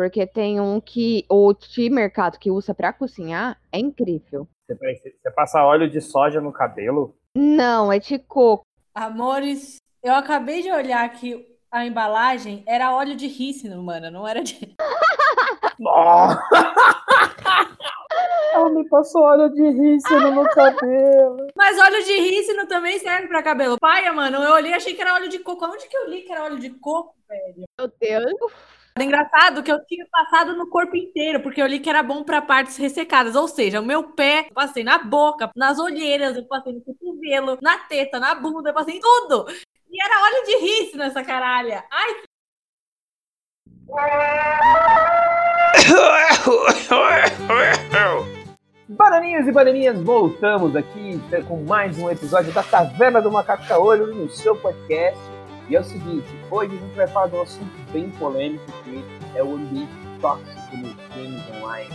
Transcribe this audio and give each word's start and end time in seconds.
porque 0.00 0.26
tem 0.26 0.58
um 0.58 0.80
que 0.80 1.26
o 1.28 1.52
de 1.52 1.90
mercado 1.90 2.38
que 2.38 2.50
usa 2.50 2.72
para 2.72 2.90
cozinhar 2.90 3.60
é 3.70 3.78
incrível. 3.78 4.48
Você, 4.66 4.74
você 4.74 5.30
passa 5.30 5.62
óleo 5.62 5.90
de 5.90 6.00
soja 6.00 6.40
no 6.40 6.50
cabelo? 6.50 7.14
Não, 7.36 7.92
é 7.92 7.98
de 7.98 8.18
coco. 8.18 8.64
Amores, 8.94 9.76
eu 10.02 10.14
acabei 10.14 10.62
de 10.62 10.72
olhar 10.72 11.06
que 11.12 11.46
a 11.70 11.84
embalagem 11.84 12.64
era 12.66 12.96
óleo 12.96 13.14
de 13.14 13.26
rícino, 13.26 13.82
mano, 13.82 14.10
não 14.10 14.26
era 14.26 14.42
de. 14.42 14.56
Ela 18.54 18.70
me 18.70 18.88
passou 18.88 19.20
óleo 19.20 19.50
de 19.50 19.62
rícino 19.62 20.30
no 20.30 20.48
cabelo. 20.48 21.46
Mas 21.54 21.78
óleo 21.78 22.02
de 22.04 22.20
rícino 22.20 22.66
também 22.66 22.98
serve 22.98 23.28
pra 23.28 23.42
cabelo. 23.42 23.76
Paia, 23.78 24.14
mano, 24.14 24.38
eu 24.38 24.54
olhei 24.54 24.72
e 24.72 24.74
achei 24.74 24.94
que 24.94 25.02
era 25.02 25.14
óleo 25.14 25.28
de 25.28 25.40
coco. 25.40 25.66
Onde 25.66 25.86
que 25.86 25.96
eu 25.96 26.08
li 26.08 26.22
que 26.22 26.32
era 26.32 26.44
óleo 26.44 26.58
de 26.58 26.70
coco, 26.70 27.14
velho? 27.28 27.64
Meu 27.78 27.92
Deus. 28.00 28.32
É 29.00 29.04
engraçado 29.04 29.62
que 29.62 29.72
eu 29.72 29.82
tinha 29.86 30.06
passado 30.12 30.54
no 30.54 30.68
corpo 30.68 30.94
inteiro, 30.94 31.40
porque 31.40 31.62
eu 31.62 31.66
li 31.66 31.80
que 31.80 31.88
era 31.88 32.02
bom 32.02 32.22
para 32.22 32.42
partes 32.42 32.76
ressecadas. 32.76 33.34
Ou 33.34 33.48
seja, 33.48 33.80
o 33.80 33.84
meu 33.84 34.12
pé, 34.12 34.48
eu 34.48 34.54
passei 34.54 34.84
na 34.84 34.98
boca, 34.98 35.50
nas 35.56 35.78
olheiras, 35.78 36.36
eu 36.36 36.44
passei 36.44 36.74
no 36.74 36.82
cotovelo, 36.82 37.56
na 37.62 37.78
teta, 37.78 38.20
na 38.20 38.34
bunda, 38.34 38.68
eu 38.68 38.74
passei 38.74 38.96
em 38.96 39.00
tudo. 39.00 39.46
E 39.90 40.02
era 40.02 40.22
óleo 40.22 40.44
de 40.44 40.56
rícino 40.58 40.98
nessa 40.98 41.24
caralha. 41.24 41.82
Ai, 41.90 42.14
que... 42.14 42.28
Bananinhos 48.86 49.48
e 49.48 49.52
bananinhas, 49.52 49.98
voltamos 50.02 50.76
aqui 50.76 51.18
com 51.48 51.64
mais 51.64 51.96
um 51.98 52.10
episódio 52.10 52.52
da 52.52 52.62
Taverna 52.62 53.22
do 53.22 53.32
Macaco 53.32 53.66
Caolho 53.66 54.08
no 54.08 54.28
seu 54.28 54.54
podcast. 54.56 55.39
E 55.70 55.76
é 55.76 55.80
o 55.80 55.84
seguinte, 55.84 56.26
hoje 56.50 56.74
a 56.74 56.78
gente 56.80 56.96
vai 56.96 57.06
falar 57.06 57.28
de 57.28 57.36
um 57.36 57.42
assunto 57.42 57.92
bem 57.92 58.10
polêmico 58.10 58.64
que 58.82 59.04
é 59.36 59.44
o 59.44 59.54
ambiente 59.54 59.92
tóxico 60.20 60.76
nos 60.76 60.96
games 61.14 61.42
online. 61.62 61.88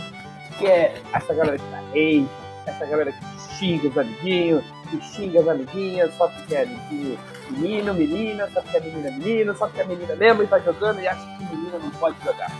Que 0.56 0.66
é 0.66 1.02
essa 1.12 1.34
galera 1.34 1.58
que 1.58 1.70
tá 1.70 1.80
hate, 1.90 2.26
essa 2.64 2.86
galera 2.86 3.12
que 3.12 3.54
xinga 3.58 3.88
os 3.88 3.98
amiguinhos, 3.98 4.64
que 4.88 4.98
xinga 5.02 5.40
as 5.40 5.48
amiguinhas, 5.48 6.14
só 6.14 6.26
porque 6.26 6.54
é 6.54 6.62
amiguinho 6.62 7.18
menino, 7.50 7.92
menina, 7.92 8.48
só 8.50 8.62
porque 8.62 8.78
é 8.78 8.80
menina, 8.80 9.10
menino, 9.10 9.54
só 9.54 9.66
porque 9.66 9.82
é 9.82 9.84
menina 9.84 10.16
mesmo 10.16 10.42
e 10.42 10.46
tá 10.46 10.58
jogando 10.58 11.00
e 11.00 11.06
acha 11.06 11.26
que 11.36 11.44
menina 11.54 11.78
não 11.78 11.90
pode 11.90 12.16
jogar. 12.24 12.50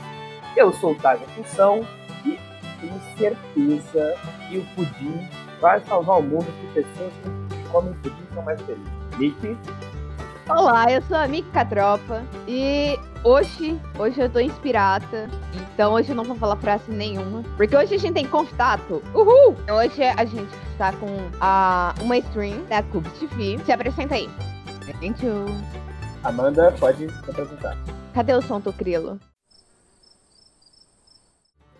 Eu 0.54 0.70
sou 0.74 0.92
o 0.92 0.94
Taja 0.96 1.24
Função 1.28 1.86
e 2.26 2.38
tenho 2.78 3.00
certeza 3.16 4.14
que 4.50 4.58
o 4.58 4.66
pudim 4.74 5.26
vai 5.62 5.80
salvar 5.80 6.18
o 6.18 6.22
mundo 6.22 6.46
que 6.60 6.82
pessoas 6.82 7.12
que 7.24 7.68
comem 7.70 7.94
pudim 8.02 8.26
são 8.34 8.42
mais 8.42 8.60
felizes. 8.60 8.92
Nick? 9.18 9.56
Olá, 10.48 10.86
eu 10.92 11.02
sou 11.02 11.16
a 11.16 11.26
Mika 11.26 11.64
Tropa 11.64 12.22
e 12.46 12.96
hoje, 13.24 13.80
hoje 13.98 14.20
eu 14.20 14.30
tô 14.30 14.38
inspirada, 14.38 15.28
então 15.52 15.92
hoje 15.92 16.10
eu 16.10 16.14
não 16.14 16.22
vou 16.22 16.36
falar 16.36 16.54
frase 16.54 16.88
nenhuma, 16.88 17.42
porque 17.56 17.76
hoje 17.76 17.96
a 17.96 17.98
gente 17.98 18.14
tem 18.14 18.28
contato. 18.28 19.02
Uhul! 19.12 19.56
Hoje 19.68 20.04
a 20.04 20.24
gente 20.24 20.54
está 20.70 20.92
com 20.92 21.08
a, 21.40 21.92
uma 22.00 22.16
stream 22.18 22.64
da 22.66 22.80
Cube 22.84 23.10
TV. 23.18 23.58
Se 23.64 23.72
apresenta 23.72 24.14
aí. 24.14 24.30
Thank 25.00 25.26
you. 25.26 25.46
Amanda, 26.22 26.72
pode 26.78 27.08
se 27.08 27.30
apresentar. 27.30 27.76
Cadê 28.14 28.32
o 28.32 28.40
som 28.40 28.60
do 28.60 28.72
Crilo? 28.72 29.18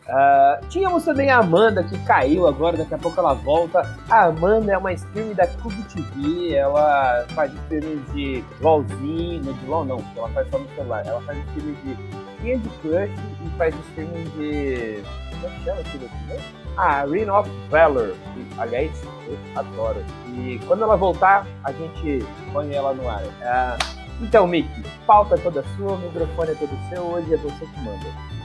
Uh, 0.09 0.65
tínhamos 0.69 1.05
também 1.05 1.31
a 1.31 1.39
Amanda 1.39 1.83
que 1.83 1.99
caiu 2.05 2.47
agora, 2.47 2.77
daqui 2.77 2.95
a 2.95 2.99
pouco 2.99 3.19
ela 3.19 3.35
volta. 3.35 3.83
A 4.09 4.27
Amanda 4.27 4.73
é 4.73 4.79
uma 4.79 4.93
stream 4.93 5.35
da 5.35 5.47
Cube 5.49 5.83
TV, 5.85 6.55
ela 6.55 7.25
faz 7.35 7.53
streams 7.53 8.13
de 8.13 8.45
LOLzinho, 8.61 9.53
de 9.53 9.67
LOL 9.67 9.85
não, 9.85 10.05
ela 10.17 10.29
faz 10.29 10.49
só 10.49 10.59
no 10.59 10.69
celular. 10.77 11.05
Ela 11.05 11.21
faz 11.23 11.39
streams 11.49 11.79
de 11.83 11.97
Candy 12.41 12.69
Crush 12.81 13.13
e 13.45 13.59
faz 13.59 13.75
streams 13.89 14.31
de. 14.35 15.03
Como 15.31 15.47
é 15.47 15.51
que 15.51 15.65
chama 15.65 15.81
aquilo 15.81 16.07
aqui 16.07 16.45
Ah, 16.77 17.05
Ring 17.05 17.29
of 17.29 17.51
Valor. 17.69 18.15
E, 18.37 18.61
aliás, 18.61 18.93
eu 19.27 19.37
adoro. 19.57 20.05
E 20.29 20.61
quando 20.69 20.85
ela 20.85 20.97
voltar, 20.97 21.45
a 21.65 21.73
gente 21.73 22.25
põe 22.53 22.73
ela 22.73 22.95
no 22.95 23.09
ar. 23.09 23.23
Uh, 23.23 23.97
então, 24.23 24.47
Mickey, 24.47 24.83
pauta 25.05 25.37
toda 25.37 25.65
sua, 25.77 25.93
o 25.93 25.99
microfone 25.99 26.53
é 26.53 26.55
todo 26.55 26.89
seu, 26.89 27.03
hoje 27.03 27.35
é 27.35 27.37
você 27.37 27.67
que 27.67 27.81
manda. 27.81 28.36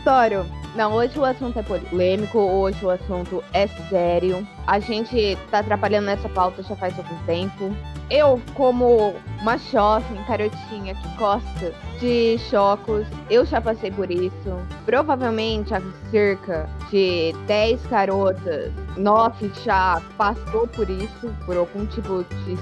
Não, 0.75 0.93
hoje 0.93 1.19
o 1.19 1.25
assunto 1.25 1.59
é 1.59 1.63
polêmico, 1.63 2.39
hoje 2.39 2.85
o 2.85 2.89
assunto 2.89 3.43
é 3.53 3.67
sério. 3.67 4.47
A 4.71 4.79
gente 4.79 5.37
tá 5.51 5.59
atrapalhando 5.59 6.05
nessa 6.05 6.29
pauta 6.29 6.63
já 6.63 6.73
faz 6.77 6.97
algum 6.97 7.17
tempo. 7.25 7.75
Eu, 8.09 8.41
como 8.53 9.13
uma 9.41 9.57
jovem 9.57 10.23
carotinha 10.23 10.95
que 10.95 11.17
gosta 11.17 11.73
de 11.99 12.37
chocos, 12.49 13.05
eu 13.29 13.45
já 13.45 13.59
passei 13.59 13.91
por 13.91 14.09
isso. 14.09 14.55
Provavelmente 14.85 15.73
há 15.73 15.81
cerca 16.09 16.69
de 16.89 17.35
10 17.47 17.85
garotas, 17.87 18.71
9 18.95 19.51
já 19.65 20.01
passou 20.17 20.65
por 20.69 20.89
isso, 20.89 21.35
por 21.45 21.57
algum 21.57 21.85
tipo 21.87 22.23
de 22.45 22.57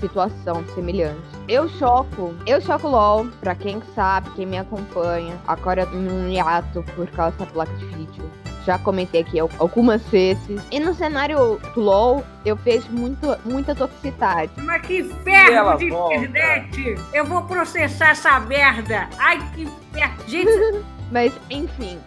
situação 0.00 0.64
semelhante. 0.74 1.22
Eu 1.46 1.68
choco, 1.68 2.34
eu 2.44 2.60
choco 2.60 2.88
LOL, 2.88 3.26
pra 3.40 3.54
quem 3.54 3.80
sabe, 3.94 4.30
quem 4.30 4.46
me 4.46 4.58
acompanha, 4.58 5.40
agora 5.46 5.86
num 5.86 6.28
hiato 6.28 6.82
por 6.96 7.08
causa 7.10 7.36
da 7.36 7.46
placa 7.46 7.72
de 7.76 7.86
vídeo. 7.86 8.51
Já 8.64 8.78
comentei 8.78 9.22
aqui 9.22 9.38
algumas 9.40 10.02
vezes. 10.08 10.62
E 10.70 10.78
no 10.78 10.94
cenário 10.94 11.60
do 11.74 11.80
LoL, 11.80 12.24
eu 12.44 12.54
vejo 12.56 12.88
muito, 12.90 13.36
muita 13.44 13.74
toxicidade. 13.74 14.52
Mas 14.58 14.82
que 14.82 15.02
ferro 15.02 15.76
de 15.76 15.86
internet! 15.86 16.96
Eu 17.12 17.24
vou 17.24 17.42
processar 17.42 18.10
essa 18.10 18.38
merda! 18.40 19.08
Ai, 19.18 19.38
que 19.54 19.68
ferro! 19.92 20.14
Gente, 20.26 20.48
Mas, 21.12 21.32
enfim, 21.50 21.98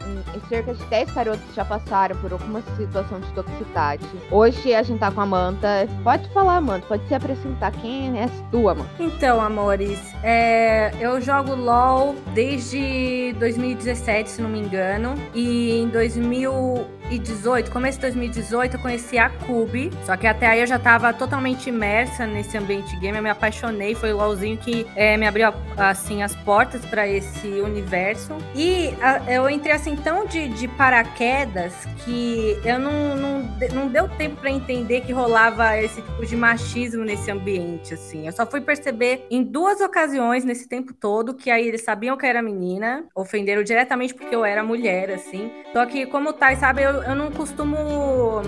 cerca 0.49 0.73
de 0.73 0.83
10 0.85 1.11
garotos 1.11 1.55
já 1.55 1.63
passaram 1.63 2.16
por 2.17 2.31
alguma 2.31 2.61
situação 2.75 3.19
de 3.19 3.31
toxicidade. 3.33 4.05
Hoje 4.31 4.73
a 4.73 4.83
gente 4.83 4.99
tá 4.99 5.11
com 5.11 5.21
a 5.21 5.23
Amanda. 5.23 5.88
Pode 6.03 6.27
falar, 6.29 6.57
Amanda, 6.57 6.85
pode 6.88 7.07
se 7.07 7.13
apresentar. 7.13 7.71
Quem 7.71 8.19
é 8.19 8.27
tu, 8.51 8.69
Amanda? 8.69 8.89
Então, 8.99 9.41
amores, 9.41 9.99
é, 10.23 10.91
eu 10.99 11.19
jogo 11.21 11.55
LOL 11.55 12.16
desde 12.33 13.35
2017, 13.39 14.29
se 14.29 14.41
não 14.41 14.49
me 14.49 14.59
engano. 14.59 15.16
E 15.33 15.72
em 15.72 15.87
2018, 15.89 17.72
começo 17.72 17.97
de 17.97 18.03
2018, 18.03 18.75
eu 18.75 18.79
conheci 18.79 19.17
a 19.17 19.29
Cube. 19.29 19.91
Só 20.05 20.16
que 20.16 20.27
até 20.27 20.47
aí 20.47 20.61
eu 20.61 20.67
já 20.67 20.79
tava 20.79 21.13
totalmente 21.13 21.69
imersa 21.69 22.25
nesse 22.25 22.57
ambiente 22.57 22.95
game. 22.97 23.17
Eu 23.17 23.23
me 23.23 23.29
apaixonei. 23.29 23.95
Foi 23.95 24.13
o 24.13 24.17
LOLzinho 24.17 24.57
que 24.57 24.85
é, 24.95 25.17
me 25.17 25.27
abriu, 25.27 25.53
assim, 25.77 26.23
as 26.23 26.35
portas 26.35 26.83
para 26.85 27.07
esse 27.07 27.47
universo. 27.47 28.35
E 28.55 28.94
eu 29.28 29.50
entrei 29.50 29.73
assim 29.73 29.95
tão 29.95 30.25
de, 30.25 30.50
de 30.50 30.67
paraquedas 30.67 31.73
que 32.03 32.59
eu 32.63 32.79
não, 32.79 33.16
não, 33.16 33.41
não 33.73 33.88
deu 33.88 34.07
tempo 34.07 34.38
para 34.38 34.50
entender 34.50 35.01
que 35.01 35.11
rolava 35.11 35.78
esse 35.78 36.01
tipo 36.01 36.25
de 36.25 36.35
machismo 36.35 37.03
nesse 37.03 37.29
ambiente, 37.31 37.94
assim. 37.94 38.25
Eu 38.25 38.31
só 38.31 38.45
fui 38.45 38.61
perceber 38.61 39.25
em 39.29 39.44
duas 39.44 39.81
ocasiões 39.81 40.44
nesse 40.44 40.67
tempo 40.67 40.94
todo 40.94 41.34
que 41.34 41.50
aí 41.50 41.67
eles 41.67 41.81
sabiam 41.81 42.17
que 42.17 42.25
eu 42.25 42.29
era 42.29 42.41
menina, 42.41 43.05
ofenderam 43.16 43.63
diretamente 43.63 44.13
porque 44.13 44.35
eu 44.35 44.45
era 44.45 44.63
mulher, 44.63 45.11
assim. 45.11 45.51
Só 45.73 45.85
que, 45.85 46.05
como 46.05 46.34
tá, 46.34 46.55
sabe, 46.55 46.84
eu, 46.84 47.03
eu 47.03 47.16
não 47.16 47.31
costumo 47.31 48.41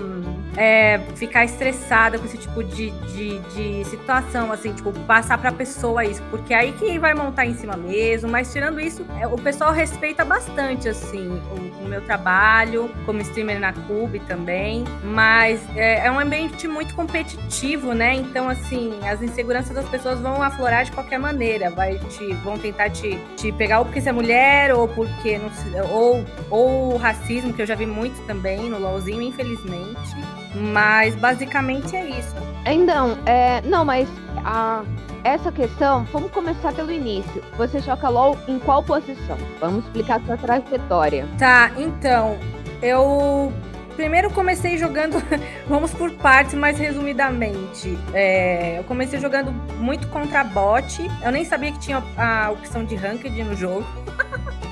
é, 0.58 0.98
ficar 1.14 1.44
estressada 1.44 2.18
com 2.18 2.24
esse 2.24 2.36
tipo 2.36 2.64
de, 2.64 2.90
de, 2.90 3.38
de 3.38 3.84
situação, 3.84 4.50
assim, 4.50 4.72
tipo, 4.72 4.92
passar 5.06 5.38
pra 5.38 5.52
pessoa 5.52 6.04
isso, 6.04 6.20
porque 6.30 6.52
aí 6.52 6.72
quem 6.72 6.98
vai 6.98 7.14
montar 7.14 7.46
em 7.46 7.54
cima 7.54 7.76
mesmo, 7.76 8.28
mas 8.28 8.52
tirando 8.52 8.80
isso, 8.80 9.06
é, 9.20 9.26
o 9.28 9.36
pessoal 9.36 9.72
respeita 9.72 10.24
bastante 10.24 10.88
assim, 10.88 11.28
o, 11.28 11.84
o 11.84 11.88
meu 11.88 12.00
trabalho 12.00 12.90
como 13.06 13.20
streamer 13.20 13.60
na 13.60 13.72
Cube 13.72 14.18
também, 14.20 14.84
mas 15.04 15.60
é, 15.76 16.06
é, 16.06 16.10
um 16.10 16.18
ambiente 16.18 16.66
muito 16.66 16.92
competitivo, 16.92 17.94
né? 17.94 18.14
Então, 18.14 18.48
assim, 18.48 18.98
as 19.08 19.22
inseguranças 19.22 19.72
das 19.72 19.88
pessoas 19.88 20.18
vão 20.18 20.42
aflorar 20.42 20.84
de 20.84 20.90
qualquer 20.90 21.20
maneira, 21.20 21.70
vai 21.70 21.98
te, 21.98 22.34
vão 22.42 22.58
tentar 22.58 22.90
te, 22.90 23.16
te 23.36 23.52
pegar 23.52 23.78
ou 23.78 23.84
porque 23.84 24.00
você 24.00 24.08
é 24.08 24.12
mulher, 24.12 24.74
ou 24.74 24.88
porque 24.88 25.38
não 25.38 25.48
ou, 25.92 26.24
ou 26.50 26.96
racismo, 26.96 27.52
que 27.52 27.62
eu 27.62 27.66
já 27.66 27.76
vi 27.76 27.86
muito 27.86 28.20
também 28.26 28.68
no 28.68 28.80
LOLzinho, 28.80 29.22
infelizmente. 29.22 30.16
Mas 30.54 31.14
basicamente 31.16 31.96
é 31.96 32.08
isso. 32.08 32.34
Então, 32.66 33.18
é, 33.26 33.60
não, 33.62 33.84
mas 33.84 34.08
a 34.44 34.82
essa 35.24 35.50
questão, 35.50 36.04
vamos 36.04 36.30
começar 36.30 36.72
pelo 36.72 36.90
início. 36.90 37.42
Você 37.56 37.80
joga 37.80 38.08
LOL 38.08 38.38
em 38.46 38.58
qual 38.58 38.82
posição? 38.82 39.36
Vamos 39.60 39.84
explicar 39.84 40.20
sua 40.24 40.36
trajetória. 40.36 41.26
Tá, 41.38 41.70
então, 41.76 42.38
eu 42.80 43.52
primeiro 43.96 44.30
comecei 44.30 44.78
jogando, 44.78 45.22
vamos 45.68 45.92
por 45.92 46.12
partes, 46.12 46.54
mais 46.54 46.78
resumidamente. 46.78 47.98
É, 48.14 48.78
eu 48.78 48.84
comecei 48.84 49.18
jogando 49.18 49.52
muito 49.76 50.06
contra 50.08 50.44
bot. 50.44 51.10
Eu 51.22 51.32
nem 51.32 51.44
sabia 51.44 51.72
que 51.72 51.78
tinha 51.78 52.02
a 52.16 52.50
opção 52.50 52.84
de 52.84 52.94
ranked 52.94 53.42
no 53.42 53.56
jogo. 53.56 53.86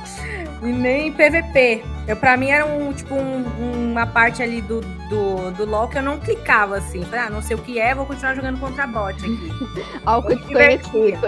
e 0.63 0.67
nem 0.67 1.13
PVP. 1.13 1.83
Eu, 2.07 2.17
pra 2.17 2.37
mim 2.37 2.51
era 2.51 2.65
um, 2.65 2.93
tipo, 2.93 3.15
um, 3.15 3.91
uma 3.91 4.07
parte 4.07 4.43
ali 4.43 4.61
do, 4.61 4.81
do, 4.81 5.51
do 5.51 5.65
LoL 5.65 5.89
que 5.89 5.99
eu 5.99 6.03
não 6.03 6.19
clicava 6.19 6.77
assim. 6.77 7.03
Falei, 7.05 7.21
ah, 7.21 7.31
não 7.31 7.43
sei 7.43 7.57
o 7.57 7.59
que 7.59 7.81
é, 7.81 7.95
vou 7.95 8.07
continuar 8.07 8.35
jogando 8.35 8.61
contra 8.61 8.87
bot 8.87 9.15
aqui. 9.15 9.51
Algo 10.07 10.29
desconhecido. 10.29 11.27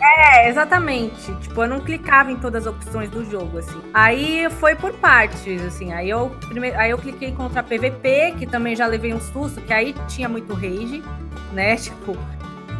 É, 0.00 0.48
exatamente. 0.48 1.32
Tipo, 1.36 1.62
eu 1.62 1.68
não 1.68 1.80
clicava 1.80 2.32
em 2.32 2.36
todas 2.36 2.66
as 2.66 2.74
opções 2.74 3.10
do 3.10 3.24
jogo, 3.24 3.58
assim. 3.58 3.80
Aí 3.94 4.48
foi 4.58 4.74
por 4.74 4.92
partes, 4.94 5.62
assim. 5.62 5.92
Aí 5.92 6.10
eu, 6.10 6.30
primeiro, 6.48 6.78
aí 6.78 6.90
eu 6.90 6.98
cliquei 6.98 7.30
contra 7.32 7.62
PVP, 7.62 8.34
que 8.38 8.46
também 8.46 8.74
já 8.74 8.86
levei 8.86 9.14
um 9.14 9.20
susto, 9.20 9.60
que 9.60 9.72
aí 9.72 9.94
tinha 10.08 10.28
muito 10.28 10.52
rage, 10.52 11.02
né? 11.52 11.76
Tipo, 11.82 12.16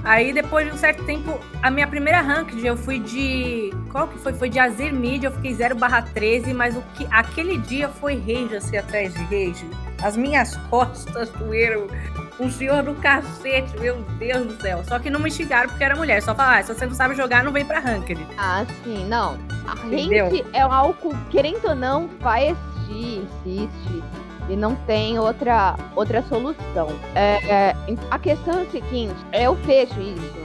Aí 0.05 0.33
depois 0.33 0.67
de 0.67 0.73
um 0.73 0.77
certo 0.77 1.05
tempo, 1.05 1.39
a 1.63 1.71
minha 1.71 1.87
primeira 1.87 2.21
ranked 2.21 2.65
eu 2.67 2.77
fui 2.77 2.99
de. 2.99 3.73
Qual 3.91 4.09
que 4.09 4.19
foi? 4.19 4.33
Foi 4.33 4.49
de 4.49 4.59
Azir 4.59 4.93
Mid, 4.93 5.23
eu 5.23 5.31
fiquei 5.33 5.55
0 5.55 5.77
barra 5.77 6.03
13, 6.03 6.53
mas 6.53 6.77
o 6.77 6.83
que 6.95 7.07
aquele 7.11 7.59
dia 7.59 7.89
foi 7.89 8.17
rage 8.17 8.57
assim 8.57 8.77
atrás 8.77 9.15
de 9.15 9.23
rage. 9.23 9.69
As 10.03 10.17
minhas 10.17 10.57
costas 10.69 11.31
doeram. 11.31 11.87
O 12.39 12.51
senhor 12.51 12.83
do 12.83 12.95
cacete, 12.95 13.79
meu 13.79 14.03
Deus 14.19 14.47
do 14.47 14.61
céu. 14.61 14.83
Só 14.85 14.99
que 14.99 15.11
não 15.11 15.21
me 15.21 15.31
xingaram 15.31 15.69
porque 15.69 15.85
era 15.85 15.95
mulher. 15.95 16.21
Só 16.23 16.35
falar, 16.35 16.59
ah, 16.59 16.63
se 16.63 16.75
você 16.75 16.87
não 16.87 16.95
sabe 16.95 17.15
jogar, 17.15 17.45
não 17.45 17.53
vem 17.53 17.65
pra 17.65 17.79
ranked. 17.79 18.27
Ah, 18.37 18.65
sim, 18.83 19.07
não. 19.07 19.39
A 19.67 19.77
gente 19.89 20.45
é 20.53 20.63
algo, 20.63 21.17
querendo 21.31 21.69
ou 21.69 21.75
não, 21.75 22.09
vai 22.21 22.49
existir, 22.49 23.29
existe 23.47 24.03
e 24.49 24.57
não 24.57 24.75
tem 24.75 25.19
outra, 25.19 25.77
outra 25.95 26.23
solução. 26.23 26.89
É, 27.15 27.45
é, 27.47 27.77
a 28.11 28.19
questão 28.19 28.61
é 28.61 28.63
a 28.63 28.71
seguinte, 28.71 29.17
eu 29.33 29.57
fecho 29.57 30.01
isso. 30.01 30.43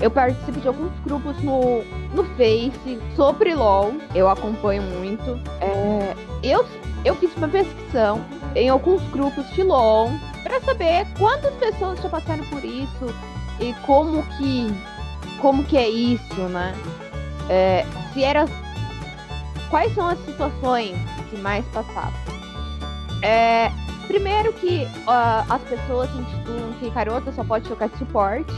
Eu 0.00 0.10
participo 0.10 0.60
de 0.60 0.68
alguns 0.68 0.92
grupos 1.00 1.40
no, 1.42 1.82
no 2.14 2.24
Face 2.36 3.00
sobre 3.16 3.54
LOL, 3.54 3.94
eu 4.14 4.28
acompanho 4.28 4.82
muito. 4.82 5.40
É, 5.60 6.14
eu, 6.42 6.66
eu 7.04 7.14
fiz 7.14 7.34
uma 7.36 7.48
pesquisa 7.48 8.20
em 8.54 8.68
alguns 8.68 9.02
grupos 9.10 9.48
de 9.50 9.62
LOL 9.62 10.10
para 10.42 10.60
saber 10.60 11.06
quantas 11.18 11.54
pessoas 11.54 12.00
já 12.00 12.08
passaram 12.08 12.44
por 12.46 12.62
isso 12.64 13.14
e 13.60 13.72
como 13.86 14.22
que 14.36 14.66
como 15.40 15.64
que 15.64 15.76
é 15.76 15.88
isso, 15.88 16.40
né? 16.48 16.74
É, 17.48 17.86
se 18.12 18.22
era 18.22 18.46
quais 19.70 19.94
são 19.94 20.06
as 20.06 20.18
situações 20.24 20.96
que 21.30 21.36
mais 21.38 21.64
passavam? 21.66 22.33
É, 23.24 23.70
primeiro 24.06 24.52
que 24.52 24.84
uh, 24.84 25.46
as 25.48 25.62
pessoas 25.62 26.10
intitulam 26.14 26.74
que 26.78 26.90
Carota 26.90 27.32
só 27.32 27.42
pode 27.42 27.66
chocar 27.66 27.88
de 27.88 27.96
suporte. 27.96 28.52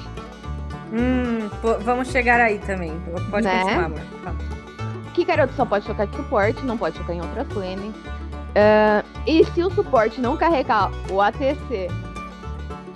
Hum, 0.93 1.49
vamos 1.85 2.09
chegar 2.09 2.41
aí 2.41 2.59
também. 2.59 2.93
Pode 3.31 3.47
né? 3.47 3.61
continuar, 3.61 3.85
amor. 3.85 4.01
Que 5.15 5.25
Carota 5.25 5.53
só 5.53 5.65
pode 5.65 5.87
chocar 5.87 6.09
de 6.09 6.17
suporte, 6.17 6.65
não 6.65 6.77
pode 6.77 6.97
chocar 6.97 7.15
em 7.15 7.21
outras 7.21 7.49
lanes. 7.55 7.95
Uh, 7.95 9.07
e 9.25 9.45
se 9.45 9.63
o 9.63 9.71
suporte 9.71 10.21
não 10.21 10.37
carregar 10.37 10.91
o 11.13 11.21
ATC, 11.21 11.89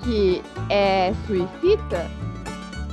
que 0.02 0.43
é 0.69 1.12
suicida, 1.26 2.11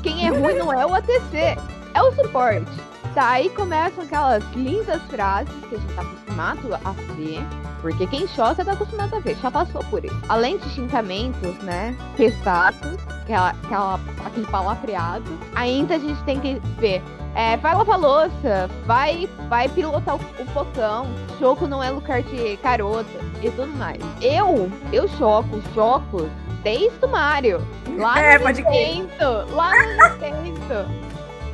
quem 0.03 0.27
é 0.27 0.29
ruim 0.29 0.53
não 0.53 0.71
é 0.71 0.85
o 0.85 0.93
ATC, 0.93 1.57
é 1.95 2.01
o 2.03 2.11
suporte. 2.11 2.86
Tá, 3.17 3.31
aí 3.31 3.49
começam 3.49 4.03
aquelas 4.03 4.43
lindas 4.53 5.01
frases 5.09 5.51
que 5.67 5.73
a 5.73 5.79
gente 5.79 5.93
tá 5.95 6.03
acostumado 6.03 6.75
a 6.75 6.91
ver 7.15 7.43
porque 7.81 8.05
quem 8.05 8.27
choca 8.27 8.63
tá 8.63 8.73
acostumado 8.73 9.15
a 9.15 9.19
ver, 9.19 9.35
já 9.37 9.49
passou 9.49 9.83
por 9.85 10.05
isso. 10.05 10.21
Além 10.29 10.59
de 10.59 10.69
xingamentos, 10.69 11.57
né? 11.63 11.95
Pesados, 12.15 12.99
aquela, 13.23 13.49
aquela, 13.49 13.99
aquele 14.23 14.45
palavreado, 14.45 15.39
ainda 15.55 15.95
a 15.95 15.97
gente 15.97 16.21
tem 16.25 16.39
que 16.39 16.61
ver. 16.77 17.01
É, 17.33 17.57
vai 17.57 17.73
lavar 17.73 17.99
louça, 17.99 18.69
vai, 18.85 19.27
vai 19.49 19.67
pilotar 19.67 20.15
o, 20.15 20.19
o 20.19 20.45
focão, 20.53 21.07
choco 21.39 21.65
não 21.65 21.83
é 21.83 21.89
lugar 21.89 22.21
de 22.21 22.57
carota 22.57 23.09
e 23.41 23.49
tudo 23.49 23.75
mais. 23.77 23.97
Eu, 24.21 24.71
eu 24.93 25.07
choco, 25.07 25.59
choco 25.73 26.29
desde 26.61 27.03
o 27.03 27.07
Mario. 27.07 27.65
Lá 27.97 28.19
é, 28.19 28.37
no 28.37 28.45
Nintendo, 28.45 29.55
lá 29.55 29.71
no 29.71 30.43
Nintendo. 30.43 31.06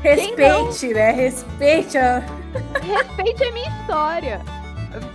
Respeite, 0.04 0.94
né? 0.94 1.12
Respeite 1.12 1.98
a... 1.98 2.20
Respeite 2.82 3.44
a 3.44 3.52
minha 3.52 3.70
história 3.80 4.42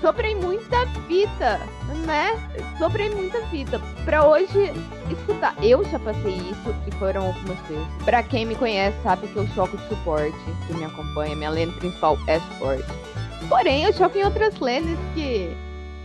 sobrei 0.00 0.34
muita 0.34 0.86
fita, 1.06 1.60
né? 2.06 2.32
Sobrei 2.78 3.10
muita 3.10 3.40
fita. 3.46 3.80
Pra 4.04 4.26
hoje 4.26 4.72
escutar. 5.10 5.54
Eu 5.62 5.84
já 5.84 5.98
passei 5.98 6.34
isso 6.34 6.74
e 6.86 6.90
foram 6.96 7.26
algumas 7.26 7.58
vezes. 7.60 7.86
Pra 8.04 8.22
quem 8.22 8.46
me 8.46 8.54
conhece, 8.54 8.96
sabe 9.02 9.28
que 9.28 9.36
eu 9.36 9.46
choco 9.48 9.76
de 9.76 9.88
suporte, 9.88 10.36
que 10.66 10.74
me 10.74 10.84
acompanha. 10.84 11.36
Minha 11.36 11.50
lane 11.50 11.72
principal 11.72 12.18
é 12.26 12.40
suporte. 12.40 12.84
Porém, 13.48 13.84
eu 13.84 13.92
choco 13.92 14.18
em 14.18 14.24
outras 14.24 14.58
lanes 14.58 14.98
que 15.14 15.50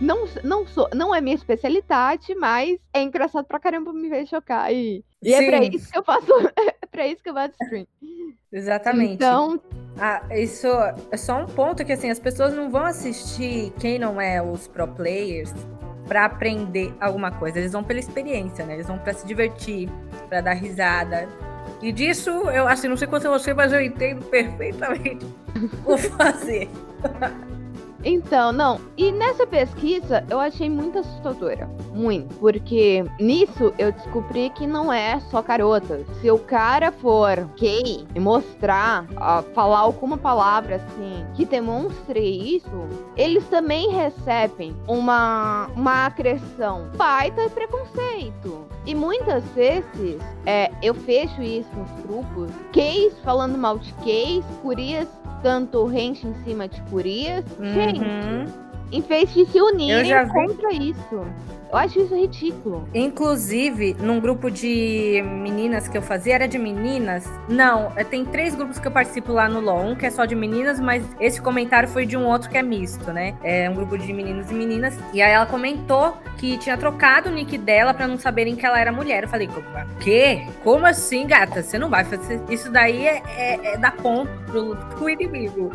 não, 0.00 0.26
não, 0.42 0.66
sou, 0.66 0.88
não 0.94 1.14
é 1.14 1.20
minha 1.20 1.36
especialidade, 1.36 2.34
mas 2.34 2.78
é 2.92 3.02
engraçado 3.02 3.46
pra 3.46 3.60
caramba 3.60 3.92
me 3.92 4.08
ver 4.08 4.26
chocar. 4.26 4.72
E, 4.72 5.04
e 5.22 5.34
é 5.34 5.46
pra 5.46 5.64
isso 5.64 5.90
que 5.90 5.98
eu 5.98 6.04
faço. 6.04 6.26
é 6.94 6.96
pra 6.96 7.06
isso 7.08 7.22
que 7.22 7.28
eu 7.28 7.34
faço 7.34 7.54
stream. 7.62 7.86
Exatamente. 8.52 9.14
Então. 9.14 9.60
Ah, 9.98 10.22
isso 10.30 10.68
é 11.10 11.16
só 11.16 11.40
um 11.40 11.46
ponto 11.46 11.84
que 11.84 11.92
assim, 11.92 12.10
as 12.10 12.18
pessoas 12.18 12.54
não 12.54 12.70
vão 12.70 12.84
assistir 12.84 13.72
quem 13.78 13.98
não 13.98 14.20
é 14.20 14.42
os 14.42 14.66
pro 14.66 14.88
players 14.88 15.52
para 16.06 16.24
aprender 16.24 16.94
alguma 17.00 17.30
coisa. 17.30 17.58
Eles 17.58 17.72
vão 17.72 17.82
pela 17.82 18.00
experiência, 18.00 18.64
né? 18.64 18.74
Eles 18.74 18.86
vão 18.86 18.98
para 18.98 19.12
se 19.12 19.26
divertir, 19.26 19.88
para 20.28 20.40
dar 20.40 20.54
risada. 20.54 21.28
E 21.80 21.92
disso, 21.92 22.30
eu 22.30 22.68
assim, 22.68 22.88
não 22.88 22.96
sei 22.96 23.08
quanto 23.08 23.28
você, 23.28 23.54
mas 23.54 23.72
eu 23.72 23.80
entendo 23.80 24.24
perfeitamente 24.26 25.26
o 25.84 25.96
fazer. 25.96 26.68
Então, 28.04 28.52
não. 28.52 28.80
E 28.96 29.10
nessa 29.10 29.46
pesquisa 29.46 30.24
eu 30.28 30.38
achei 30.38 30.68
muito 30.68 30.98
assustadora. 30.98 31.68
Muito. 31.92 32.34
Porque 32.36 33.04
nisso 33.18 33.72
eu 33.78 33.92
descobri 33.92 34.50
que 34.50 34.66
não 34.66 34.92
é 34.92 35.18
só 35.30 35.42
carotas. 35.42 36.06
Se 36.20 36.30
o 36.30 36.38
cara 36.38 36.92
for 36.92 37.48
gay 37.56 38.06
e 38.14 38.20
mostrar, 38.20 39.04
uh, 39.04 39.42
falar 39.54 39.78
alguma 39.78 40.18
palavra 40.18 40.76
assim 40.76 41.24
que 41.34 41.44
demonstre 41.44 42.20
isso, 42.56 42.88
eles 43.16 43.46
também 43.48 43.90
recebem 43.90 44.76
uma, 44.86 45.68
uma 45.74 46.06
acreção. 46.06 46.90
Baita 46.96 47.48
preconceito. 47.50 48.66
E 48.86 48.94
muitas 48.94 49.42
vezes 49.54 50.20
é, 50.44 50.70
eu 50.82 50.94
fecho 50.94 51.42
isso 51.42 51.70
nos 51.74 51.90
grupos, 52.04 52.50
gays 52.72 53.14
falando 53.24 53.56
mal 53.56 53.78
de 53.78 53.92
gays, 54.04 54.44
curias 54.60 55.08
tanto 55.44 55.84
rente 55.84 56.26
em 56.26 56.34
cima 56.42 56.66
de 56.66 56.80
Curias. 56.84 57.44
Uhum. 57.58 57.74
Gente, 57.74 58.00
em 58.90 59.00
vez 59.02 59.32
de 59.34 59.44
se 59.44 59.60
unirem 59.60 60.26
contra 60.28 60.72
isso. 60.72 61.26
Eu 61.74 61.78
acho 61.78 61.98
isso 61.98 62.14
ridículo. 62.14 62.88
Inclusive, 62.94 63.96
num 63.98 64.20
grupo 64.20 64.48
de 64.48 65.20
meninas 65.42 65.88
que 65.88 65.98
eu 65.98 66.02
fazia, 66.02 66.36
era 66.36 66.46
de 66.46 66.56
meninas? 66.56 67.28
Não, 67.48 67.90
é, 67.96 68.04
tem 68.04 68.24
três 68.24 68.54
grupos 68.54 68.78
que 68.78 68.86
eu 68.86 68.92
participo 68.92 69.32
lá 69.32 69.48
no 69.48 69.58
LOL. 69.58 69.86
Um 69.86 69.96
que 69.96 70.06
é 70.06 70.10
só 70.10 70.24
de 70.24 70.36
meninas, 70.36 70.78
mas 70.78 71.04
esse 71.18 71.42
comentário 71.42 71.88
foi 71.88 72.06
de 72.06 72.16
um 72.16 72.26
outro 72.26 72.48
que 72.48 72.56
é 72.56 72.62
misto, 72.62 73.12
né? 73.12 73.36
É 73.42 73.68
um 73.68 73.74
grupo 73.74 73.98
de 73.98 74.12
meninos 74.12 74.52
e 74.52 74.54
meninas. 74.54 74.96
E 75.12 75.20
aí 75.20 75.32
ela 75.32 75.46
comentou 75.46 76.16
que 76.38 76.56
tinha 76.58 76.76
trocado 76.76 77.28
o 77.28 77.32
nick 77.32 77.58
dela 77.58 77.92
para 77.92 78.06
não 78.06 78.18
saberem 78.18 78.54
que 78.54 78.64
ela 78.64 78.78
era 78.78 78.92
mulher. 78.92 79.24
Eu 79.24 79.28
falei, 79.28 79.50
quê? 79.98 80.46
Como 80.62 80.86
assim, 80.86 81.26
gata? 81.26 81.60
Você 81.60 81.76
não 81.76 81.90
vai 81.90 82.04
fazer 82.04 82.40
isso 82.50 82.70
daí 82.70 83.04
é, 83.04 83.20
é, 83.36 83.74
é 83.74 83.76
dar 83.76 83.96
ponto 83.96 84.30
pro, 84.46 84.76
pro 84.76 85.10
inimigo. 85.10 85.72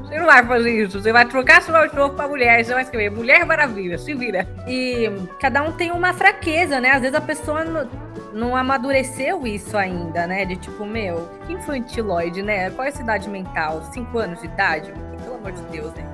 Você 0.00 0.18
não 0.18 0.24
vai 0.24 0.42
fazer 0.46 0.84
isso. 0.84 1.02
Você 1.02 1.12
vai 1.12 1.26
trocar 1.26 1.60
seu 1.60 1.74
nome 1.74 1.90
pra 1.90 2.28
mulher. 2.28 2.64
Você 2.64 2.72
vai 2.72 2.82
escrever 2.82 3.10
Mulher 3.10 3.44
Maravilha, 3.44 3.98
se 3.98 4.14
vira. 4.14 4.48
E 4.66 5.10
cada 5.38 5.62
um 5.62 5.72
tem 5.72 5.90
uma 5.90 6.12
fraqueza, 6.12 6.80
né? 6.80 6.90
Às 6.90 7.00
vezes 7.00 7.14
a 7.14 7.20
pessoa 7.20 7.64
não, 7.64 7.88
não 8.32 8.56
amadureceu 8.56 9.46
isso 9.46 9.76
ainda, 9.76 10.26
né? 10.26 10.44
De 10.44 10.56
tipo, 10.56 10.84
meu, 10.84 11.28
que 11.46 11.52
infantiloide, 11.52 12.42
né? 12.42 12.70
Qual 12.70 12.86
é 12.86 12.92
a 12.96 13.00
idade 13.00 13.28
mental? 13.28 13.82
Cinco 13.92 14.18
anos 14.18 14.40
de 14.40 14.46
idade? 14.46 14.92
Pelo 15.22 15.36
amor 15.36 15.52
de 15.52 15.62
Deus, 15.62 15.92
né? 15.94 16.04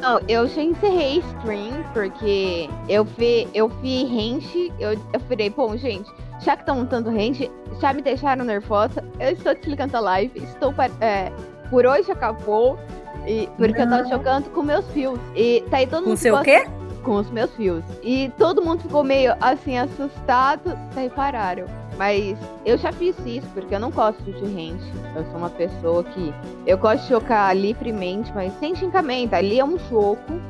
Não, 0.00 0.20
eu 0.28 0.46
já 0.46 0.62
encerrei 0.62 1.18
stream 1.18 1.82
porque 1.92 2.70
eu 2.88 3.04
vi, 3.04 3.48
eu 3.52 3.68
vi 3.68 4.04
rente, 4.04 4.72
eu, 4.78 4.92
eu 5.12 5.20
falei, 5.20 5.50
bom, 5.50 5.76
gente, 5.76 6.08
já 6.40 6.54
que 6.54 6.62
estão 6.62 6.76
montando 6.76 7.10
rente, 7.10 7.50
já 7.80 7.92
me 7.92 8.00
deixaram 8.00 8.44
nervosa, 8.44 9.04
eu 9.18 9.32
estou 9.32 9.54
desligando 9.54 9.96
a 9.96 10.00
live, 10.00 10.40
estou 10.40 10.72
é, 11.00 11.32
por 11.68 11.84
hoje 11.84 12.12
acabou, 12.12 12.78
e, 13.26 13.48
porque 13.56 13.84
Não. 13.84 13.98
eu 13.98 14.04
tava 14.04 14.08
jogando 14.08 14.50
com 14.50 14.62
meus 14.62 14.86
fios. 14.92 15.18
E 15.34 15.64
tá 15.70 15.78
aí 15.78 15.86
todo 15.86 16.00
mundo. 16.00 16.10
Com 16.10 16.16
seu 16.16 16.36
o 16.36 16.42
quê? 16.42 16.64
Com 17.08 17.16
os 17.16 17.30
meus 17.30 17.50
fios. 17.54 17.82
E 18.02 18.30
todo 18.36 18.60
mundo 18.60 18.82
ficou 18.82 19.02
meio 19.02 19.34
assim 19.40 19.78
assustado, 19.78 20.78
daí 20.94 21.08
pararam. 21.08 21.64
Mas 21.96 22.38
eu 22.66 22.76
já 22.76 22.92
fiz 22.92 23.16
isso, 23.24 23.46
porque 23.54 23.74
eu 23.74 23.80
não 23.80 23.90
gosto 23.90 24.22
de 24.22 24.44
rente. 24.44 24.84
Eu 25.16 25.24
sou 25.24 25.36
uma 25.36 25.50
pessoa 25.50 26.04
que. 26.04 26.34
Eu 26.66 26.76
gosto 26.76 27.02
de 27.02 27.08
chocar 27.08 27.56
livremente, 27.56 28.30
mas 28.34 28.52
sem 28.60 28.76
xingamento. 28.76 29.32
Ali 29.34 29.58
é 29.58 29.64
um 29.64 29.78
choco. 29.88 30.40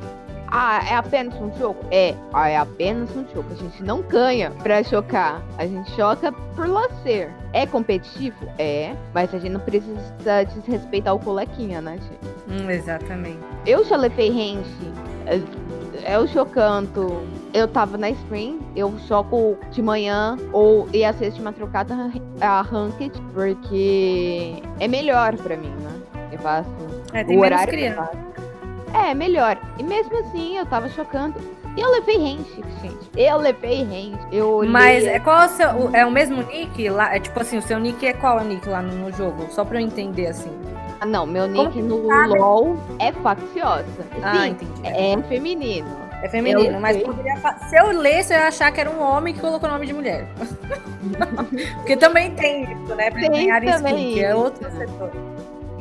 Ah, 0.50 0.82
é 0.90 0.96
apenas 0.96 1.34
um 1.40 1.56
choco? 1.56 1.86
É. 1.90 2.14
Ah, 2.32 2.48
é 2.48 2.56
apenas 2.56 3.14
um 3.14 3.24
choco. 3.28 3.52
A 3.52 3.54
gente 3.54 3.82
não 3.82 4.02
ganha 4.02 4.50
pra 4.50 4.82
chocar. 4.82 5.40
A 5.56 5.66
gente 5.66 5.90
choca 5.92 6.32
por 6.32 6.66
lazer. 6.66 7.30
É 7.52 7.66
competitivo? 7.66 8.46
É. 8.58 8.94
Mas 9.14 9.32
a 9.32 9.38
gente 9.38 9.52
não 9.52 9.60
precisa 9.60 10.44
desrespeitar 10.44 11.14
o 11.14 11.18
colequinha, 11.18 11.80
né, 11.80 11.98
gente? 11.98 12.62
Hum, 12.62 12.70
exatamente. 12.70 13.38
Eu 13.64 13.84
já 13.84 13.96
levei 13.96 14.30
rente 14.30 14.68
eu 16.06 16.26
chocanto, 16.28 17.22
eu 17.52 17.66
tava 17.68 17.96
na 17.96 18.10
stream, 18.10 18.58
eu 18.76 18.92
choco 19.06 19.56
de 19.70 19.80
manhã 19.82 20.36
ou 20.52 20.88
ia 20.92 21.10
assistir 21.10 21.40
uma 21.40 21.52
trocada 21.52 21.94
a 22.40 22.62
Ranked, 22.62 23.12
porque 23.34 24.62
é 24.80 24.88
melhor 24.88 25.36
pra 25.36 25.56
mim, 25.56 25.70
né? 25.80 25.92
Eu 26.32 26.38
faço 26.38 26.68
É, 27.12 27.24
tem 27.24 27.36
o 27.36 27.40
horário 27.40 27.72
que 27.72 27.84
eu 27.84 27.94
faço. 27.94 28.18
É, 28.94 29.14
melhor. 29.14 29.58
E 29.78 29.82
mesmo 29.82 30.16
assim, 30.18 30.56
eu 30.56 30.64
tava 30.66 30.88
chocando. 30.88 31.34
E 31.76 31.80
eu 31.80 31.90
levei 31.92 32.16
range, 32.16 32.64
gente. 32.82 33.10
Eu 33.16 33.36
levei 33.38 33.84
range. 33.84 34.18
Eu 34.32 34.50
olhei... 34.54 34.72
Mas 34.72 35.04
é 35.06 35.20
qual 35.20 35.42
é 35.42 35.46
o 35.46 35.48
seu. 35.48 35.68
o- 35.70 35.90
É 35.94 36.04
o 36.06 36.10
mesmo 36.10 36.42
nick? 36.42 36.88
Lá, 36.88 37.14
é 37.14 37.20
tipo 37.20 37.38
assim, 37.38 37.58
o 37.58 37.62
seu 37.62 37.78
nick 37.78 38.04
é 38.06 38.12
qual 38.14 38.40
nick 38.42 38.68
lá 38.68 38.82
no, 38.82 38.92
no 38.94 39.12
jogo? 39.12 39.46
Só 39.50 39.64
pra 39.64 39.80
eu 39.80 39.84
entender 39.84 40.26
assim. 40.26 40.50
Ah, 41.00 41.06
não, 41.06 41.24
meu 41.26 41.46
nick 41.46 41.80
no 41.80 42.06
sabe? 42.08 42.38
LoL 42.38 42.76
é 42.98 43.12
facciosa. 43.12 43.84
Ah, 44.22 44.42
Sim, 44.42 44.48
entendi. 44.50 44.82
é 44.84 45.22
feminino. 45.22 46.08
É 46.20 46.28
feminino, 46.28 46.74
eu 46.74 46.80
mas 46.80 46.96
poderia 47.00 47.36
se 47.68 47.76
eu 47.76 47.92
lesse, 47.92 48.32
eu 48.34 48.38
ia 48.40 48.48
achar 48.48 48.72
que 48.72 48.80
era 48.80 48.90
um 48.90 49.00
homem 49.00 49.32
que 49.32 49.40
colocou 49.40 49.68
o 49.68 49.72
nome 49.72 49.86
de 49.86 49.92
mulher. 49.92 50.26
Porque 51.76 51.96
também 51.96 52.32
tem 52.34 52.64
isso, 52.64 52.94
né? 52.96 53.10
Pra 53.10 53.20
Tem 53.20 53.30
ganhar 53.30 53.62
skin, 53.62 53.76
também 53.76 54.12
que 54.14 54.24
é 54.24 54.34
outro 54.34 54.70
setor. 54.72 55.10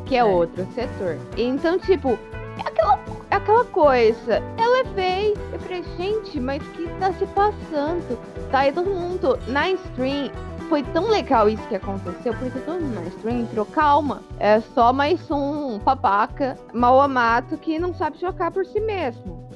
que 0.05 0.15
é, 0.15 0.19
É. 0.19 0.23
outro 0.23 0.67
setor. 0.75 1.17
Então, 1.35 1.79
tipo, 1.79 2.19
é 2.63 2.67
aquela, 2.67 2.99
é 3.31 3.35
aquela 3.35 3.65
coisa. 3.65 4.43
Eu 4.59 4.73
levei, 4.83 5.33
eu 5.51 5.59
falei, 5.59 5.83
gente, 5.97 6.39
mas 6.39 6.61
o 6.61 6.65
que 6.71 6.87
tá 6.99 7.11
se 7.13 7.25
passando? 7.27 8.19
Tá 8.51 8.59
aí 8.59 8.71
todo 8.71 8.89
mundo 8.89 9.39
na 9.47 9.71
stream. 9.71 10.31
Foi 10.69 10.83
tão 10.83 11.07
legal 11.09 11.47
isso 11.49 11.65
que 11.67 11.75
aconteceu, 11.75 12.33
porque 12.33 12.59
todo 12.59 12.81
mundo 12.81 12.95
na 12.95 13.07
stream 13.07 13.41
entrou 13.41 13.65
calma. 13.65 14.21
É 14.39 14.59
só 14.59 14.91
mais 14.91 15.29
um 15.31 15.79
babaca 15.79 16.57
mal 16.73 16.99
amado 16.99 17.57
que 17.57 17.79
não 17.79 17.93
sabe 17.93 18.19
jogar 18.19 18.51
por 18.51 18.65
si 18.65 18.79
mesmo. 18.79 19.47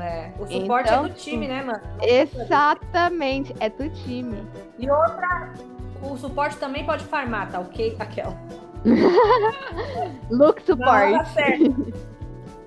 É. 0.00 0.30
O 0.38 0.46
suporte 0.46 0.88
Então, 0.88 1.04
é 1.04 1.08
do 1.08 1.14
time, 1.14 1.48
né, 1.48 1.62
mano? 1.62 1.80
Exatamente, 2.00 3.54
é 3.60 3.68
do 3.68 3.88
time. 3.90 4.46
E 4.78 4.90
outra, 4.90 5.52
o 6.02 6.16
suporte 6.16 6.56
também 6.56 6.84
pode 6.84 7.04
farmar, 7.04 7.50
tá 7.50 7.60
ok? 7.60 7.96
Aquela. 7.98 8.36
Look 10.30 10.62
Na 10.78 10.92
hora 10.92 11.24
certa. 11.24 11.74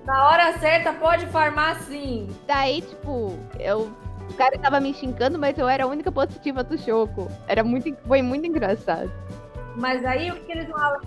Na 0.04 0.28
hora 0.28 0.58
certa 0.58 0.92
pode 0.92 1.26
farmar 1.26 1.76
sim. 1.82 2.28
Daí, 2.46 2.82
tipo, 2.82 3.38
eu. 3.58 3.90
O 4.30 4.34
cara 4.34 4.56
tava 4.56 4.78
me 4.78 4.94
xingando, 4.94 5.36
mas 5.38 5.58
eu 5.58 5.68
era 5.68 5.82
a 5.82 5.86
única 5.88 6.10
positiva 6.12 6.62
do 6.62 6.76
jogo. 6.76 7.26
Era 7.48 7.64
muito, 7.64 7.92
foi 8.06 8.22
muito 8.22 8.46
engraçado. 8.46 9.10
Mas 9.76 10.04
aí 10.04 10.30
o 10.30 10.36
que 10.44 10.52
eles 10.52 10.68
vão? 10.68 11.00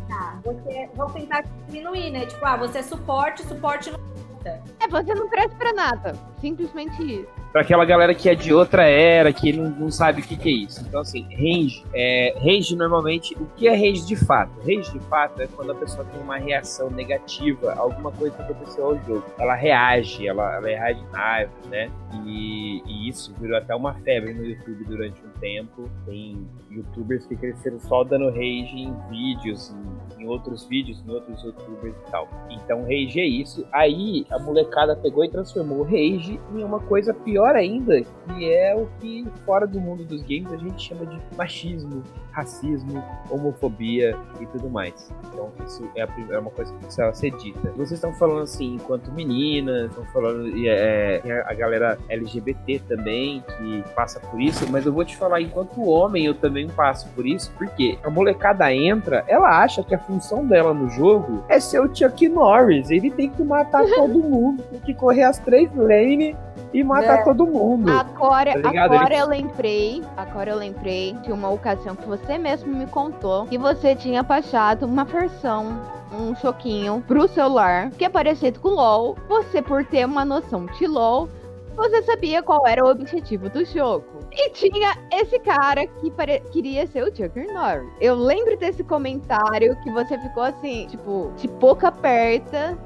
Você, 0.44 0.89
vão 0.94 1.10
tentar 1.10 1.46
diminuir, 1.68 2.12
né? 2.12 2.25
Tipo, 2.25 2.46
ah, 2.46 2.58
você 2.58 2.80
é 2.80 2.84
suporte, 2.84 3.46
suporte 3.46 3.92
não 3.92 4.00
conta. 4.00 4.62
É, 4.82 4.88
você 4.89 5.15
não 5.15 5.30
presta 5.30 5.56
pra 5.56 5.72
nada. 5.72 6.15
Simplesmente 6.42 7.22
isso. 7.22 7.43
Pra 7.54 7.62
aquela 7.62 7.86
galera 7.86 8.16
que 8.16 8.28
é 8.28 8.34
de 8.34 8.52
outra 8.52 8.84
era, 8.84 9.32
que 9.32 9.54
não, 9.54 9.70
não 9.70 9.92
sabe 9.92 10.22
o 10.22 10.24
que, 10.24 10.36
que 10.36 10.50
é 10.50 10.52
isso. 10.52 10.84
Então, 10.88 11.02
assim, 11.02 11.22
range, 11.36 11.86
é, 11.94 12.34
range 12.40 12.76
normalmente, 12.76 13.36
o 13.36 13.46
que 13.46 13.68
é 13.68 13.76
range 13.76 14.08
de 14.08 14.16
fato? 14.16 14.52
Range 14.62 14.92
de 14.92 15.00
fato 15.02 15.40
é 15.40 15.46
quando 15.46 15.72
a 15.72 15.76
pessoa 15.76 16.04
tem 16.04 16.20
uma 16.20 16.38
reação 16.38 16.90
negativa 16.90 17.76
alguma 17.78 18.12
coisa 18.12 18.36
que 18.36 18.42
aconteceu 18.42 18.86
ao 18.86 18.98
jogo. 19.04 19.24
Ela 19.38 19.54
reage, 19.54 20.28
ela, 20.28 20.56
ela 20.56 20.68
reage 20.68 21.00
em 21.00 21.16
raiva, 21.16 21.52
né? 21.70 21.92
E, 22.26 22.82
e 22.88 23.08
isso 23.08 23.32
virou 23.40 23.56
até 23.56 23.76
uma 23.76 23.94
febre 24.00 24.34
no 24.34 24.44
YouTube 24.44 24.86
durante 24.86 25.22
um 25.24 25.40
tempo. 25.40 25.88
Tem 26.08 26.48
youtubers 26.72 27.28
que 27.28 27.36
cresceram 27.36 27.80
só 27.82 28.04
dando 28.04 28.30
rage 28.30 28.80
em 28.80 28.96
vídeos, 29.12 29.76
em, 30.18 30.24
em 30.24 30.28
outros 30.28 30.66
vídeos, 30.66 31.04
em 31.06 31.12
outros 31.12 31.44
youtubers 31.44 31.96
e 31.96 32.12
tal. 32.12 32.28
Então, 32.50 32.82
rage 32.82 33.20
é 33.20 33.28
isso. 33.28 33.64
Aí 33.72 34.26
a 34.32 34.40
molecada 34.40 34.96
pegou 34.96 35.24
e 35.24 35.30
transformou 35.30 35.84
rage 35.84 36.40
em 36.56 36.64
uma 36.64 36.80
coisa 36.80 37.14
pior 37.14 37.43
ainda, 37.52 38.02
que 38.02 38.52
é 38.52 38.76
o 38.76 38.88
que 39.00 39.26
fora 39.46 39.66
do 39.68 39.80
mundo 39.80 40.04
dos 40.04 40.22
games 40.24 40.52
a 40.52 40.58
gente 40.58 40.82
chama 40.82 41.06
de 41.06 41.20
machismo, 41.38 42.02
racismo, 42.32 43.04
homofobia 43.30 44.16
e 44.40 44.46
tudo 44.48 44.70
mais. 44.70 45.12
Então, 45.32 45.52
isso 45.66 45.88
é, 45.96 46.02
a 46.04 46.08
prim- 46.08 46.28
é 46.32 46.40
uma 46.40 46.50
coisa 46.52 46.72
que 46.74 46.80
precisa 46.80 47.14
ser 47.14 47.32
dita. 47.38 47.70
Vocês 47.72 47.92
estão 47.94 48.14
falando 48.14 48.42
assim, 48.42 48.76
enquanto 48.76 49.12
meninas, 49.12 49.90
estão 49.90 50.06
falando 50.06 50.52
é, 50.66 51.22
a 51.46 51.54
galera 51.54 51.98
LGBT 52.10 52.80
também 52.88 53.44
que 53.58 53.84
passa 53.96 54.20
por 54.20 54.42
isso, 54.42 54.66
mas 54.72 54.86
eu 54.86 54.94
vou 54.94 55.06
te 55.06 55.16
falar, 55.18 55.42
enquanto 55.42 55.84
homem, 55.88 56.26
eu 56.26 56.34
também 56.34 56.68
passo 56.70 57.08
por 57.10 57.26
isso, 57.26 57.52
porque 57.58 57.98
a 58.04 58.10
molecada 58.10 58.74
entra, 58.74 59.24
ela 59.28 59.62
acha 59.64 59.84
que 59.84 59.94
a 59.94 60.00
função 60.00 60.46
dela 60.46 60.74
no 60.74 60.90
jogo 60.90 61.44
é 61.50 61.60
ser 61.60 61.80
o 61.82 61.94
Chuck 61.94 62.28
Norris. 62.30 62.90
Ele 62.90 63.12
tem 63.12 63.30
que 63.30 63.44
matar 63.44 63.84
todo 63.96 64.20
mundo, 64.20 64.64
tem 64.64 64.80
que 64.80 64.94
correr 64.94 65.24
as 65.24 65.38
três 65.40 65.74
lanes 65.76 66.36
e 66.74 66.84
matar 66.84 67.20
É. 67.20 67.24
todo 67.24 67.33
mundo. 67.36 67.92
Agora, 67.92 68.62
Tá 68.62 68.70
agora 68.84 69.16
eu 69.16 69.28
lembrei. 69.28 70.02
Agora 70.16 70.52
eu 70.52 70.58
lembrei 70.58 71.13
de 71.24 71.32
uma 71.32 71.50
ocasião 71.50 71.96
que 71.96 72.08
você 72.08 72.38
mesmo 72.38 72.74
me 72.74 72.86
contou 72.86 73.46
que 73.46 73.58
você 73.58 73.96
tinha 73.96 74.24
baixado 74.24 74.86
uma 74.86 75.04
versão. 75.04 75.82
Um 76.12 76.36
choquinho 76.36 77.04
pro 77.08 77.28
celular 77.28 77.90
que 77.92 78.06
é 78.06 78.10
parecido 78.10 78.60
com 78.60 78.70
LOL. 78.70 79.18
Você, 79.28 79.63
por 79.63 79.84
ter 79.84 80.06
uma 80.06 80.24
noção 80.24 80.68
de 80.68 80.86
LOL, 80.86 81.28
você 81.75 82.04
sabia 82.04 82.44
qual 82.44 82.68
era 82.68 82.86
o 82.86 82.90
objetivo 82.90 83.50
do 83.50 83.66
jogo. 83.66 84.06
E 84.36 84.50
tinha 84.50 84.98
esse 85.12 85.38
cara 85.40 85.86
que 85.86 86.10
pare- 86.12 86.40
queria 86.52 86.88
ser 86.88 87.04
o 87.04 87.16
Chuck 87.16 87.40
Norris. 87.54 87.88
Eu 88.02 88.16
lembro 88.16 88.58
desse 88.58 88.84
comentário 88.84 89.75
que 89.84 89.92
você 89.92 90.18
ficou 90.18 90.44
assim, 90.44 90.88
tipo, 90.88 91.32
de 91.38 91.48
boca 91.48 91.90
aberta, 91.90 92.78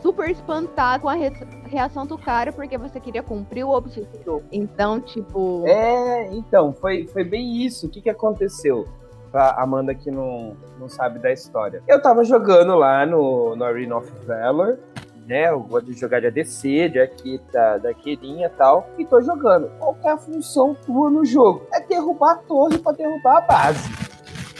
super 0.00 0.30
espantado 0.30 1.02
com 1.02 1.08
a 1.08 1.14
re- 1.14 1.32
reação 1.68 2.06
do 2.06 2.16
cara, 2.16 2.52
porque 2.52 2.78
você 2.78 3.00
queria 3.00 3.22
cumprir 3.22 3.64
o 3.64 3.70
objetivo. 3.70 4.42
Então, 4.52 5.00
tipo. 5.00 5.64
É, 5.66 6.28
então, 6.32 6.72
foi, 6.72 7.06
foi 7.08 7.24
bem 7.24 7.64
isso. 7.64 7.86
O 7.86 7.90
que, 7.90 8.00
que 8.00 8.10
aconteceu? 8.10 8.86
Pra 9.32 9.50
Amanda 9.58 9.92
que 9.94 10.10
não, 10.10 10.56
não 10.78 10.88
sabe 10.88 11.18
da 11.18 11.32
história. 11.32 11.82
Eu 11.88 12.00
tava 12.00 12.24
jogando 12.24 12.74
lá 12.76 13.04
no, 13.04 13.56
no 13.56 13.64
Arena 13.64 13.96
of 13.96 14.10
Valor, 14.24 14.78
né? 15.26 15.50
Eu 15.50 15.60
gosto 15.60 15.86
de 15.86 15.98
jogar 15.98 16.20
de 16.20 16.28
ADC, 16.28 16.88
de 16.90 16.98
aqui, 17.00 17.40
da, 17.52 17.92
Queirinha 17.94 18.46
e 18.46 18.50
tal. 18.50 18.88
E 18.98 19.04
tô 19.04 19.20
jogando. 19.20 19.68
Qual 19.78 19.94
que 19.94 20.06
é 20.08 20.12
a 20.12 20.16
função 20.16 20.74
tua 20.86 21.10
no 21.10 21.24
jogo? 21.24 21.66
É 21.72 21.80
derrubar 21.80 22.32
a 22.32 22.36
torre 22.36 22.78
pra 22.78 22.92
derrubar 22.92 23.38
a 23.38 23.40
base. 23.42 23.90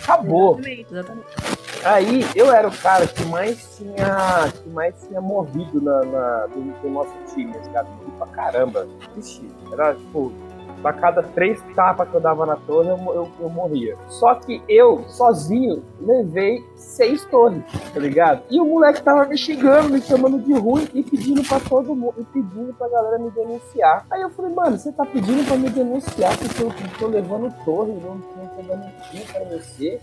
Acabou. 0.02 0.54
Exatamente, 0.58 0.86
exatamente. 0.92 1.26
Aí 1.84 2.20
eu 2.34 2.52
era 2.52 2.66
o 2.66 2.76
cara 2.78 3.06
que 3.06 3.24
mais 3.26 3.76
tinha, 3.76 4.50
que 4.62 4.68
mais 4.70 4.94
tinha 5.06 5.20
morrido 5.20 5.80
na, 5.80 6.04
na- 6.04 6.46
do, 6.46 6.60
do 6.82 6.88
nosso 6.90 7.12
time, 7.32 7.56
esse 7.56 7.70
cara 7.70 7.86
pra 8.18 8.26
caramba. 8.28 8.88
Ixi, 9.16 9.48
era 9.72 9.94
tipo, 9.94 10.32
a 10.86 10.92
cada 10.92 11.22
três 11.22 11.60
tapas 11.74 12.08
que 12.08 12.14
eu 12.14 12.20
dava 12.20 12.46
na 12.46 12.56
torre, 12.56 12.88
eu, 12.88 12.96
eu, 13.12 13.28
eu 13.40 13.48
morria. 13.48 13.96
Só 14.08 14.34
que 14.34 14.62
eu, 14.68 15.04
sozinho, 15.08 15.82
levei 16.00 16.64
seis 16.76 17.24
torres, 17.26 17.62
tá 17.92 18.00
ligado? 18.00 18.42
E 18.50 18.60
o 18.60 18.64
moleque 18.64 19.02
tava 19.02 19.26
me 19.26 19.36
xingando, 19.36 19.90
me 19.90 20.00
chamando 20.00 20.38
de 20.38 20.52
ruim 20.54 20.88
e 20.94 21.02
pedindo 21.02 21.42
pra 21.42 21.60
todo 21.60 21.94
mundo, 21.94 22.14
e 22.18 22.24
pedindo 22.24 22.72
pra 22.74 22.88
galera 22.88 23.18
me 23.18 23.30
denunciar. 23.30 24.06
Aí 24.10 24.22
eu 24.22 24.30
falei, 24.30 24.54
mano, 24.54 24.78
você 24.78 24.92
tá 24.92 25.04
pedindo 25.04 25.46
pra 25.46 25.56
me 25.56 25.70
denunciar 25.70 26.36
porque 26.38 26.62
eu 26.62 26.98
tô 26.98 27.06
levando 27.08 27.52
torre, 27.64 27.92
não 27.92 28.16
não 28.16 28.46
tô 28.48 28.62
dando 28.62 28.86
kill 29.10 29.22
pra 29.32 29.44
você 29.44 30.00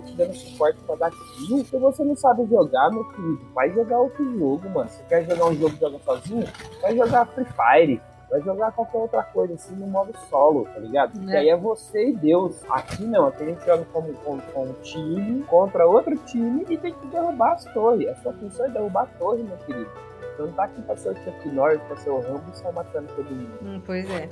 tô 0.00 0.02
te 0.02 0.16
dando 0.16 0.34
suporte 0.34 0.78
pra 0.86 0.96
dar 0.96 1.10
kill. 1.10 1.64
Se 1.64 1.78
você 1.78 2.04
não 2.04 2.16
sabe 2.16 2.46
jogar, 2.46 2.90
meu 2.90 3.04
querido, 3.10 3.40
vai 3.54 3.70
jogar 3.70 3.98
outro 3.98 4.38
jogo, 4.38 4.68
mano. 4.70 4.88
Você 4.88 5.02
quer 5.08 5.28
jogar 5.28 5.46
um 5.46 5.54
jogo 5.54 5.74
que 5.74 5.80
joga 5.80 5.98
sozinho? 6.04 6.48
Vai 6.80 6.96
jogar 6.96 7.26
Free 7.26 7.44
Fire. 7.44 8.00
Vai 8.30 8.40
jogar 8.42 8.70
qualquer 8.72 8.98
outra 8.98 9.22
coisa, 9.24 9.54
assim, 9.54 9.74
no 9.74 9.86
modo 9.88 10.12
solo, 10.28 10.64
tá 10.72 10.78
ligado? 10.78 11.12
Porque 11.18 11.32
É. 11.32 11.38
aí 11.38 11.48
é 11.48 11.56
você 11.56 12.10
e 12.10 12.12
Deus. 12.16 12.62
Aqui 12.70 13.02
não, 13.04 13.26
aqui 13.26 13.42
a 13.42 13.46
gente 13.46 13.64
joga 13.66 13.84
como, 13.92 14.12
como, 14.24 14.40
com 14.52 14.64
um 14.66 14.72
time 14.82 15.42
contra 15.44 15.86
outro 15.86 16.16
time 16.26 16.64
e 16.68 16.76
tem 16.78 16.94
que 16.94 17.06
derrubar 17.08 17.54
as 17.54 17.64
torres. 17.64 18.08
A 18.08 18.14
sua 18.16 18.32
função 18.34 18.66
é 18.66 18.68
derrubar 18.68 19.02
a 19.02 19.18
torre, 19.18 19.42
meu 19.42 19.56
querido. 19.58 19.90
Não 20.38 20.52
tá 20.52 20.64
aqui 20.64 20.80
pra 20.82 20.96
ser 20.96 21.10
o 21.10 21.14
Chuck 21.16 21.48
Norris, 21.50 21.80
pra 21.82 21.96
ser 21.98 22.10
o 22.10 22.20
Rambo 22.20 22.42
e 22.52 22.56
sair 22.56 22.72
matando 22.74 23.08
todo 23.14 23.30
mundo. 23.30 23.50
Hum, 23.62 23.80
pois 23.84 24.08
é. 24.10 24.28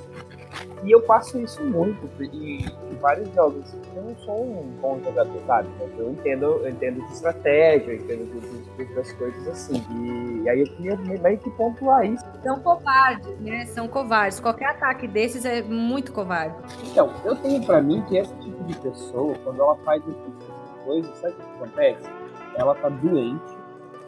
E 0.83 0.91
eu 0.91 1.01
passo 1.03 1.39
isso 1.39 1.63
muito 1.63 2.09
em, 2.23 2.65
em 2.65 2.95
vários 2.99 3.31
jogos. 3.33 3.71
Eu 3.95 4.01
não 4.03 4.15
sou 4.17 4.43
um 4.43 4.63
bom 4.81 4.99
jogador, 5.03 5.39
sabe? 5.45 5.69
Mas 5.79 5.99
eu 5.99 6.09
entendo, 6.11 6.45
eu 6.45 6.69
entendo 6.69 7.05
de 7.05 7.13
estratégia, 7.13 7.91
eu 7.91 7.95
entendo 7.97 8.25
de, 8.25 8.39
de, 8.39 8.85
de- 8.85 8.95
das 8.95 9.11
coisas 9.13 9.47
assim. 9.47 9.83
E, 9.91 10.41
e 10.43 10.49
aí 10.49 10.59
eu 10.61 10.65
queria 10.75 10.97
meio 10.97 11.37
que 11.37 11.49
pontuar 11.51 12.05
isso. 12.05 12.25
São 12.43 12.59
covardes, 12.59 13.39
né? 13.39 13.65
São 13.67 13.87
covardes. 13.87 14.39
Qualquer 14.39 14.69
ataque 14.71 15.07
desses 15.07 15.45
é 15.45 15.61
muito 15.61 16.11
covarde. 16.11 16.55
Então, 16.85 17.11
eu 17.23 17.35
tenho 17.35 17.63
pra 17.65 17.81
mim 17.81 18.01
que 18.07 18.17
esse 18.17 18.33
tipo 18.35 18.63
de 18.63 18.75
pessoa, 18.77 19.35
quando 19.43 19.61
ela 19.61 19.75
faz 19.77 20.01
esse 20.01 20.11
tipo 20.17 20.31
de 20.39 20.85
coisa, 20.85 21.13
sabe 21.15 21.33
o 21.33 21.37
que 21.37 21.43
acontece? 21.63 22.09
Ela 22.55 22.75
tá 22.75 22.89
doente, 22.89 23.57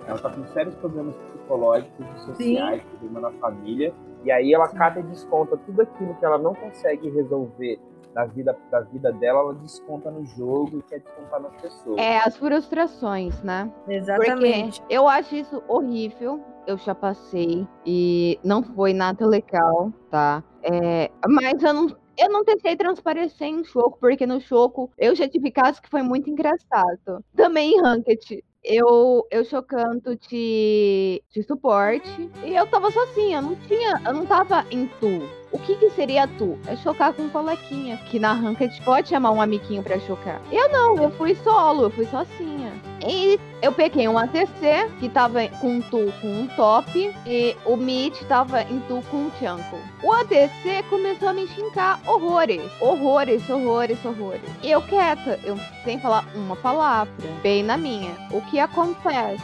ela 0.07 0.17
tá 0.17 0.29
com 0.29 0.45
sérios 0.47 0.75
problemas 0.75 1.13
psicológicos 1.51 2.05
e 2.15 2.25
sociais, 2.25 2.81
problema 2.83 3.29
na 3.29 3.31
família, 3.39 3.93
e 4.23 4.31
aí 4.31 4.53
ela 4.53 4.67
cata 4.69 4.99
e 4.99 5.03
desconta 5.03 5.57
tudo 5.57 5.81
aquilo 5.81 6.15
que 6.15 6.25
ela 6.25 6.37
não 6.37 6.53
consegue 6.53 7.09
resolver 7.09 7.79
da 8.13 8.25
vida, 8.25 8.57
da 8.69 8.81
vida 8.81 9.11
dela, 9.13 9.39
ela 9.39 9.53
desconta 9.55 10.11
no 10.11 10.25
jogo 10.25 10.79
e 10.79 10.81
quer 10.83 10.99
descontar 10.99 11.41
nas 11.41 11.53
pessoas. 11.61 11.97
É, 11.97 12.19
as 12.19 12.35
frustrações, 12.35 13.41
né? 13.41 13.71
Exatamente. 13.87 14.81
Porque 14.81 14.93
eu 14.93 15.07
acho 15.07 15.35
isso 15.35 15.63
horrível. 15.67 16.41
Eu 16.67 16.77
já 16.77 16.93
passei 16.93 17.67
e 17.85 18.37
não 18.43 18.61
foi 18.61 18.93
nada 18.93 19.25
legal, 19.25 19.91
tá? 20.11 20.43
É, 20.61 21.09
mas 21.27 21.63
eu 21.63 21.73
não, 21.73 21.87
eu 22.17 22.29
não 22.29 22.43
tentei 22.43 22.75
transparecer 22.75 23.47
em 23.47 23.63
Choco, 23.63 23.97
porque 23.99 24.27
no 24.27 24.39
Choco 24.39 24.91
eu 24.97 25.15
já 25.15 25.27
tive 25.27 25.49
casos 25.49 25.79
que 25.79 25.89
foi 25.89 26.03
muito 26.03 26.29
engraçado. 26.29 27.23
Também 27.35 27.71
em 27.71 27.81
Ranked. 27.81 28.43
Eu, 28.63 29.27
eu 29.31 29.43
chocando 29.43 30.15
de, 30.15 31.23
de 31.31 31.43
suporte 31.43 32.29
e 32.45 32.55
eu 32.55 32.67
tava 32.67 32.91
sozinha, 32.91 33.41
não 33.41 33.55
tinha, 33.55 33.99
eu 34.05 34.13
não 34.13 34.25
tava 34.25 34.65
em 34.69 34.87
tu. 34.99 35.40
O 35.51 35.59
que 35.59 35.75
que 35.75 35.89
seria 35.89 36.27
tu? 36.27 36.57
É 36.65 36.75
chocar 36.77 37.13
com 37.13 37.23
um 37.23 37.29
colequinha, 37.29 37.97
que 38.09 38.17
na 38.17 38.33
Ranked 38.33 38.81
pode 38.83 39.09
chamar 39.09 39.31
um 39.31 39.41
amiguinho 39.41 39.83
pra 39.83 39.99
chocar. 39.99 40.41
Eu 40.51 40.69
não, 40.69 40.95
eu 40.95 41.11
fui 41.11 41.35
solo, 41.35 41.83
eu 41.83 41.89
fui 41.89 42.05
sozinha. 42.05 42.71
E 43.05 43.39
eu 43.61 43.71
peguei 43.73 44.07
um 44.07 44.17
ATC 44.17 44.89
que 44.99 45.09
tava 45.09 45.47
com 45.59 45.81
tu 45.81 46.13
com 46.21 46.27
um 46.27 46.47
top 46.55 47.13
e 47.25 47.57
o 47.65 47.75
Mid 47.75 48.15
tava 48.27 48.61
em 48.61 48.79
tu 48.81 49.03
com 49.09 49.17
um 49.17 49.31
Chanko. 49.39 49.77
O 50.03 50.13
ATC 50.13 50.83
começou 50.89 51.29
a 51.29 51.33
me 51.33 51.47
xingar 51.47 51.99
horrores, 52.07 52.61
horrores, 52.79 53.49
horrores, 53.49 53.97
horrores. 54.05 54.49
E 54.63 54.71
eu 54.71 54.81
quieta, 54.83 55.39
eu 55.43 55.57
sem 55.83 55.99
falar 55.99 56.25
uma 56.33 56.55
palavra, 56.55 57.11
bem 57.43 57.61
na 57.61 57.75
minha. 57.75 58.15
O 58.31 58.41
que 58.43 58.59
acontece? 58.59 59.41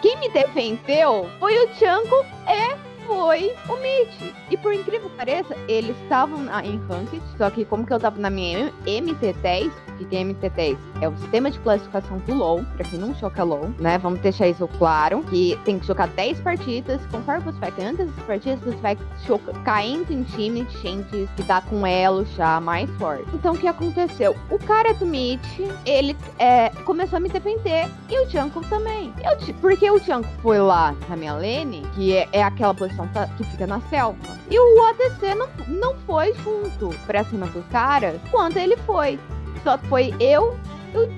Quem 0.00 0.16
me 0.18 0.28
defendeu 0.28 1.28
foi 1.40 1.56
o 1.64 1.74
Chanko 1.74 2.24
e 2.46 2.91
foi 3.12 3.54
o 3.68 3.76
Mitch. 3.76 4.34
E 4.50 4.56
por 4.56 4.72
incrível 4.72 5.10
que 5.10 5.16
pareça, 5.16 5.54
eles 5.68 5.94
estavam 6.02 6.44
em 6.64 6.78
Ranked, 6.88 7.22
só 7.36 7.50
que 7.50 7.64
como 7.64 7.84
que 7.84 7.92
eu 7.92 8.00
tava 8.00 8.18
na 8.18 8.30
minha 8.30 8.72
MT10, 8.86 9.70
que 9.91 9.91
tem 9.91 9.91
MT10 10.10 10.76
é 11.00 11.08
o 11.08 11.16
sistema 11.16 11.50
de 11.50 11.58
classificação 11.60 12.18
do 12.18 12.34
LoL, 12.34 12.64
pra 12.76 12.84
quem 12.84 12.98
não 12.98 13.14
choca 13.14 13.42
LoL, 13.42 13.70
né? 13.78 13.98
Vamos 13.98 14.20
deixar 14.20 14.48
isso 14.48 14.68
claro, 14.78 15.22
que 15.24 15.58
tem 15.64 15.78
que 15.78 15.86
jogar 15.86 16.08
10 16.08 16.40
partidas, 16.40 17.00
conforme 17.10 17.40
você 17.40 17.58
vai 17.58 17.70
ganhando 17.70 18.02
essas 18.02 18.24
partidas, 18.24 18.60
você 18.60 18.76
vai 18.76 18.98
choca, 19.26 19.52
caindo 19.64 20.12
em 20.12 20.22
time 20.22 20.64
de 20.64 20.78
gente 20.78 21.28
que 21.36 21.42
tá 21.44 21.60
com 21.60 21.86
elo 21.86 22.24
já 22.36 22.60
mais 22.60 22.90
forte. 22.96 23.24
Então 23.34 23.54
o 23.54 23.58
que 23.58 23.66
aconteceu? 23.66 24.36
O 24.50 24.58
cara 24.58 24.92
do 24.94 25.06
Mitch, 25.06 25.60
ele 25.84 26.16
é, 26.38 26.70
começou 26.84 27.16
a 27.16 27.20
me 27.20 27.28
defender, 27.28 27.88
e 28.08 28.24
o 28.24 28.28
Junko 28.28 28.60
também. 28.68 29.12
Eu, 29.24 29.54
porque 29.54 29.90
o 29.90 29.98
Junko 29.98 30.28
foi 30.40 30.58
lá 30.58 30.94
na 31.08 31.16
minha 31.16 31.34
lane, 31.34 31.82
que 31.94 32.16
é, 32.16 32.28
é 32.32 32.42
aquela 32.42 32.74
posição 32.74 33.08
que 33.36 33.44
fica 33.44 33.66
na 33.66 33.80
selva, 33.82 34.16
e 34.50 34.58
o 34.58 34.82
ADC 34.86 35.34
não, 35.34 35.48
não 35.68 35.94
foi 36.06 36.34
junto 36.34 36.90
pra 37.06 37.24
cima 37.24 37.46
dos 37.46 37.64
caras 37.66 38.20
quando 38.30 38.56
ele 38.56 38.76
foi. 38.78 39.18
Só 39.62 39.78
que 39.78 39.86
foi 39.88 40.14
eu 40.18 40.58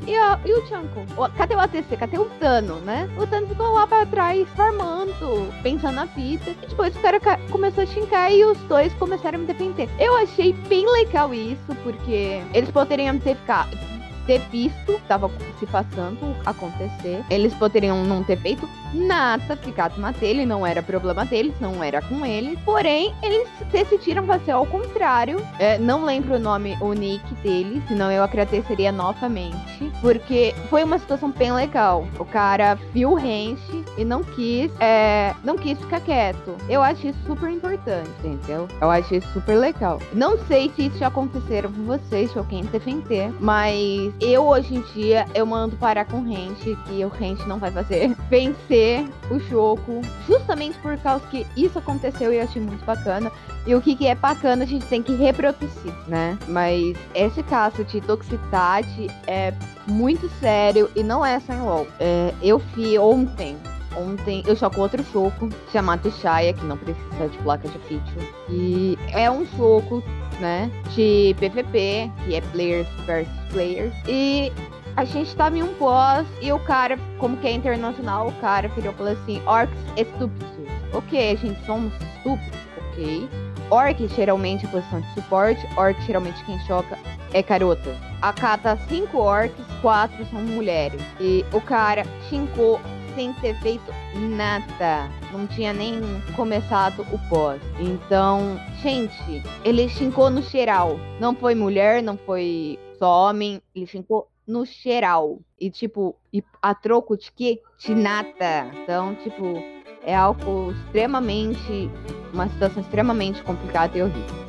e, 0.07 0.15
a, 0.15 0.39
e 0.45 0.53
o 0.53 0.67
Chanko. 0.67 1.05
Cadê 1.37 1.55
o 1.55 1.61
ATC? 1.61 1.97
Cadê 1.97 2.19
o 2.19 2.27
Tano, 2.39 2.77
né? 2.81 3.09
O 3.19 3.27
Tano 3.27 3.47
ficou 3.49 3.73
lá 3.73 3.87
pra 3.87 4.07
trás, 4.07 4.49
farmando, 4.51 5.53
pensando 5.63 5.97
na 5.97 6.05
vida. 6.05 6.51
E 6.63 6.67
depois 6.67 6.95
o 6.95 7.01
cara 7.01 7.19
começou 7.51 7.83
a 7.83 7.87
xingar 7.87 8.33
e 8.33 8.45
os 8.45 8.59
dois 8.61 8.93
começaram 8.95 9.39
a 9.39 9.41
me 9.41 9.47
defender. 9.47 9.89
Eu 9.99 10.17
achei 10.17 10.53
bem 10.69 10.91
legal 10.91 11.35
isso, 11.35 11.75
porque 11.83 12.41
eles 12.53 12.71
poderiam 12.71 13.19
ter 13.19 13.37
ficado 13.37 13.94
ter 14.27 14.41
visto 14.51 14.93
o 14.93 14.97
que 14.97 15.03
estava 15.03 15.31
se 15.59 15.67
passando 15.67 16.37
acontecer. 16.45 17.25
Eles 17.31 17.55
poderiam 17.55 18.05
não 18.05 18.23
ter 18.23 18.37
feito 18.39 18.69
nada, 18.95 19.57
ficado 19.57 19.99
na 20.01 20.13
dele, 20.13 20.47
não 20.47 20.67
era 20.67 20.83
problema 20.83 21.25
deles, 21.25 21.55
não 21.61 21.83
era 21.83 22.01
com 22.01 22.25
eles. 22.25 22.59
Porém, 22.65 23.13
eles 23.23 23.49
decidiram 23.71 24.25
fazer 24.25 24.53
ao 24.53 24.67
contrário. 24.67 25.45
É, 25.59 25.79
não 25.79 26.05
lembro 26.05 26.37
o 26.37 26.39
nome, 26.39 26.77
o 26.81 26.93
nick 26.93 27.35
deles, 27.37 27.83
senão 27.89 28.11
eu 28.11 28.23
agradeceria 28.23 28.93
novamente. 28.93 29.93
Porque 30.01 30.55
foi 30.71 30.85
uma 30.85 30.99
situação 30.99 31.31
bem 31.31 31.53
legal. 31.53 32.07
O 32.19 32.25
cara 32.25 32.79
viu 32.93 33.13
o 33.13 33.15
range 33.15 33.85
e 33.99 34.05
não 34.05 34.23
quis, 34.23 34.71
é, 34.81 35.35
não 35.43 35.57
quis 35.57 35.79
ficar 35.79 36.01
quieto. 36.01 36.57
Eu 36.69 36.83
acho 36.83 37.09
isso 37.09 37.19
super 37.27 37.51
importante, 37.51 38.11
entendeu? 38.23 38.69
Eu 38.81 38.91
acho 38.91 39.15
isso 39.15 39.29
super 39.33 39.57
legal. 39.57 40.01
Não 40.13 40.39
sei 40.47 40.71
se 40.75 40.87
isso 40.87 40.99
já 40.99 41.09
aconteceram 41.09 41.73
com 41.73 41.85
vocês, 41.85 42.31
se 42.31 42.39
alguém 42.39 42.65
defender, 42.65 43.33
mas 43.41 44.14
eu 44.21 44.47
hoje 44.47 44.75
em 44.75 44.81
dia 44.95 45.27
eu 45.35 45.45
mando 45.45 45.77
parar 45.77 46.05
com 46.05 46.19
o 46.19 46.25
Rente, 46.25 46.77
que 46.87 47.05
o 47.05 47.09
Rente 47.09 47.47
não 47.49 47.59
vai 47.59 47.71
fazer 47.71 48.15
vencer 48.31 49.09
o 49.31 49.39
jogo, 49.39 50.01
justamente 50.27 50.79
por 50.79 50.97
causa 50.99 51.27
que 51.27 51.47
isso 51.57 51.79
aconteceu 51.79 52.33
e 52.33 52.37
eu 52.37 52.45
achei 52.45 52.61
muito 52.61 52.85
bacana. 52.85 53.31
E 53.67 53.75
o 53.75 53.81
que, 53.81 53.97
que 53.97 54.07
é 54.07 54.15
bacana 54.15 54.65
a 54.65 54.67
gente 54.67 54.87
tem 54.87 55.03
que 55.03 55.15
reproduzir, 55.15 55.95
né? 56.07 56.39
Mas 56.49 56.97
esse 57.15 57.43
caso 57.43 57.83
de 57.85 58.01
toxicidade 58.03 59.09
é 59.27 59.55
muito 59.87 60.29
sério 60.39 60.91
e 60.95 61.03
não 61.03 61.25
é 61.25 61.41
só 61.41 61.53
em 61.55 61.63
LOL. 61.63 61.87
É, 61.99 62.35
eu 62.43 62.59
vi 62.59 62.99
ontem 62.99 63.57
Ontem 63.97 64.43
eu 64.47 64.71
com 64.71 64.81
outro 64.81 65.03
jogo 65.13 65.49
chamado 65.73 66.11
Shaya, 66.11 66.53
que 66.53 66.65
não 66.65 66.77
precisa 66.77 67.29
de 67.29 67.39
placa 67.39 67.69
de 67.69 67.79
feature. 67.81 68.35
E 68.49 68.99
é 69.13 69.31
um 69.31 69.47
jogo, 69.57 70.03
né, 70.41 70.71
de 70.95 71.35
PVP, 71.39 72.11
que 72.25 72.35
é 72.35 72.41
players 72.53 72.89
versus 73.07 73.33
players. 73.51 73.93
E 74.07 74.53
a 74.97 75.05
gente 75.05 75.35
tava 75.35 75.57
em 75.59 75.63
um 75.63 75.73
boss 75.75 76.27
e 76.41 76.53
o 76.53 76.59
cara, 76.61 76.99
como 77.19 77.37
que 77.39 77.47
é 77.47 77.53
internacional, 77.53 78.29
o 78.29 78.33
cara 78.41 78.69
virou 78.69 78.93
e 78.93 78.97
falou 78.97 79.13
assim: 79.13 79.43
Orcs 79.47 79.79
estúpidos. 79.97 80.55
Ok, 80.93 81.33
a 81.33 81.35
gente 81.35 81.65
somos 81.67 81.93
estúpidos, 81.95 82.59
ok. 82.93 83.29
Orc 83.71 84.09
geralmente 84.09 84.67
é 84.67 84.69
posição 84.69 85.01
de 85.01 85.15
suporte, 85.15 85.67
Orc 85.77 86.01
geralmente 86.03 86.45
quem 86.45 86.59
choca 86.61 86.97
é 87.33 87.43
carota. 87.43 87.95
A 88.23 88.33
cada 88.33 88.77
cinco 88.89 89.19
orcs, 89.19 89.67
quatro 89.83 90.25
são 90.27 90.41
mulheres. 90.41 91.03
E 91.21 91.45
o 91.53 91.61
cara 91.61 92.05
xingou 92.29 92.81
sem 93.15 93.33
ter 93.35 93.55
feito 93.61 93.93
nada. 94.15 95.09
Não 95.33 95.47
tinha 95.47 95.73
nem 95.73 96.01
começado 96.37 97.07
o 97.13 97.19
pós. 97.29 97.61
Então, 97.79 98.59
gente, 98.83 99.43
ele 99.65 99.89
xingou 99.89 100.31
no 100.31 100.43
geral. 100.43 100.99
Não 101.21 101.35
foi 101.35 101.55
mulher, 101.55 102.03
não 102.03 102.17
foi 102.17 102.79
só 102.99 103.29
homem. 103.29 103.61
Ele 103.75 103.87
xingou 103.87 104.29
no 104.47 104.65
geral. 104.65 105.39
E, 105.59 105.71
tipo, 105.71 106.15
e 106.33 106.43
a 106.61 106.75
troco 106.75 107.17
de 107.17 107.31
que? 107.33 107.61
De 107.79 107.95
nada. 107.95 108.71
Então, 108.83 109.15
tipo, 109.17 109.55
é 110.03 110.15
algo 110.15 110.73
extremamente. 110.73 111.91
Uma 112.33 112.49
situação 112.49 112.83
extremamente 112.83 113.43
complicada 113.43 113.97
e 113.97 114.03
horrível. 114.03 114.45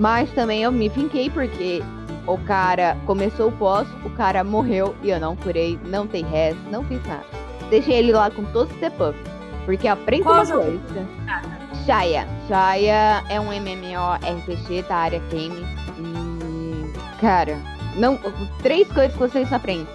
Mas 0.00 0.30
também 0.32 0.62
eu 0.62 0.72
me 0.72 0.88
finquei 0.88 1.30
porque 1.30 1.82
o 2.26 2.38
cara 2.38 2.96
começou 3.06 3.48
o 3.48 3.52
pós, 3.52 3.88
o 4.04 4.10
cara 4.10 4.42
morreu 4.42 4.96
e 5.02 5.10
eu 5.10 5.20
não 5.20 5.36
curei, 5.36 5.78
não 5.86 6.06
tem 6.06 6.24
res, 6.24 6.56
não 6.70 6.82
fiz 6.84 7.04
nada. 7.06 7.45
Deixei 7.70 7.96
ele 7.96 8.12
lá 8.12 8.30
com 8.30 8.44
todos 8.46 8.72
os 8.74 8.80
debuffs. 8.80 9.20
Porque 9.64 9.88
aprende 9.88 10.22
Qual 10.22 10.44
uma 10.44 10.46
coisa. 10.46 11.08
Ah, 11.28 11.42
Shaya. 11.84 12.26
Shaya 12.46 13.24
é 13.28 13.40
um 13.40 13.52
MMORPG 13.52 14.82
da 14.88 14.96
área 14.96 15.18
games. 15.30 15.66
E. 15.98 17.20
Cara, 17.20 17.58
não. 17.96 18.18
Três 18.62 18.86
coisas 18.92 19.12
que 19.12 19.18
vocês 19.18 19.52
aprendem. 19.52 19.86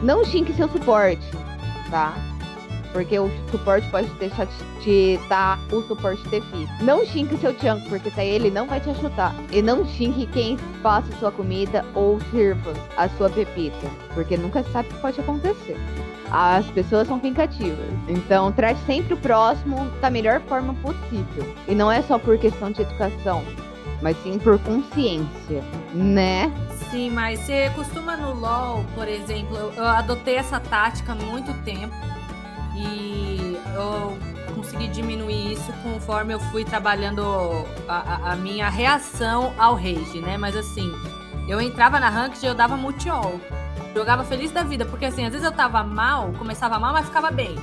Não 0.00 0.24
xingue 0.24 0.52
seu 0.54 0.68
suporte, 0.68 1.26
tá? 1.90 2.14
Porque 2.92 3.18
o 3.18 3.30
suporte 3.50 3.88
pode 3.90 4.08
deixar 4.18 4.46
de 4.82 5.18
dar 5.28 5.58
o 5.72 5.82
suporte 5.82 6.22
difícil. 6.24 6.68
Não 6.82 7.04
xingue 7.06 7.36
seu 7.38 7.56
chunk, 7.58 7.88
porque 7.88 8.10
se 8.10 8.20
ele 8.20 8.50
não 8.50 8.66
vai 8.66 8.80
te 8.80 8.92
chutar. 8.94 9.34
E 9.52 9.62
não 9.62 9.86
xingue 9.86 10.26
quem 10.26 10.56
faça 10.82 11.06
sua 11.18 11.30
comida 11.30 11.84
ou 11.94 12.20
sirva 12.30 12.72
a 12.96 13.08
sua 13.10 13.30
pepita. 13.30 13.88
Porque 14.14 14.36
nunca 14.36 14.62
sabe 14.64 14.88
o 14.88 14.92
que 14.94 15.00
pode 15.00 15.20
acontecer 15.20 15.76
as 16.30 16.64
pessoas 16.66 17.08
são 17.08 17.18
vingativas. 17.18 17.86
Então, 18.08 18.52
trate 18.52 18.80
sempre 18.86 19.14
o 19.14 19.16
próximo 19.16 19.90
da 20.00 20.08
melhor 20.08 20.40
forma 20.42 20.74
possível. 20.74 21.54
E 21.66 21.74
não 21.74 21.90
é 21.90 22.02
só 22.02 22.18
por 22.18 22.38
questão 22.38 22.70
de 22.70 22.82
educação, 22.82 23.42
mas 24.00 24.16
sim 24.22 24.38
por 24.38 24.58
consciência, 24.60 25.62
né? 25.92 26.52
Sim, 26.90 27.10
mas 27.10 27.40
você 27.40 27.70
costuma 27.74 28.16
no 28.16 28.34
LoL, 28.34 28.84
por 28.94 29.08
exemplo, 29.08 29.56
eu, 29.56 29.72
eu 29.72 29.84
adotei 29.84 30.36
essa 30.36 30.58
tática 30.58 31.12
há 31.12 31.14
muito 31.14 31.52
tempo 31.64 31.94
e 32.76 33.58
eu 33.74 34.18
consegui 34.54 34.88
diminuir 34.88 35.52
isso 35.52 35.72
conforme 35.82 36.34
eu 36.34 36.40
fui 36.40 36.64
trabalhando 36.64 37.22
a, 37.88 38.32
a, 38.32 38.36
minha 38.36 38.68
reação 38.68 39.54
ao 39.58 39.74
rage, 39.74 40.20
né? 40.20 40.36
Mas 40.36 40.56
assim, 40.56 40.92
eu 41.48 41.60
entrava 41.60 41.98
na 41.98 42.08
ranked 42.08 42.44
e 42.44 42.48
eu 42.48 42.54
dava 42.54 42.76
multi-all. 42.76 43.40
Jogava 43.94 44.24
feliz 44.24 44.50
da 44.50 44.62
vida, 44.62 44.84
porque 44.84 45.06
assim, 45.06 45.24
às 45.24 45.32
vezes 45.32 45.44
eu 45.44 45.52
tava 45.52 45.82
mal, 45.82 46.32
começava 46.38 46.78
mal, 46.78 46.92
mas 46.92 47.06
ficava 47.06 47.30
bem. 47.30 47.56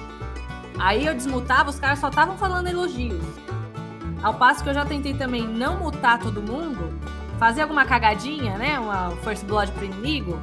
Aí 0.79 1.05
eu 1.05 1.13
desmutava, 1.13 1.69
os 1.69 1.79
caras 1.79 1.99
só 1.99 2.09
estavam 2.09 2.37
falando 2.37 2.67
elogios. 2.67 3.23
Ao 4.21 4.33
passo 4.33 4.63
que 4.63 4.69
eu 4.69 4.73
já 4.73 4.85
tentei 4.85 5.13
também 5.13 5.47
não 5.47 5.77
mutar 5.77 6.19
todo 6.19 6.41
mundo, 6.41 6.91
fazer 7.37 7.61
alguma 7.61 7.85
cagadinha, 7.85 8.57
né? 8.57 8.79
Uma 8.79 9.11
first 9.23 9.45
blood 9.45 9.71
pro 9.71 9.85
inimigo. 9.85 10.39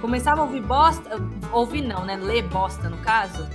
Começava 0.00 0.40
a 0.40 0.44
ouvir 0.44 0.60
bosta, 0.60 1.10
ouvir 1.52 1.82
não, 1.82 2.04
né? 2.04 2.16
Ler 2.16 2.42
bosta 2.42 2.88
no 2.88 2.98
caso. 2.98 3.46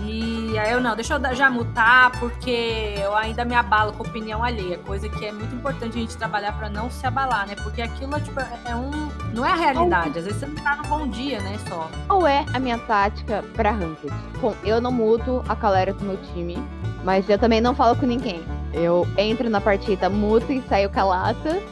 E 0.00 0.58
aí 0.58 0.72
eu 0.72 0.80
não, 0.80 0.94
deixa 0.94 1.14
eu 1.14 1.34
já 1.34 1.48
mutar, 1.50 2.10
porque 2.18 2.94
eu 2.98 3.16
ainda 3.16 3.44
me 3.44 3.54
abalo 3.54 3.92
com 3.92 4.02
opinião 4.02 4.42
alheia, 4.42 4.78
coisa 4.78 5.08
que 5.08 5.24
é 5.24 5.32
muito 5.32 5.54
importante 5.54 5.96
a 5.96 6.00
gente 6.00 6.16
trabalhar 6.16 6.52
para 6.52 6.68
não 6.68 6.90
se 6.90 7.06
abalar, 7.06 7.46
né? 7.46 7.54
Porque 7.62 7.80
aquilo 7.80 8.18
tipo, 8.20 8.40
é 8.40 8.74
um. 8.74 8.90
Não 9.32 9.46
é 9.46 9.52
a 9.52 9.54
realidade. 9.54 10.18
Às 10.18 10.24
vezes 10.24 10.40
você 10.40 10.46
não 10.46 10.56
tá 10.56 10.76
no 10.76 10.84
bom 10.84 11.06
dia, 11.06 11.40
né? 11.40 11.56
Só. 11.68 11.88
Qual 12.06 12.26
é 12.26 12.44
a 12.52 12.58
minha 12.58 12.78
tática 12.78 13.44
pra 13.54 13.70
Ranked? 13.70 14.12
Bom, 14.40 14.54
eu 14.64 14.80
não 14.80 14.90
muto 14.90 15.44
a 15.48 15.54
galera 15.54 15.92
do 15.92 16.04
meu 16.04 16.18
time, 16.32 16.56
mas 17.04 17.28
eu 17.28 17.38
também 17.38 17.60
não 17.60 17.74
falo 17.74 17.96
com 17.96 18.06
ninguém. 18.06 18.42
Eu 18.72 19.06
entro 19.16 19.48
na 19.48 19.60
partida, 19.60 20.10
muto 20.10 20.52
e 20.52 20.60
saio 20.68 20.90
calata. 20.90 21.62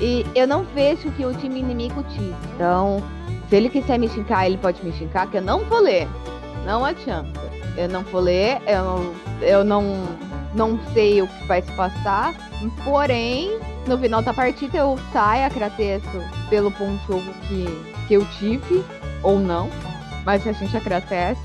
E 0.00 0.24
eu 0.34 0.46
não 0.46 0.62
vejo 0.62 1.10
que 1.12 1.26
o 1.26 1.34
time 1.34 1.58
inimigo 1.58 2.04
tira. 2.04 2.36
Então, 2.54 3.02
se 3.48 3.56
ele 3.56 3.68
quiser 3.68 3.98
me 3.98 4.08
xingar, 4.08 4.46
ele 4.46 4.56
pode 4.56 4.84
me 4.84 4.92
xingar, 4.92 5.26
que 5.26 5.38
eu 5.38 5.42
não 5.42 5.64
vou 5.64 5.80
ler. 5.80 6.06
Não 6.64 6.84
adianta. 6.84 7.40
Eu 7.76 7.88
não 7.88 8.02
vou 8.02 8.20
ler, 8.20 8.60
eu, 8.66 9.14
eu 9.40 9.64
não, 9.64 10.06
não 10.54 10.78
sei 10.92 11.22
o 11.22 11.28
que 11.28 11.44
vai 11.44 11.62
se 11.62 11.70
passar. 11.72 12.34
Porém, 12.84 13.58
no 13.86 13.96
final 13.96 14.20
da 14.20 14.34
partida 14.34 14.78
eu 14.78 14.98
saio, 15.12 15.44
agradeço 15.44 16.08
pelo 16.50 16.70
ponto 16.72 17.00
jogo 17.06 17.32
que, 17.46 17.66
que 18.08 18.14
eu 18.14 18.26
tive, 18.38 18.84
ou 19.22 19.38
não. 19.38 19.70
Mas 20.24 20.46
a 20.46 20.52
gente 20.52 20.76
agradece, 20.76 21.40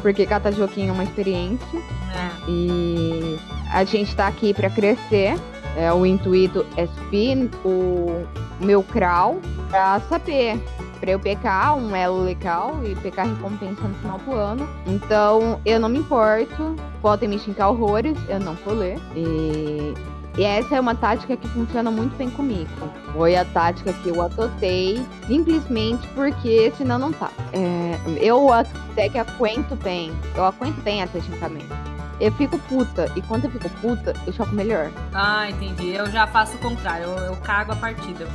porque 0.00 0.26
cada 0.26 0.50
joguinho 0.50 0.90
é 0.90 0.92
uma 0.92 1.04
experiência. 1.04 1.78
É. 1.78 2.50
E 2.50 3.38
a 3.70 3.84
gente 3.84 4.14
tá 4.16 4.26
aqui 4.26 4.54
para 4.54 4.70
crescer. 4.70 5.38
É, 5.76 5.92
o 5.92 6.06
intuito 6.06 6.64
é 6.78 6.84
spin 6.84 7.50
o 7.62 8.26
meu 8.58 8.82
crawl 8.82 9.38
pra 9.68 10.00
saber 10.08 10.58
para 10.96 11.10
eu 11.10 11.20
pecar 11.20 11.76
um 11.76 11.94
elo 11.94 12.22
legal 12.22 12.80
e 12.84 12.94
pecar 12.96 13.26
recompensa 13.26 13.82
no 13.82 13.94
final 13.96 14.18
do 14.18 14.32
ano. 14.32 14.68
Então, 14.86 15.60
eu 15.64 15.78
não 15.78 15.88
me 15.88 15.98
importo. 15.98 16.76
Podem 17.00 17.28
me 17.28 17.38
xingar 17.38 17.68
horrores, 17.70 18.16
eu 18.28 18.40
não 18.40 18.54
vou 18.54 18.74
ler. 18.74 18.98
E, 19.14 19.94
e 20.36 20.44
essa 20.44 20.76
é 20.76 20.80
uma 20.80 20.94
tática 20.94 21.36
que 21.36 21.48
funciona 21.48 21.90
muito 21.90 22.16
bem 22.16 22.30
comigo. 22.30 22.70
Foi 23.12 23.36
a 23.36 23.44
tática 23.44 23.92
que 23.92 24.08
eu 24.08 24.20
adotei, 24.22 25.00
simplesmente 25.26 26.06
porque 26.08 26.72
senão 26.76 26.98
não 26.98 27.12
tá. 27.12 27.30
É, 27.52 27.98
eu 28.20 28.52
até 28.52 29.08
que 29.08 29.18
aguento 29.18 29.76
bem. 29.82 30.12
Eu 30.34 30.44
aguento 30.44 30.82
bem 30.82 31.02
até 31.02 31.20
xingamento 31.20 31.86
eu 32.20 32.32
fico 32.32 32.58
puta. 32.60 33.10
E 33.14 33.22
quando 33.22 33.44
eu 33.44 33.50
fico 33.50 33.68
puta, 33.80 34.14
eu 34.26 34.32
choco 34.32 34.54
melhor. 34.54 34.90
Ah, 35.12 35.48
entendi. 35.50 35.90
Eu 35.90 36.10
já 36.10 36.26
faço 36.26 36.56
o 36.56 36.58
contrário. 36.58 37.04
Eu, 37.04 37.18
eu 37.18 37.36
cago 37.36 37.72
a 37.72 37.76
partida. 37.76 38.26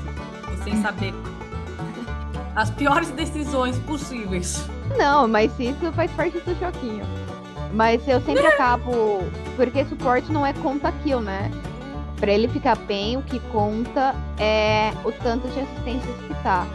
Sem 0.63 0.80
saber 0.82 1.13
as 2.56 2.70
piores 2.70 3.10
decisões 3.12 3.78
possíveis. 3.80 4.68
Não, 4.98 5.28
mas 5.28 5.52
isso 5.60 5.92
faz 5.94 6.12
parte 6.12 6.40
do 6.40 6.56
choquinho. 6.60 7.06
Mas 7.74 8.06
eu 8.08 8.20
sempre 8.22 8.46
acabo. 8.46 9.24
Porque 9.56 9.86
suporte 9.86 10.32
não 10.32 10.46
é 10.46 10.54
conta 10.54 10.92
kill, 11.04 11.22
né? 11.22 11.50
Pra 12.20 12.32
ele 12.32 12.48
ficar 12.48 12.76
bem, 12.76 13.18
o 13.18 13.22
que 13.24 13.40
conta 13.52 14.14
é 14.38 14.92
o 15.04 15.12
tanto 15.12 15.48
de 15.50 15.60
assistências 15.60 16.16
que 16.28 16.34
tá. 16.44 16.68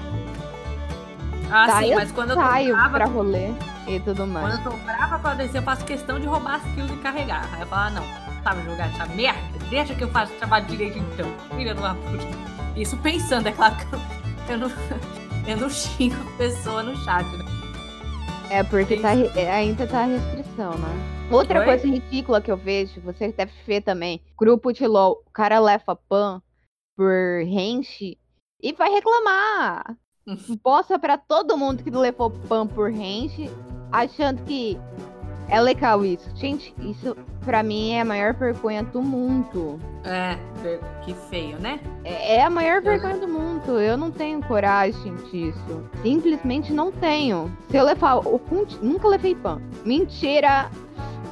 Ah, 1.50 1.66
tá, 1.66 1.78
sim, 1.80 1.94
mas 1.94 2.10
quando 2.10 2.30
eu 2.30 2.36
tô 2.36 2.42
brava, 2.42 2.90
pra 2.90 3.04
rolê 3.04 3.50
e 3.86 4.00
tudo 4.00 4.26
mais. 4.26 4.56
Quando 4.56 4.66
eu 4.66 4.72
tô 4.72 4.84
brava 4.84 5.18
com 5.18 5.28
a 5.28 5.34
DC, 5.34 5.58
eu 5.58 5.62
faço 5.62 5.84
questão 5.84 6.18
de 6.18 6.26
roubar 6.26 6.56
as 6.56 6.62
kills 6.74 6.92
e 6.92 6.96
carregar. 6.96 7.48
Aí 7.52 7.60
eu 7.60 7.66
falo, 7.68 7.82
ah, 7.82 7.90
não, 7.90 8.42
sabe 8.42 8.64
jogar 8.64 8.88
essa 8.88 9.06
merda? 9.06 9.58
Deixa 9.70 9.94
que 9.94 10.02
eu 10.02 10.08
faço 10.08 10.32
o 10.32 10.36
trabalho 10.36 10.66
direito 10.66 10.98
então. 10.98 11.32
Filha 11.56 11.74
uma 11.74 11.94
puta. 11.94 12.26
Isso 12.74 12.96
pensando, 12.96 13.46
é 13.46 13.52
claro 13.52 13.76
que 13.76 14.52
eu 14.52 14.58
não, 14.58 14.70
eu 15.46 15.56
não 15.56 15.68
xingo 15.70 16.16
pessoa 16.36 16.82
no 16.82 16.96
chat, 17.04 17.24
né? 17.36 17.44
É, 18.50 18.62
porque 18.62 18.96
tá, 18.98 19.14
é, 19.14 19.50
ainda 19.50 19.86
tá 19.86 20.02
a 20.02 20.06
restrição, 20.06 20.72
né? 20.78 21.16
Outra 21.30 21.60
Oi? 21.60 21.64
coisa 21.64 21.86
ridícula 21.86 22.40
que 22.40 22.50
eu 22.50 22.56
vejo, 22.56 23.00
você 23.00 23.32
deve 23.32 23.52
ver 23.66 23.80
também, 23.80 24.20
grupo 24.38 24.72
de 24.72 24.86
LOL, 24.86 25.22
o 25.26 25.30
cara 25.30 25.58
leva 25.58 25.96
pan 25.96 26.40
por 26.96 27.42
range 27.44 28.16
e 28.62 28.72
vai 28.72 28.90
reclamar. 28.90 29.96
Posta 30.62 30.98
para 30.98 31.18
todo 31.18 31.56
mundo 31.56 31.82
que 31.82 31.90
levou 31.90 32.30
pan 32.30 32.66
por 32.66 32.92
range, 32.92 33.50
achando 33.90 34.44
que 34.44 34.78
é 35.48 35.60
legal 35.60 36.04
isso. 36.04 36.30
Gente, 36.36 36.72
isso 36.78 37.16
pra 37.46 37.62
mim 37.62 37.92
é 37.92 38.00
a 38.00 38.04
maior 38.04 38.34
vergonha 38.34 38.82
do 38.82 39.00
mundo. 39.00 39.80
É, 40.04 40.36
que 41.02 41.14
feio, 41.30 41.58
né? 41.60 41.80
É, 42.04 42.34
é 42.36 42.44
a 42.44 42.50
maior 42.50 42.82
vergonha 42.82 43.16
do 43.16 43.28
mundo. 43.28 43.80
Eu 43.80 43.96
não 43.96 44.10
tenho 44.10 44.42
coragem 44.42 45.14
disso. 45.30 45.88
Simplesmente 46.02 46.72
não 46.72 46.90
tenho. 46.90 47.50
Se 47.70 47.76
eu 47.76 47.84
levar 47.84 48.16
o 48.16 48.40
nunca 48.82 49.08
levei 49.08 49.34
pan. 49.36 49.62
Mentira! 49.84 50.68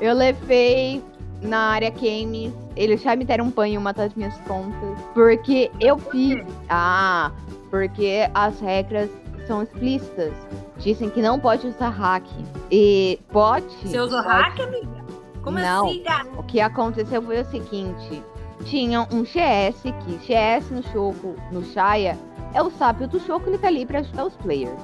Eu 0.00 0.14
levei 0.14 1.02
na 1.42 1.72
área 1.72 1.90
games. 1.90 2.52
Eles 2.76 3.02
já 3.02 3.14
me 3.16 3.24
deram 3.24 3.46
um 3.46 3.50
pan 3.50 3.68
em 3.68 3.76
uma 3.76 3.92
das 3.92 4.14
minhas 4.14 4.36
contas. 4.42 4.98
Porque 5.12 5.70
eu 5.80 5.98
fiz. 5.98 6.44
Ah, 6.68 7.32
porque 7.70 8.30
as 8.32 8.60
regras 8.60 9.10
são 9.48 9.64
explícitas. 9.64 10.32
Dizem 10.78 11.10
que 11.10 11.20
não 11.20 11.40
pode 11.40 11.66
usar 11.66 11.90
hack. 11.90 12.24
E 12.70 13.18
pode. 13.30 13.66
Você 13.82 13.98
usou 13.98 14.22
pode... 14.22 14.28
hack, 14.28 14.60
amiga? 14.60 15.03
Como 15.44 15.58
não. 15.58 15.86
assim, 15.86 16.02
gata? 16.02 16.30
O 16.36 16.42
que 16.42 16.60
aconteceu 16.60 17.22
foi 17.22 17.40
o 17.40 17.44
seguinte: 17.44 18.22
tinha 18.64 19.02
um 19.12 19.22
GS 19.22 19.82
que 19.82 20.16
GS 20.16 20.70
no 20.70 20.82
jogo, 20.92 21.36
no 21.52 21.62
Shaya, 21.62 22.18
é 22.54 22.62
o 22.62 22.70
sábio 22.70 23.06
do 23.06 23.18
jogo, 23.20 23.48
ele 23.48 23.58
tá 23.58 23.68
ali 23.68 23.84
pra 23.84 24.00
ajudar 24.00 24.24
os 24.24 24.36
players. 24.36 24.80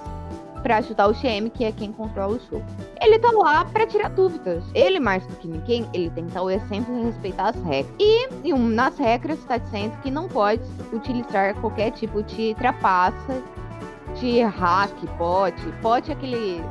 Pra 0.63 0.77
ajudar 0.77 1.09
o 1.09 1.15
GM, 1.15 1.49
que 1.49 1.65
é 1.65 1.73
quem 1.73 1.91
controla 1.91 2.37
o 2.37 2.41
jogo. 2.51 2.65
Ele 3.01 3.19
tá 3.19 3.31
lá 3.31 3.65
pra 3.65 3.87
tirar 3.87 4.11
dúvidas. 4.11 4.63
Ele, 4.75 5.01
mais 5.01 5.27
do 5.27 5.35
que 5.37 5.49
ninguém, 5.49 5.89
ele 5.95 6.11
tem 6.11 6.25
que 6.25 6.31
estar 6.31 6.43
o 6.43 6.51
exemplo 6.51 6.99
e 6.99 7.05
respeitar 7.05 7.49
as 7.49 7.65
regras. 7.65 7.95
E, 7.99 8.29
e 8.45 8.53
um, 8.53 8.69
nas 8.69 8.99
regras 8.99 9.39
está 9.39 9.57
dizendo 9.57 9.97
que 10.03 10.11
não 10.11 10.29
pode 10.29 10.61
utilizar 10.93 11.55
qualquer 11.61 11.93
tipo 11.93 12.23
de 12.23 12.55
trapaça 12.57 13.43
de 14.19 14.43
hack, 14.43 14.93
bot, 15.17 15.55
bot 15.81 16.11
é 16.11 16.13
aquele, 16.13 16.63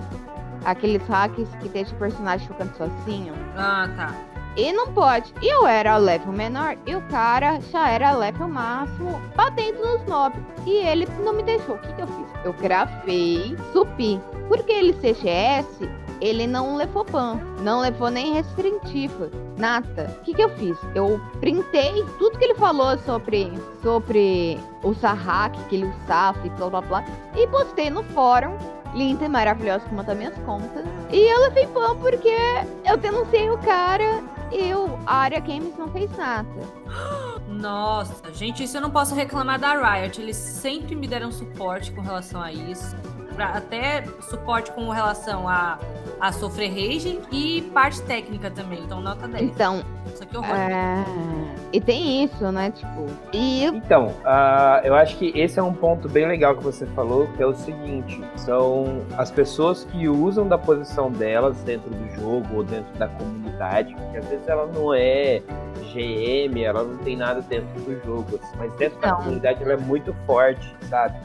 aqueles 0.66 1.06
hacks 1.08 1.48
que 1.62 1.70
deixa 1.70 1.94
o 1.96 2.00
personagem 2.00 2.48
ficando 2.48 2.76
sozinho. 2.76 3.34
Ah, 3.56 3.90
tá. 3.96 4.14
E 4.58 4.74
não 4.74 4.92
pode. 4.92 5.34
Eu 5.42 5.66
era 5.66 5.96
level 5.98 6.34
menor 6.34 6.76
e 6.86 6.96
o 6.96 7.02
cara 7.04 7.60
já 7.72 7.90
era 7.90 8.12
level 8.12 8.48
máximo 8.48 9.22
batendo 9.36 9.80
nos 9.80 10.06
mobs. 10.06 10.42
E 10.66 10.72
ele 10.86 11.08
não 11.24 11.34
me 11.34 11.44
deixou. 11.44 11.76
O 11.76 11.80
que, 11.80 11.94
que 11.94 12.02
eu 12.02 12.08
fiz? 12.08 12.28
Eu 12.44 12.54
gravei, 12.54 13.56
subi. 13.72 14.20
Porque 14.48 14.72
ele 14.72 14.94
CGS, 14.94 15.88
ele 16.22 16.46
não 16.46 16.76
levou 16.76 17.06
ban, 17.06 17.40
não 17.62 17.80
levou 17.82 18.10
nem 18.10 18.34
restritiva, 18.34 19.30
nada. 19.58 20.18
O 20.20 20.24
que, 20.24 20.34
que 20.34 20.44
eu 20.44 20.50
fiz? 20.58 20.78
Eu 20.96 21.22
printei 21.40 22.04
tudo 22.18 22.38
que 22.38 22.46
ele 22.46 22.56
falou 22.56 22.98
sobre, 23.00 23.52
sobre 23.82 24.60
o 24.84 24.92
hack 24.92 25.56
que 25.70 25.76
ele 25.76 25.94
usava 26.04 26.46
e 26.46 26.50
blá 26.50 26.70
blá 26.70 26.82
blá, 26.82 27.06
e 27.36 27.48
postei 27.48 27.90
no 27.90 28.04
fórum. 28.04 28.58
Linda 28.94 29.26
e 29.26 29.30
maravilhosa 29.30 29.86
como 29.88 30.04
das 30.04 30.18
minhas 30.18 30.38
contas. 30.40 30.86
E 31.12 31.32
eu 31.32 31.42
levei 31.42 31.68
ban 31.68 31.96
porque 31.98 32.36
eu 32.86 32.98
denunciei 32.98 33.50
o 33.50 33.58
cara 33.60 34.24
e 34.52 34.74
o 34.74 34.98
área 35.06 35.40
games 35.40 35.78
não 35.78 35.88
fez 35.90 36.10
nada. 36.18 36.50
Nossa, 37.48 38.34
gente, 38.34 38.64
isso 38.64 38.78
eu 38.78 38.82
não 38.82 38.90
posso 38.90 39.14
reclamar 39.14 39.60
da 39.60 39.74
Riot. 39.74 40.20
Eles 40.20 40.36
sempre 40.36 40.96
me 40.96 41.08
deram 41.08 41.32
suporte 41.32 41.92
com 41.92 42.02
relação 42.02 42.42
a 42.42 42.52
isso 42.52 42.96
pra, 43.40 43.52
até 43.52 44.04
suporte 44.20 44.70
com 44.74 44.90
relação 44.90 45.48
a, 45.48 45.80
a 46.20 46.30
sofrer 46.34 46.70
rage 46.70 47.22
e 47.32 47.62
parte 47.74 48.02
técnica 48.02 48.52
também. 48.52 48.80
Então, 48.84 49.00
nota 49.00 49.30
10. 49.30 49.44
Então. 49.44 49.82
Isso 50.14 50.24
aqui 50.24 50.36
é 50.36 50.40
horror. 50.40 50.56
É... 50.56 51.06
E 51.72 51.80
tem 51.80 52.26
isso, 52.26 52.52
né? 52.52 52.72
Tipo. 52.72 53.06
E... 53.32 53.66
Então, 53.66 54.08
uh, 54.08 54.84
eu 54.84 54.94
acho 54.94 55.16
que 55.18 55.32
esse 55.40 55.58
é 55.58 55.64
um 55.64 55.74
ponto 55.74 56.10
bem 56.10 56.28
legal 56.28 56.58
que 56.58 56.64
você 56.64 56.86
falou, 56.88 57.28
que 57.38 57.42
é 57.42 57.46
o 57.46 57.56
seguinte: 57.56 58.22
são 58.36 59.06
as 59.18 59.32
pessoas 59.32 59.86
que 59.86 60.10
usam 60.10 60.46
da 60.46 60.58
posição 60.58 61.10
delas 61.10 61.64
dentro 61.64 61.90
do 61.90 62.16
jogo 62.16 62.58
ou 62.58 62.64
dentro 62.64 62.92
da 62.98 63.08
comunidade, 63.08 63.96
porque 63.96 64.18
às 64.18 64.26
vezes 64.26 64.48
ela 64.50 64.66
não 64.68 64.94
é 64.94 65.42
GM, 65.94 66.62
ela 66.62 66.84
não 66.84 66.98
tem 66.98 67.16
nada 67.16 67.42
dentro 67.42 67.68
do 67.82 68.04
jogo, 68.04 68.40
assim, 68.42 68.58
mas 68.58 68.74
dentro 68.74 69.00
não. 69.02 69.10
da 69.10 69.16
comunidade 69.16 69.64
ela 69.64 69.74
é 69.74 69.78
muito 69.78 70.14
forte, 70.26 70.76
sabe? 70.90 71.16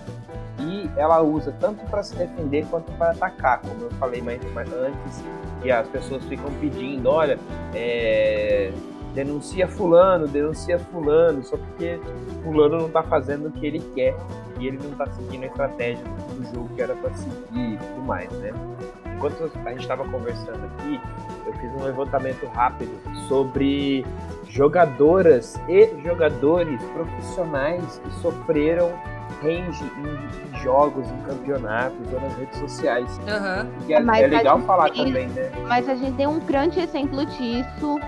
E 0.65 0.91
ela 0.97 1.21
usa 1.23 1.55
tanto 1.61 1.85
para 1.91 2.03
se 2.03 2.15
defender 2.17 2.67
quanto 2.71 2.91
para 2.93 3.13
atacar, 3.13 3.61
como 3.61 3.85
eu 3.85 3.91
falei 3.93 4.23
mais, 4.23 4.41
mais 4.53 4.73
antes, 4.73 5.23
e 5.63 5.71
as 5.71 5.87
pessoas 5.89 6.25
ficam 6.25 6.51
pedindo, 6.61 7.09
olha, 7.09 7.39
é, 7.75 8.73
denuncia 9.15 9.69
fulano, 9.69 10.27
denuncia 10.27 10.79
fulano, 10.79 11.43
só 11.45 11.57
porque 11.57 11.99
fulano 12.43 12.79
não 12.79 12.87
está 12.87 13.03
fazendo 13.03 13.49
o 13.49 13.53
que 13.53 13.67
ele 13.67 13.81
quer 13.95 14.15
e 14.59 14.67
ele 14.67 14.79
não 14.83 14.91
está 14.93 15.07
seguindo 15.07 15.45
a 15.45 15.47
estratégia 15.47 16.05
do 16.05 16.45
jogo 16.53 16.69
que 16.75 16.83
era 16.83 16.95
para 16.95 17.15
seguir 17.15 17.75
e 17.75 17.77
tudo 17.79 18.03
mais, 18.03 18.31
né? 18.33 18.53
Enquanto 19.17 19.51
a 19.65 19.71
gente 19.71 19.81
estava 19.81 20.05
conversando 20.09 20.65
aqui, 20.65 21.01
eu 21.47 21.53
fiz 21.55 21.71
um 21.73 21.85
levantamento 21.85 22.45
rápido 22.47 22.93
sobre 23.29 24.05
jogadoras 24.49 25.59
e 25.69 25.91
jogadores 26.03 26.83
profissionais 26.93 28.01
que 28.05 28.11
sofreram 28.21 28.93
range 29.45 29.85
em, 29.85 30.59
jogos, 30.63 31.07
em 31.11 31.17
campeonatos 31.19 32.13
ou 32.13 32.21
nas 32.21 32.35
redes 32.37 32.59
sociais. 32.59 33.19
Uhum. 33.19 33.71
E 33.89 33.93
é, 33.93 33.99
é 33.99 34.27
legal 34.27 34.59
falar 34.61 34.91
tem, 34.91 35.05
também, 35.05 35.29
né? 35.29 35.51
Mas 35.69 35.89
a 35.89 35.95
gente 35.95 36.17
tem 36.17 36.27
um 36.27 36.41
grande 36.41 36.81
exemplo 36.81 37.25
disso 37.27 38.01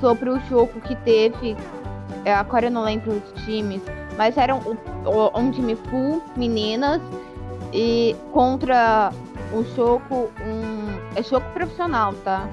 sobre 0.00 0.30
o 0.30 0.38
jogo 0.40 0.80
que 0.82 0.94
teve. 0.96 1.56
É, 2.24 2.34
agora 2.34 2.66
eu 2.66 2.70
não 2.70 2.84
lembro 2.84 3.12
os 3.12 3.44
times, 3.44 3.82
mas 4.16 4.36
era 4.36 4.54
um, 4.54 4.76
um 5.34 5.50
time 5.50 5.76
full 5.88 6.22
meninas 6.36 7.00
e 7.72 8.14
contra 8.32 9.12
um 9.52 9.64
jogo, 9.74 10.30
um. 10.44 10.96
É 11.14 11.22
jogo 11.22 11.46
profissional, 11.54 12.12
tá? 12.24 12.46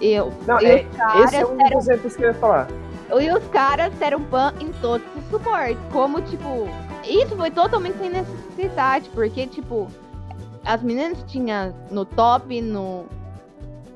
Eu, 0.00 0.32
não, 0.46 0.58
é, 0.58 0.84
esse 1.22 1.36
é 1.36 1.46
um 1.46 1.56
dos 1.56 1.88
exemplos 1.88 2.16
que 2.16 2.22
eu 2.24 2.28
ia 2.28 2.34
falar. 2.34 2.66
E 3.20 3.30
os 3.30 3.46
caras 3.48 3.92
deram 3.94 4.20
ban 4.20 4.52
em 4.60 4.72
todos 4.80 5.06
os 5.16 5.24
suportes. 5.30 5.78
Como, 5.92 6.20
tipo, 6.22 6.68
isso 7.08 7.36
foi 7.36 7.50
totalmente 7.50 7.98
sem 7.98 8.10
necessidade, 8.10 9.08
porque, 9.10 9.46
tipo, 9.46 9.88
as 10.64 10.82
meninas 10.82 11.22
tinham 11.26 11.74
no 11.90 12.04
top, 12.04 12.60
no, 12.60 13.06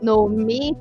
no 0.03 0.29
mid, 0.29 0.77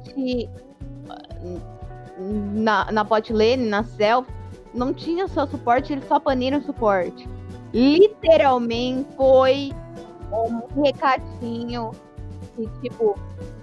na, 2.53 2.91
na 2.91 3.03
bot 3.03 3.31
lane, 3.31 3.67
na 3.67 3.83
self, 3.83 4.29
não 4.73 4.93
tinha 4.93 5.27
só 5.27 5.45
suporte, 5.47 5.93
eles 5.93 6.07
só 6.07 6.19
baniram 6.19 6.61
suporte. 6.61 7.27
Literalmente 7.73 9.07
foi 9.15 9.71
um 10.31 10.81
recadinho 10.81 11.91
que, 12.55 12.67
tipo, 12.81 13.17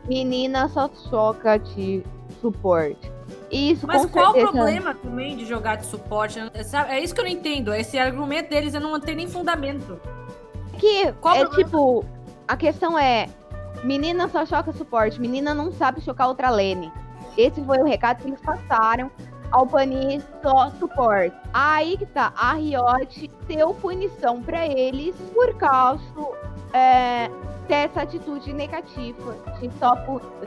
menina 0.06 0.68
só 0.68 0.90
choca 1.10 1.58
de 1.58 2.02
suporte. 2.40 3.13
Isso, 3.50 3.86
Mas 3.86 4.06
qual 4.06 4.32
certeza... 4.32 4.48
o 4.48 4.52
problema 4.52 4.94
também 4.94 5.36
de 5.36 5.44
jogar 5.44 5.76
de 5.76 5.86
suporte? 5.86 6.38
É 6.88 7.00
isso 7.00 7.14
que 7.14 7.20
eu 7.20 7.24
não 7.24 7.30
entendo. 7.30 7.72
Esse 7.72 7.98
argumento 7.98 8.50
deles 8.50 8.74
eu 8.74 8.80
não 8.80 8.98
tenho 8.98 9.18
nem 9.18 9.28
fundamento. 9.28 10.00
Que 10.78 11.12
qual 11.20 11.36
é 11.36 11.46
tipo, 11.50 12.04
a 12.48 12.56
questão 12.56 12.98
é, 12.98 13.28
menina 13.84 14.28
só 14.28 14.44
choca 14.44 14.72
suporte, 14.72 15.20
menina 15.20 15.54
não 15.54 15.70
sabe 15.72 16.00
chocar 16.00 16.28
outra 16.28 16.50
lane. 16.50 16.92
Esse 17.36 17.62
foi 17.64 17.78
o 17.78 17.84
recado 17.84 18.22
que 18.22 18.28
eles 18.28 18.40
passaram 18.40 19.10
ao 19.50 19.66
banir 19.66 20.22
só 20.42 20.70
suporte. 20.78 21.36
Aí 21.52 21.96
que 21.96 22.06
tá, 22.06 22.32
a 22.36 22.54
Riot 22.54 23.30
deu 23.46 23.74
punição 23.74 24.42
para 24.42 24.66
eles 24.66 25.14
por 25.32 25.54
causa 25.54 26.02
é, 26.72 27.30
dessa 27.68 28.02
atitude 28.02 28.52
negativa 28.52 29.36
de 29.60 29.70
só, 29.78 29.96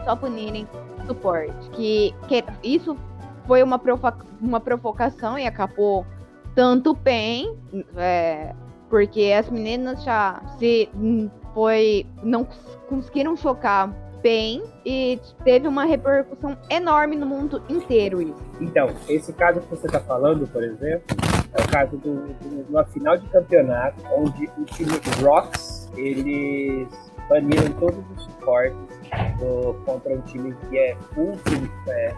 só 0.04 0.16
punirem 0.16 0.68
suporte. 1.08 1.70
Que, 1.72 2.14
que 2.28 2.44
isso 2.64 2.98
foi 3.48 3.64
uma, 3.64 3.80
provoca 3.80 4.26
uma 4.42 4.60
provocação 4.60 5.40
e 5.40 5.48
acabou 5.48 6.06
tanto 6.54 6.94
bem, 6.94 7.56
é, 7.96 8.54
porque 8.90 9.34
as 9.38 9.50
meninas 9.50 10.04
já 10.04 10.42
se 10.60 10.90
foi 11.54 12.06
não 12.24 12.48
conseguiram 12.90 13.36
chocar 13.36 13.94
bem 14.22 14.64
e 14.86 15.20
teve 15.44 15.68
uma 15.68 15.86
repercussão 15.86 16.58
enorme 16.70 17.16
no 17.16 17.26
mundo 17.26 17.62
inteiro 17.70 18.22
isso. 18.22 18.44
Então, 18.60 18.90
esse 19.08 19.32
caso 19.34 19.62
que 19.62 19.70
você 19.70 19.86
está 19.86 20.00
falando, 20.00 20.48
por 20.48 20.64
exemplo, 20.64 21.06
é 21.54 21.64
o 21.64 21.68
caso 21.68 21.98
de 21.98 22.10
uma 22.70 22.84
final 22.86 23.18
de 23.18 23.28
campeonato 23.30 24.04
onde 24.12 24.50
o 24.58 24.66
time 24.66 25.00
Rocks 25.22 25.90
eles 25.96 26.88
baniram 27.30 27.72
todos 27.80 28.04
os 28.16 28.24
suportes 28.24 28.97
do, 29.40 29.74
contra 29.86 30.14
um 30.14 30.22
time 30.22 30.56
que 30.70 30.78
é 30.78 30.96
full 31.14 31.34
é, 31.88 32.14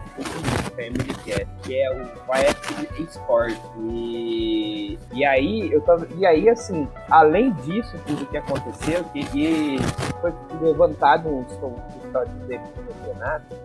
family, 0.76 1.14
que 1.24 1.32
é, 1.32 1.46
que 1.62 1.80
é 1.80 1.90
o 1.92 2.02
YF 2.02 3.02
Esports. 3.02 3.60
E, 3.90 4.98
e 5.12 5.24
aí, 5.24 5.72
eu 5.72 5.80
tava, 5.82 6.06
e 6.16 6.26
aí, 6.26 6.48
assim, 6.48 6.88
além 7.10 7.52
disso, 7.54 7.96
tudo 8.06 8.26
que 8.26 8.36
aconteceu, 8.36 9.04
que, 9.04 9.24
que 9.26 9.78
foi 10.20 10.32
levantado 10.60 11.28
um 11.28 11.42
histórico 11.42 12.36
dele 12.46 12.62
no 12.76 12.94
campeonato, 12.94 13.56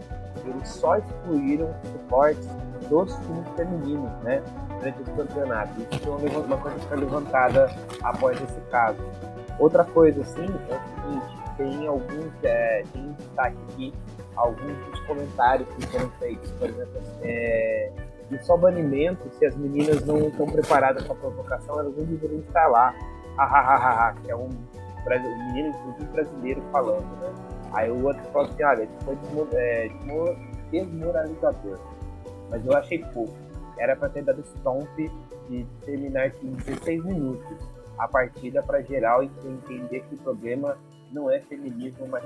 eles 0.46 0.70
só 0.70 0.98
excluíram 0.98 1.74
suportes 1.84 2.48
dos 2.90 3.14
times 3.16 3.48
femininos, 3.56 4.12
né? 4.24 4.44
Durante 4.78 5.02
esse 5.02 5.12
campeonato. 5.12 5.82
Isso 5.82 6.00
foi 6.02 6.30
uma 6.30 6.58
coisa 6.58 6.78
que 6.78 6.86
foi 6.86 6.98
levantada 6.98 7.76
após 8.04 8.40
esse 8.42 8.60
caso. 8.70 9.00
Outra 9.58 9.84
coisa, 9.84 10.22
assim, 10.22 10.46
é 10.70 10.76
o 10.76 11.02
seguinte, 11.02 11.45
tem 11.58 11.88
alguns, 11.88 12.32
é, 12.44 12.84
tem 12.92 13.12
destaque 13.14 13.58
aqui, 13.70 13.94
alguns 14.36 14.78
dos 14.86 15.00
comentários 15.02 15.68
que 15.70 15.88
foram 15.88 16.10
feitos, 16.12 16.52
por 16.52 16.70
exemplo, 16.70 17.02
é, 17.22 17.92
de 18.30 18.46
só 18.46 18.58
banimento, 18.58 19.30
se 19.38 19.46
as 19.46 19.56
meninas 19.56 20.06
não 20.06 20.28
estão 20.28 20.48
preparadas 20.48 21.04
para 21.04 21.14
a 21.14 21.20
provocação, 21.20 21.80
elas 21.80 21.96
não 21.96 22.06
deveriam 22.06 22.40
estar 22.40 22.68
lá. 22.68 22.94
Hahaha, 23.38 24.16
que 24.22 24.32
é 24.32 24.36
um, 24.36 24.48
um 24.48 25.48
menino, 25.48 25.70
inclusive 25.70 26.12
brasileiro, 26.12 26.62
falando, 26.72 27.06
né? 27.20 27.34
Aí 27.74 27.92
o 27.92 28.06
outro 28.06 28.24
falou 28.32 28.48
assim, 28.48 28.64
olha, 28.64 28.84
isso 28.84 28.94
foi 29.04 29.18
é, 29.54 29.90
desmoralizador. 30.72 31.78
Mas 32.50 32.66
eu 32.66 32.74
achei 32.76 33.00
pouco. 33.14 33.36
Era 33.78 33.96
para 33.96 34.10
ter 34.10 34.24
dado 34.24 34.42
stomp 34.42 34.88
de 35.50 35.66
terminar 35.84 36.32
em 36.42 36.52
16 36.54 37.04
minutos 37.04 37.58
a 37.98 38.08
partida 38.08 38.64
para 38.64 38.82
geral 38.82 39.24
e 39.24 39.30
entender 39.46 40.02
que 40.02 40.16
o 40.16 40.18
problema 40.18 40.78
não 41.16 41.32
é 41.32 41.40
feminismo, 41.40 42.06
mas 42.08 42.24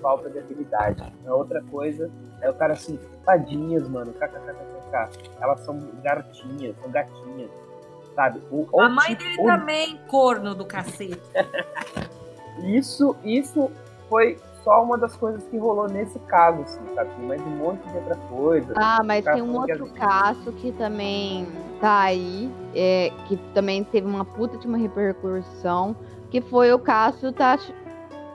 falta 0.00 0.30
de 0.30 0.38
habilidade. 0.38 1.04
A 1.26 1.34
outra 1.34 1.62
coisa 1.70 2.10
é 2.40 2.48
o 2.48 2.54
cara 2.54 2.72
assim, 2.72 2.98
tadinhas, 3.24 3.86
mano, 3.88 4.12
kkkk. 4.14 5.10
Elas 5.38 5.60
são 5.60 5.78
garotinhas, 6.02 6.74
são 6.80 6.90
gatinhas, 6.90 7.50
sabe? 8.14 8.42
O, 8.50 8.66
a 8.80 8.88
mãe 8.88 9.08
tipo, 9.08 9.22
dele 9.22 9.42
o... 9.42 9.44
também, 9.44 10.00
corno 10.08 10.54
do 10.54 10.64
cacete. 10.64 11.20
isso, 12.64 13.14
isso 13.22 13.70
foi 14.08 14.38
só 14.64 14.82
uma 14.82 14.96
das 14.96 15.14
coisas 15.14 15.44
que 15.44 15.58
rolou 15.58 15.86
nesse 15.86 16.18
caso, 16.20 16.62
assim, 16.62 16.80
sabe? 16.94 17.10
Mais 17.22 17.42
um 17.42 17.50
monte 17.50 17.86
de 17.86 17.96
outra 17.98 18.16
coisa. 18.16 18.72
Ah, 18.76 19.02
mas 19.04 19.24
tem 19.24 19.42
um 19.42 19.54
outro 19.56 19.86
caso 19.92 20.52
que 20.52 20.72
também 20.72 21.46
tá 21.80 22.00
aí, 22.00 22.50
é, 22.74 23.12
que 23.28 23.36
também 23.52 23.84
teve 23.84 24.06
uma 24.06 24.24
puta 24.24 24.56
de 24.56 24.66
uma 24.66 24.78
repercussão, 24.78 25.94
que 26.30 26.40
foi 26.40 26.72
o 26.72 26.78
caso 26.78 27.30
da 27.30 27.58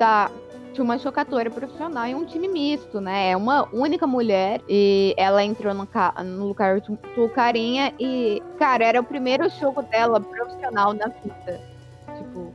da 0.02 0.32
de 0.74 0.82
uma 0.82 0.98
chocatora 0.98 1.50
profissional 1.50 2.06
em 2.06 2.16
um 2.16 2.26
time 2.26 2.48
misto, 2.48 3.00
né? 3.02 3.32
É 3.32 3.38
uma 3.38 3.68
única 3.74 4.08
mulher 4.08 4.62
e 4.68 5.14
ela 5.18 5.44
entrou 5.44 5.74
no, 5.74 5.88
no 6.24 6.48
lugar 6.48 6.80
do 6.80 7.30
carinha 7.36 7.94
e, 8.00 8.42
cara, 8.58 8.86
era 8.86 9.00
o 9.02 9.04
primeiro 9.04 9.48
jogo 9.50 9.82
dela 9.84 10.20
profissional 10.20 10.94
na 10.94 11.08
vida. 11.08 11.62
Tipo, 12.18 12.54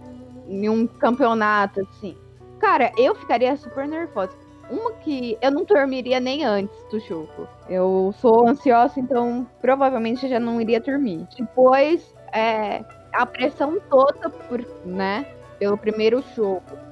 em 0.48 0.66
um 0.68 0.86
campeonato, 0.86 1.82
assim. 1.82 2.16
Cara, 2.58 2.90
eu 2.96 3.14
ficaria 3.14 3.54
super 3.54 3.86
nervosa. 3.86 4.32
Uma 4.70 4.92
que 4.92 5.36
eu 5.42 5.50
não 5.50 5.64
dormiria 5.64 6.18
nem 6.18 6.42
antes 6.42 6.76
do 6.90 6.98
jogo. 6.98 7.46
Eu 7.68 8.14
sou 8.18 8.48
ansiosa, 8.48 8.98
então 8.98 9.46
provavelmente 9.60 10.26
já 10.26 10.40
não 10.40 10.58
iria 10.58 10.80
dormir. 10.80 11.28
Depois, 11.38 12.14
é, 12.32 12.82
a 13.12 13.26
pressão 13.26 13.78
toda 13.90 14.30
por, 14.30 14.64
né, 14.86 15.26
pelo 15.58 15.76
primeiro 15.76 16.24
jogo 16.34 16.85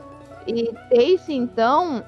e 0.47 0.73
Tace, 0.91 1.33
então, 1.33 2.03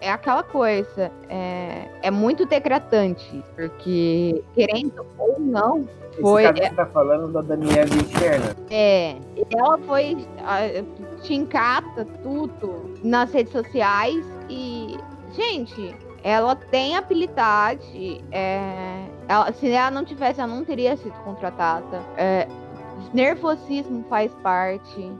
é 0.00 0.10
aquela 0.10 0.42
coisa, 0.42 1.10
é, 1.28 1.88
é 2.02 2.10
muito 2.10 2.46
decretante, 2.46 3.42
porque, 3.56 4.42
querendo 4.54 5.04
ou 5.18 5.38
não, 5.38 5.88
foi. 6.20 6.44
Esse 6.44 6.52
você 6.54 6.74
tá 6.74 6.86
falando 6.86 7.32
da 7.32 7.40
Daniela 7.42 7.94
Interna. 7.94 8.56
É, 8.70 9.16
ela 9.56 9.78
foi. 9.78 10.16
Te 11.22 11.34
encata 11.34 12.04
tudo 12.22 12.94
nas 13.02 13.32
redes 13.32 13.52
sociais 13.52 14.24
e, 14.48 14.98
gente, 15.32 15.94
ela 16.22 16.54
tem 16.56 16.96
habilidade. 16.96 18.22
É, 18.30 19.04
ela, 19.28 19.52
se 19.52 19.70
ela 19.70 19.90
não 19.90 20.04
tivesse, 20.04 20.40
ela 20.40 20.52
não 20.52 20.64
teria 20.64 20.96
sido 20.96 21.14
contratada. 21.24 22.02
É, 22.16 22.48
nervosismo 23.12 24.04
faz 24.08 24.32
parte. 24.42 25.12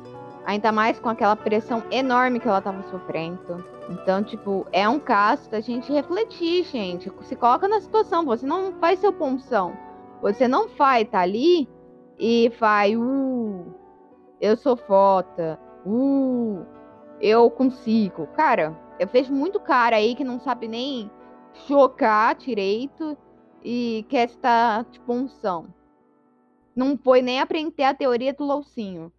Ainda 0.49 0.73
mais 0.73 0.99
com 0.99 1.11
aquela 1.11 1.37
pressão 1.37 1.83
enorme 1.91 2.41
que 2.41 2.49
ela 2.49 2.63
tava 2.63 2.83
sofrendo. 2.85 3.63
Então, 3.91 4.25
tipo, 4.25 4.67
é 4.73 4.89
um 4.89 4.99
caso 4.99 5.51
da 5.51 5.61
gente 5.61 5.93
refletir, 5.93 6.65
gente. 6.65 7.13
Se 7.25 7.37
coloca 7.37 7.69
na 7.69 7.83
situação, 7.83 8.25
você 8.25 8.47
não 8.47 8.73
faz 8.81 8.99
seu 8.99 9.13
punção. 9.13 9.77
Você 10.23 10.49
não 10.49 10.65
estar 10.65 11.05
tá 11.05 11.21
ali 11.21 11.69
e 12.19 12.51
vai, 12.59 12.97
uh, 12.97 13.75
eu 14.41 14.57
sou 14.57 14.75
foda, 14.75 15.61
uh, 15.85 16.65
eu 17.21 17.51
consigo. 17.51 18.27
Cara, 18.29 18.75
eu 18.99 19.07
vejo 19.07 19.35
muito 19.35 19.61
cara 19.61 19.97
aí 19.97 20.15
que 20.15 20.25
não 20.25 20.41
sabe 20.41 20.67
nem 20.67 21.11
chocar 21.67 22.35
direito 22.35 23.19
e 23.63 24.07
quer 24.09 24.31
estar 24.31 24.87
de 24.87 24.99
punção. 25.01 25.67
Não 26.75 26.97
foi 26.97 27.21
nem 27.21 27.39
aprender 27.39 27.85
a 27.85 27.93
teoria 27.93 28.33
do 28.33 28.45
loucinho 28.47 29.13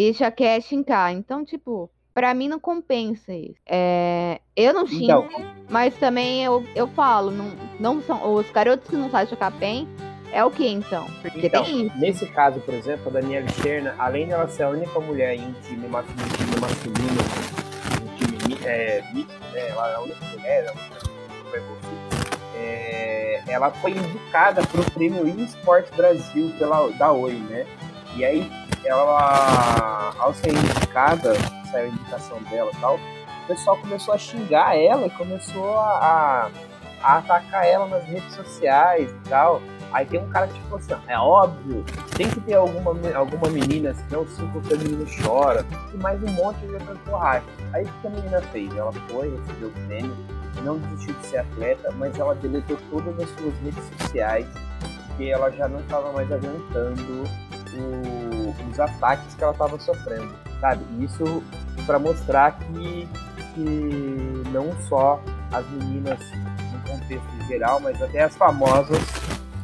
e 0.00 0.14
já 0.14 0.30
quer 0.30 0.62
xingar. 0.62 1.12
Então, 1.12 1.44
tipo, 1.44 1.90
para 2.14 2.32
mim 2.32 2.48
não 2.48 2.58
compensa 2.58 3.34
isso. 3.34 3.60
É, 3.66 4.40
eu 4.56 4.72
não 4.72 4.86
xingo, 4.86 5.04
então. 5.04 5.26
mas 5.68 5.94
também 5.96 6.42
eu, 6.42 6.64
eu 6.74 6.88
falo, 6.88 7.30
não, 7.30 7.52
não 7.78 8.00
são 8.00 8.34
os 8.34 8.50
garotos 8.50 8.88
que 8.88 8.96
não 8.96 9.10
sabem 9.10 9.28
jogar 9.28 9.50
bem, 9.50 9.86
É 10.32 10.42
o 10.42 10.50
que 10.50 10.66
então? 10.66 11.06
Porque 11.20 11.48
então, 11.48 11.64
tem 11.64 11.86
isso. 11.86 11.98
nesse 11.98 12.26
caso, 12.26 12.60
por 12.60 12.72
exemplo, 12.72 13.08
a 13.08 13.20
Daniela 13.20 13.48
Cherna, 13.48 13.94
além 13.98 14.28
dela 14.28 14.48
ser 14.48 14.62
a 14.62 14.70
única 14.70 14.98
mulher 15.00 15.34
em 15.34 15.48
um 15.48 15.52
time 15.60 15.86
masculino, 15.88 16.24
um 16.24 16.36
time 16.36 16.60
masculino 16.60 17.20
um 18.00 18.16
time 18.16 18.58
é, 18.64 19.02
mixto, 19.12 19.40
né? 19.52 19.68
Ela 19.68 19.90
é 19.90 19.94
a 19.96 20.00
única 20.00 20.24
mulher, 20.26 20.68
a 20.68 20.72
única 20.72 21.00
Super 21.44 21.60
Bowl 21.60 21.76
é, 22.56 23.42
ela 23.48 23.70
foi 23.70 23.90
indicada 23.90 24.62
para 24.66 24.80
o 24.80 24.90
prêmio 24.92 25.26
eSports 25.26 25.90
Brasil 25.96 26.52
pela, 26.58 26.88
da 26.92 27.12
Oi, 27.12 27.34
né? 27.34 27.66
E 28.16 28.24
aí, 28.24 28.50
ela, 28.84 30.14
ao 30.18 30.34
ser 30.34 30.52
indicada, 30.52 31.34
saiu 31.70 31.86
a 31.86 31.88
indicação 31.88 32.42
dela 32.44 32.70
e 32.72 32.76
tal, 32.76 32.96
o 32.96 33.46
pessoal 33.46 33.76
começou 33.78 34.14
a 34.14 34.18
xingar 34.18 34.76
ela 34.76 35.06
e 35.06 35.10
começou 35.10 35.78
a, 35.78 36.50
a 37.02 37.18
atacar 37.18 37.66
ela 37.66 37.86
nas 37.86 38.04
redes 38.04 38.32
sociais 38.34 39.10
e 39.10 39.28
tal. 39.28 39.60
Aí 39.92 40.06
tem 40.06 40.20
um 40.20 40.30
cara 40.30 40.46
que 40.46 40.54
tipo 40.54 40.76
assim, 40.76 40.94
é 41.08 41.18
óbvio, 41.18 41.84
tem 42.16 42.30
que 42.30 42.40
ter 42.40 42.54
alguma, 42.54 42.92
alguma 43.16 43.50
menina, 43.50 43.92
senão 43.92 44.24
que 44.24 44.74
a 44.74 44.76
menina 44.76 45.04
chora, 45.20 45.66
e 45.92 45.96
mais 45.96 46.22
um 46.22 46.30
monte 46.32 46.58
de 46.58 46.74
outras. 46.74 47.42
Aí 47.72 47.84
o 47.84 47.88
que 48.00 48.06
a 48.06 48.10
menina 48.10 48.40
fez? 48.52 48.76
Ela 48.76 48.92
foi, 48.92 49.36
recebeu 49.36 49.68
o 49.68 49.86
prêmio, 49.86 50.16
não 50.62 50.78
desistiu 50.78 51.14
de 51.14 51.26
ser 51.26 51.38
atleta, 51.38 51.90
mas 51.96 52.16
ela 52.18 52.34
deletou 52.36 52.76
todas 52.88 53.18
as 53.18 53.28
suas 53.30 53.54
redes 53.64 53.84
sociais, 53.98 54.46
porque 55.08 55.24
ela 55.24 55.50
já 55.50 55.68
não 55.68 55.80
estava 55.80 56.12
mais 56.12 56.30
aguentando 56.30 57.24
o, 57.74 58.39
os 58.70 58.80
ataques 58.80 59.34
que 59.34 59.42
ela 59.42 59.52
estava 59.52 59.78
sofrendo, 59.78 60.34
sabe? 60.60 60.84
Isso 61.00 61.42
para 61.86 61.98
mostrar 61.98 62.58
que, 62.58 63.08
que 63.54 64.42
não 64.52 64.72
só 64.88 65.20
as 65.52 65.68
meninas 65.70 66.18
no 66.72 66.90
contexto 66.90 67.46
geral, 67.48 67.80
mas 67.80 68.00
até 68.02 68.22
as 68.22 68.36
famosas 68.36 69.02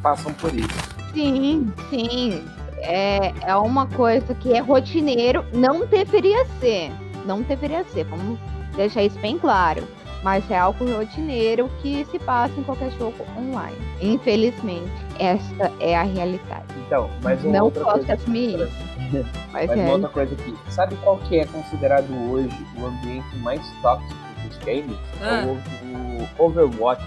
passam 0.01 0.33
por 0.33 0.53
isso. 0.53 0.97
Sim, 1.13 1.71
sim. 1.89 2.45
É, 2.79 3.33
é 3.41 3.55
uma 3.55 3.87
coisa 3.87 4.33
que 4.35 4.53
é 4.53 4.59
rotineiro, 4.59 5.43
não 5.53 5.85
deveria 5.85 6.45
ser. 6.59 6.91
Não 7.25 7.41
deveria 7.41 7.83
ser. 7.85 8.05
Vamos 8.05 8.39
deixar 8.75 9.03
isso 9.03 9.19
bem 9.19 9.37
claro. 9.37 9.87
Mas 10.27 10.51
é 10.51 10.57
algo 10.57 10.83
rotineiro 10.91 11.69
que 11.81 12.03
se 12.11 12.19
passa 12.19 12.53
em 12.59 12.63
qualquer 12.63 12.91
show 12.97 13.13
online. 13.37 13.77
Infelizmente, 14.01 14.91
essa 15.17 15.71
é 15.79 15.95
a 15.95 16.03
realidade. 16.03 16.65
Então, 16.85 17.09
mas 17.23 17.41
uma 17.45 17.53
não 17.59 17.63
outra 17.63 17.81
posso 17.85 17.97
coisa, 17.99 18.13
assumir 18.15 18.59
isso. 18.59 18.87
Mas, 19.53 19.67
mas 19.69 19.69
é. 19.71 19.75
uma 19.83 19.91
outra 19.93 20.09
coisa 20.09 20.33
aqui. 20.33 20.53
Sabe 20.69 20.97
qual 20.97 21.15
que 21.19 21.39
é 21.39 21.45
considerado 21.45 22.09
hoje 22.29 22.49
o 22.77 22.85
ambiente 22.87 23.37
mais 23.37 23.61
tóxico 23.81 24.13
dos 24.45 24.57
games? 24.57 24.97
Ah. 25.21 25.43
É 25.43 25.45
o, 25.45 26.27
o 26.41 26.45
Overwatch. 26.45 27.05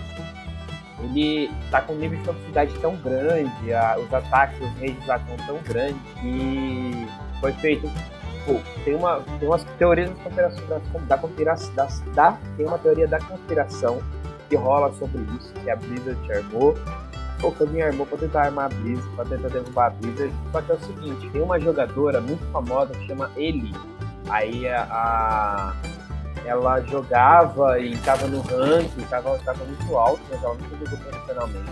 Ele 1.02 1.50
tá 1.70 1.83
com 1.83 1.92
um 1.92 1.96
nível 1.96 2.16
de 2.20 2.24
toxicidade 2.24 2.72
tão 2.80 2.96
grande, 2.96 3.70
a- 3.74 3.98
os 3.98 4.14
ataques, 4.14 4.59
os 4.62 4.72
redes 4.80 5.06
lá 5.06 5.16
estão 5.18 5.37
tão 5.46 5.59
grandes 5.68 6.00
que 6.22 7.06
foi 7.38 7.52
feito. 7.52 7.87
Pô, 8.46 8.61
tem, 8.85 8.94
uma, 8.94 9.20
tem 9.38 9.48
umas 9.48 9.64
teorias 9.79 10.11
da 10.11 10.16
conspiração, 11.18 11.74
da 11.74 11.88
da, 12.14 12.38
tem 12.57 12.66
uma 12.66 12.79
teoria 12.79 13.07
da 13.07 13.18
conspiração 13.20 14.00
que 14.48 14.57
rola 14.57 14.92
sobre 14.94 15.20
isso, 15.37 15.53
que 15.55 15.70
a 15.70 15.76
Blizzard 15.76 16.33
armou. 16.33 16.76
Pô, 17.40 17.50
que 17.53 17.62
alguém 17.62 17.83
armou 17.83 18.05
pra 18.07 18.18
tentar 18.18 18.42
armar 18.44 18.66
a 18.66 18.68
Blizzard, 18.68 19.09
pra 19.16 19.24
tentar 19.24 19.48
derrubar 19.48 19.87
a 19.87 19.90
Blizzard. 19.90 20.33
Só 20.53 20.61
que 20.62 20.72
é 20.72 20.74
o 20.74 20.81
seguinte, 20.81 21.31
tem 21.31 21.40
uma 21.42 21.59
jogadora 21.61 22.20
muito 22.20 22.44
famosa 22.53 22.92
que 22.92 23.07
chama 23.07 23.31
Ellie. 23.37 23.74
Aí 24.29 24.68
a, 24.68 24.83
a- 24.90 25.74
ela 26.44 26.81
jogava 26.83 27.79
e 27.79 27.96
tava 27.98 28.26
no 28.26 28.40
ranking, 28.40 29.03
tava, 29.09 29.38
tava 29.38 29.64
muito 29.64 29.96
alto, 29.96 30.20
mas 30.31 30.42
ela 30.42 30.55
nunca 30.55 30.76
jogou 30.85 30.98
profissionalmente. 30.98 31.70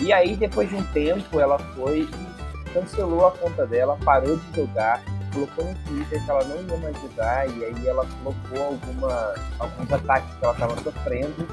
E 0.00 0.12
aí, 0.12 0.36
depois 0.36 0.68
de 0.68 0.76
um 0.76 0.84
tempo, 0.92 1.38
ela 1.40 1.58
foi 1.58 2.00
e 2.00 2.70
cancelou 2.72 3.26
a 3.26 3.32
conta 3.32 3.66
dela, 3.66 3.98
parou 4.04 4.36
de 4.36 4.56
jogar, 4.56 5.02
colocou 5.32 5.64
no 5.64 5.74
Twitter 5.86 6.24
que 6.24 6.30
ela 6.30 6.44
não 6.44 6.56
ia 6.56 6.76
mais 6.78 6.96
jogar, 7.00 7.48
e 7.48 7.64
aí 7.64 7.88
ela 7.88 8.06
colocou 8.22 8.66
alguma, 8.66 9.34
alguns 9.58 9.92
ataques 9.92 10.34
que 10.34 10.44
ela 10.44 10.52
estava 10.52 10.82
sofrendo 10.82 11.48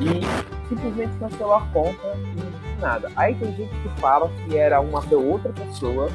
e 0.00 0.68
simplesmente 0.68 1.16
cancelou 1.18 1.54
a 1.54 1.60
conta 1.72 2.16
e 2.16 2.80
nada. 2.80 3.10
Aí 3.16 3.34
tem 3.34 3.54
gente 3.54 3.74
que 3.82 4.00
fala 4.00 4.30
que 4.44 4.56
era 4.56 4.80
uma 4.80 5.02
outra 5.14 5.52
pessoa 5.52 6.08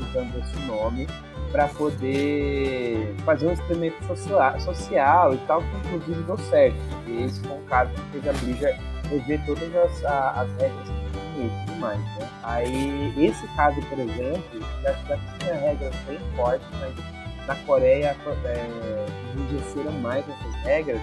usando 0.00 0.38
esse 0.38 0.58
nome 0.66 1.06
para 1.50 1.68
poder 1.68 3.14
fazer 3.24 3.46
um 3.46 3.52
experimento 3.52 4.04
social, 4.06 4.60
social 4.60 5.34
e 5.34 5.38
tal, 5.46 5.60
que 5.60 5.76
inclusive 5.88 6.22
deu 6.22 6.38
certo. 6.38 6.76
E 7.06 7.24
esse 7.24 7.40
foi 7.40 7.56
um 7.56 7.64
caso 7.64 7.90
que 7.90 8.20
fez 8.20 8.28
a 8.28 8.32
Blizzard 8.32 8.80
rever 9.08 9.44
todas 9.44 9.74
as, 9.74 10.04
as 10.04 10.50
regras 10.56 11.01
e 11.36 11.66
tudo 11.66 11.78
mais, 11.78 12.00
né? 12.00 12.28
Aí, 12.42 13.14
esse 13.24 13.46
caso, 13.56 13.80
por 13.88 13.98
exemplo, 13.98 14.60
já, 14.82 15.18
tinha 15.38 15.54
regras 15.54 15.94
bem 16.06 16.18
fortes, 16.36 16.66
mas 16.80 17.46
na 17.46 17.56
Coreia 17.66 18.16
é, 18.44 19.06
mais 20.00 20.24
essas 20.28 20.54
regras, 20.64 21.00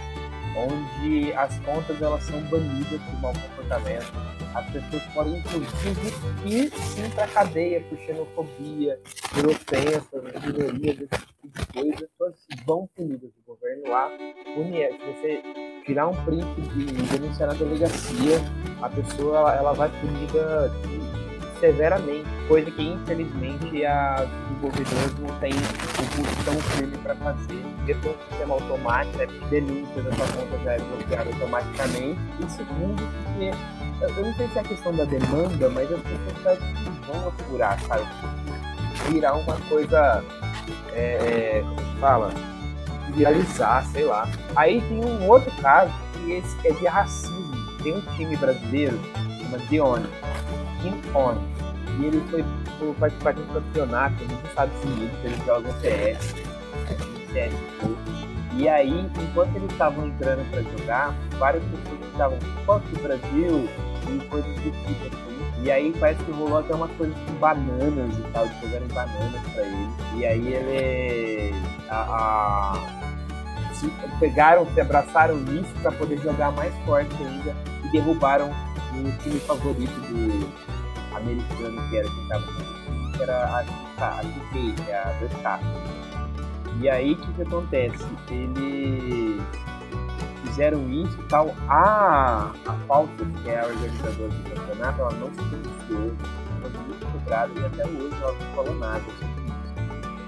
onde 0.55 1.33
as 1.33 1.57
contas 1.59 2.01
elas 2.01 2.23
são 2.23 2.41
banidas 2.43 3.01
por 3.01 3.21
mau 3.21 3.33
comportamento. 3.33 4.11
As 4.53 4.65
pessoas 4.71 5.03
podem, 5.13 5.37
inclusive, 5.37 6.13
ir 6.45 6.71
sim 6.71 7.09
para 7.11 7.27
cadeia 7.27 7.81
por 7.81 7.97
xenofobia, 7.99 8.99
por 9.31 9.47
ofensas, 9.47 10.23
minorias, 10.43 11.01
esse 11.01 11.25
tipo 11.27 11.59
de 11.59 11.65
coisa. 11.67 12.09
Vão 12.65 12.89
punidas. 12.95 13.38
O 13.85 13.89
lá 13.89 14.11
pune. 14.55 14.77
Se 14.77 15.05
você 15.05 15.43
tirar 15.85 16.07
um 16.07 16.15
print 16.23 16.45
de 16.61 17.17
denunciar 17.17 17.49
na 17.49 17.55
delegacia, 17.55 18.41
a 18.81 18.89
pessoa 18.89 19.53
ela, 19.53 19.73
vai 19.73 19.89
punida 19.99 20.71
severamente, 21.59 22.25
coisa 22.47 22.71
que 22.71 22.81
infelizmente 22.81 23.85
as 23.85 24.29
desenvolvedoras 24.29 25.19
não 25.19 25.39
têm 25.39 25.51
o 25.51 26.15
pulso 26.15 26.45
tão 26.45 26.53
firme 26.61 26.97
para 26.99 27.15
fazer. 27.15 27.61
Depois 27.85 28.15
do 28.15 28.23
sistema 28.29 28.53
automático, 28.53 29.17
né, 29.17 29.27
denúncia 29.49 30.01
da 30.03 30.11
sua 30.13 30.27
conta 30.27 30.57
já 30.63 30.73
é 30.73 30.79
bloqueada 30.79 31.29
automaticamente. 31.29 32.19
E 32.39 32.49
segundo, 32.49 33.03
porque 33.23 33.51
eu, 34.19 34.25
não 34.25 34.33
sei 34.35 34.47
se 34.47 34.57
é 34.57 34.61
a 34.61 34.63
questão 34.63 34.95
da 34.95 35.03
demanda, 35.05 35.69
mas 35.69 35.91
as 35.91 36.01
pessoas 36.01 36.59
vão 37.07 37.27
apurar, 37.27 37.79
sabe? 37.81 38.05
Virar 39.09 39.33
uma 39.33 39.59
coisa, 39.67 40.23
é, 40.93 41.61
como 41.65 41.79
se 41.79 41.99
fala? 41.99 42.58
Viralizar, 43.15 43.85
sei 43.87 44.05
lá. 44.05 44.27
Aí 44.55 44.81
tem 44.81 45.03
um 45.03 45.27
outro 45.27 45.51
caso, 45.61 45.91
que 46.13 46.31
esse 46.33 46.67
é 46.67 46.71
de 46.71 46.85
racismo. 46.85 47.49
Tem 47.83 47.95
um 47.95 48.01
time 48.15 48.35
brasileiro, 48.37 48.99
chama 49.41 49.57
Dione, 49.69 50.07
On. 51.13 51.35
E 51.99 52.05
ele 52.05 52.23
foi 52.77 52.93
participar 52.93 53.33
de 53.33 53.41
um 53.41 53.47
campeonato 53.47 54.23
nos 54.23 54.43
Estados 54.49 54.83
Unidos, 54.83 55.17
eles 55.23 55.45
jogam 55.45 55.71
CS, 55.81 56.33
CSGO. 57.27 57.97
E 58.57 58.67
aí, 58.67 59.09
enquanto 59.21 59.55
eles 59.55 59.71
estavam 59.71 60.07
entrando 60.07 60.49
para 60.49 60.61
jogar, 60.61 61.13
várias 61.37 61.63
pessoas 61.63 62.11
estavam 62.11 62.39
fora 62.65 62.79
do 62.79 63.01
Brasil 63.01 63.69
e 64.07 64.27
coisas 64.27 64.55
do 64.55 64.71
tipo. 64.71 65.28
E 65.63 65.71
aí 65.71 65.93
parece 65.99 66.23
que 66.23 66.31
rolou 66.31 66.59
até 66.59 66.73
umas 66.73 66.91
coisas 66.91 67.15
com 67.25 67.33
bananas 67.33 68.17
e 68.17 68.21
tal, 68.31 68.47
de 68.47 68.61
jogarem 68.61 68.87
bananas 68.87 69.41
pra 69.53 69.63
ele. 69.63 69.89
E 70.15 70.25
aí 70.25 70.53
ele. 70.53 71.55
A, 71.89 71.95
a- 71.95 72.99
se 73.73 73.89
pegaram, 74.19 74.65
se 74.73 74.81
abraçaram 74.81 75.37
nisso 75.37 75.73
pra 75.81 75.91
poder 75.93 76.17
jogar 76.19 76.51
mais 76.51 76.73
forte 76.85 77.15
ainda 77.23 77.55
e 77.85 77.91
derrubaram 77.91 78.49
o 78.49 79.23
time 79.23 79.39
favorito 79.39 79.91
do 80.01 80.49
americano 81.15 81.89
que 81.89 81.97
era 81.97 82.09
quem 82.09 82.27
tava 82.27 82.43
com 82.43 82.59
ele, 82.61 83.11
que 83.15 83.23
era 83.23 83.37
a, 83.45 84.03
a, 84.03 84.19
a 84.19 84.21
DK, 84.21 84.81
é 84.89 84.95
a 84.95 85.19
2K. 85.21 85.59
E 86.81 86.89
aí 86.89 87.13
o 87.13 87.17
que, 87.17 87.31
que 87.33 87.41
acontece? 87.41 88.05
Eles 88.29 89.41
fizeram 90.41 90.89
isso 90.89 91.17
e 91.19 91.23
tal. 91.23 91.53
A, 91.67 92.51
a 92.65 92.73
Falcon, 92.87 93.31
que 93.43 93.49
é 93.49 93.59
a 93.59 93.65
organizadora 93.65 94.29
do 94.29 94.49
campeonato, 94.49 95.01
ela 95.01 95.11
não 95.13 95.27
se 95.29 95.35
pronunciou, 95.35 96.15
foi 96.61 96.69
muito 96.69 97.11
cobrada 97.11 97.51
e 97.55 97.65
até 97.65 97.85
hoje 97.85 98.15
ela 98.21 98.33
não 98.33 98.55
falou 98.55 98.75
nada 98.75 99.03
sobre 99.03 99.43
isso. 99.45 99.73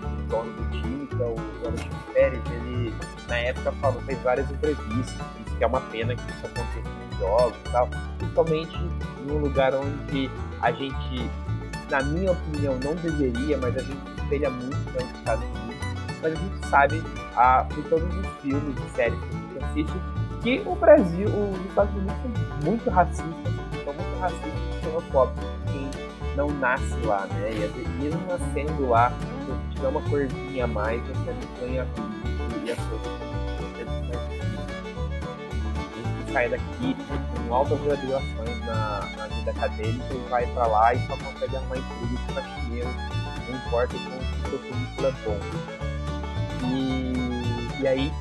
O 0.04 0.28
dono 0.28 0.54
do 0.54 0.72
time, 0.72 1.08
que 1.08 1.22
é 1.22 1.26
o 1.26 1.68
Alexandre 1.68 2.14
Pérez, 2.14 2.42
ele 2.52 2.94
na 3.28 3.38
época 3.38 3.72
falou, 3.74 4.02
fez 4.02 4.20
várias 4.22 4.50
entrevistas, 4.52 5.16
disse 5.38 5.58
que 5.58 5.64
é 5.64 5.68
uma 5.68 5.82
pena 5.82 6.16
que 6.16 6.32
isso 6.32 6.46
aconteça 6.46 6.90
nos 6.90 7.20
jogos 7.20 7.58
e 7.58 7.72
tal, 7.72 7.90
principalmente 8.18 8.78
num 9.26 9.38
lugar 9.38 9.74
onde 9.74 10.30
a 10.62 10.72
gente, 10.72 11.30
na 11.90 12.02
minha 12.04 12.32
opinião, 12.32 12.78
não 12.84 12.96
deveria, 12.96 13.58
mas 13.58 13.76
a 13.78 13.82
gente 13.82 14.22
espelha 14.22 14.50
muito 14.50 14.94
com 14.94 15.04
os 15.04 15.12
Estados 15.12 15.44
Unidos, 15.44 15.88
mas 16.22 16.34
a 16.34 16.36
gente 16.36 16.68
sabe 16.68 17.04
ah, 17.36 17.66
por 17.70 17.84
todos 17.86 18.16
os 18.16 18.28
filmes 18.42 18.76
e 18.78 18.96
séries 18.96 19.20
que 19.20 19.41
assiste 19.64 19.94
que 20.42 20.62
o 20.66 20.76
Brasil, 20.76 21.28
os 21.28 21.66
Estados 21.68 21.94
Unidos 21.96 22.16
são 22.22 22.72
muito 22.72 22.90
racistas, 22.90 23.54
são 23.84 23.94
muito 23.94 24.20
racistas 24.20 24.52
e 24.54 24.84
xenofóbicos 24.84 25.46
quem 25.72 25.90
não 26.36 26.50
nasce 26.50 27.00
lá, 27.06 27.26
né? 27.28 27.52
E 27.52 27.88
mesmo 28.02 28.22
nascendo 28.28 28.90
lá, 28.90 29.12
se 29.12 29.26
você 29.46 29.76
tiver 29.76 29.88
uma 29.88 30.02
corzinha 30.10 30.64
a 30.64 30.68
mais, 30.68 31.02
você 31.04 31.32
não 31.32 31.60
põe 31.60 31.80
a 31.80 31.84
vida 31.84 32.66
e 32.66 32.72
as 32.72 32.80
coisas. 32.80 33.32
Sai 36.32 36.48
daqui 36.48 36.96
com 37.48 37.54
altas 37.54 37.78
graduações 37.82 38.66
na, 38.66 39.02
na 39.18 39.28
vida 39.28 39.52
acadêmica 39.52 40.14
e 40.14 40.30
vai 40.30 40.48
para 40.54 40.66
lá 40.66 40.94
e 40.94 41.08
só 41.08 41.18
consegue 41.18 41.58
arrumar 41.58 41.78
emprego 41.78 42.08
de 42.08 42.34
faxineiro, 42.34 42.90
não 43.50 43.58
importa 43.58 43.98
se 43.98 44.08
o 44.08 44.50
seu 44.50 44.60
currículo 44.60 45.08
é 45.08 45.12
bom. 45.26 45.40
E, 46.64 47.82
e 47.82 47.88
aí, 47.88 48.12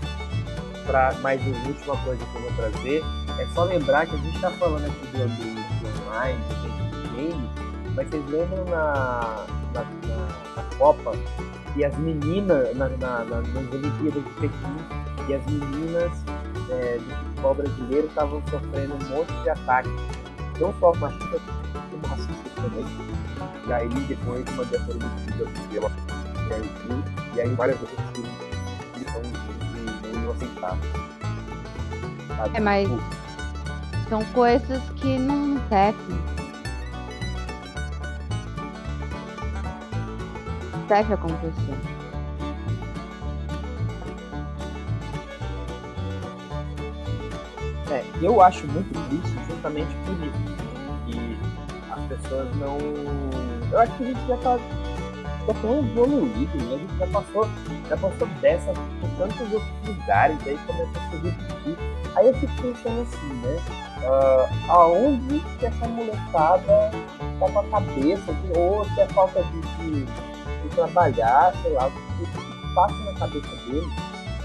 para 0.90 1.12
mais 1.20 1.40
uma 1.46 1.68
última 1.68 1.96
coisa 1.98 2.24
que 2.26 2.34
eu 2.34 2.42
vou 2.42 2.52
trazer, 2.56 3.04
é 3.38 3.46
só 3.54 3.62
lembrar 3.62 4.06
que 4.06 4.16
a 4.16 4.18
gente 4.18 4.34
está 4.34 4.50
falando 4.50 4.86
aqui 4.86 5.06
do 5.06 5.22
ambiente 5.22 5.60
online, 6.08 6.44
do 6.48 7.14
game, 7.14 7.50
mas 7.94 8.08
vocês 8.08 8.26
lembram 8.28 8.64
na, 8.64 9.46
na, 9.72 9.84
na, 9.84 10.56
na 10.56 10.76
Copa 10.78 11.12
e 11.76 11.84
as 11.84 11.96
meninas, 11.96 12.76
na, 12.76 12.88
na, 12.88 13.24
na, 13.24 13.40
nas 13.40 13.72
Olimpíadas 13.72 14.24
de 14.24 14.30
Pequim, 14.40 14.76
e 15.28 15.34
as 15.34 15.46
meninas 15.46 16.12
é, 16.70 16.98
do 16.98 17.16
futebol 17.28 17.54
brasileiro 17.54 18.06
estavam 18.08 18.42
sofrendo 18.50 18.94
um 18.94 19.16
monte 19.16 19.32
de 19.44 19.48
ataques, 19.48 19.92
não 20.58 20.74
só 20.80 20.92
machistas, 20.94 21.40
como 21.92 22.06
racistas 22.08 22.52
também. 22.56 22.84
E 23.68 23.72
aí 23.72 23.88
depois 24.08 24.44
uma 24.54 24.64
dessas 24.64 24.88
Olimpíadas 24.88 25.66
pela 25.70 25.90
e 27.36 27.40
aí 27.40 27.48
várias 27.54 27.80
outras 27.80 28.00
são 28.12 28.39
inocentadas. 30.30 30.78
É, 32.54 32.60
mas 32.60 32.88
tipo, 32.88 33.00
são 34.08 34.24
coisas 34.26 34.82
que 34.96 35.18
não 35.18 35.58
tecem. 35.68 36.20
Deve 40.88 41.14
acontecer. 41.14 41.78
É, 47.90 48.04
eu 48.22 48.40
acho 48.40 48.66
muito 48.68 48.92
triste 49.08 49.38
justamente 49.48 49.94
por 50.06 50.14
isso. 50.24 50.50
Que 51.06 51.38
as 51.92 52.04
pessoas 52.06 52.56
não. 52.56 52.78
Eu 53.70 53.78
acho 53.78 53.92
que 53.96 54.04
a 54.04 54.06
gente 54.06 54.26
já 54.26 54.36
tá, 54.38 54.58
tá 55.52 55.60
tão 55.60 55.78
evoluído, 55.78 56.58
né? 56.58 56.74
A 56.74 56.78
gente 56.78 56.98
já 56.98 57.06
passou, 57.06 57.48
já 57.88 57.96
passou 57.96 58.26
dessa 58.40 58.72
por 58.72 59.10
tantos 59.18 59.52
outros 59.52 59.86
lugares, 59.86 60.46
aí 60.46 60.58
começa 60.66 60.98
a 60.98 61.10
se 61.10 61.16
repetir. 61.16 61.76
Aí 62.16 62.26
eu 62.28 62.34
fico 62.34 62.52
pensando 62.62 63.02
assim, 63.02 63.32
né? 63.42 63.56
Uh, 64.00 64.70
aonde 64.70 65.40
que 65.58 65.66
essa 65.66 65.88
molecada 65.88 66.90
tá 67.38 67.50
com 67.52 67.58
a 67.58 67.68
cabeça, 67.68 68.32
ou 68.56 68.84
se 68.84 69.00
é 69.00 69.06
falta 69.08 69.42
de, 69.42 69.60
de, 69.60 70.04
de 70.04 70.74
trabalhar, 70.74 71.54
sei 71.62 71.72
lá, 71.72 71.86
o 71.86 71.90
que 71.90 72.74
passa 72.74 72.94
na 72.94 73.18
cabeça 73.18 73.56
deles, 73.66 73.92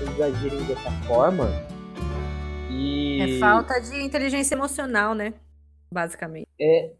eles 0.01 0.21
agirem 0.21 0.63
dessa 0.65 0.91
forma 1.07 1.47
e... 2.69 3.21
É 3.21 3.39
falta 3.39 3.79
de 3.79 4.03
inteligência 4.03 4.55
emocional, 4.55 5.13
né? 5.13 5.33
Basicamente. 5.91 6.49
É. 6.59 6.93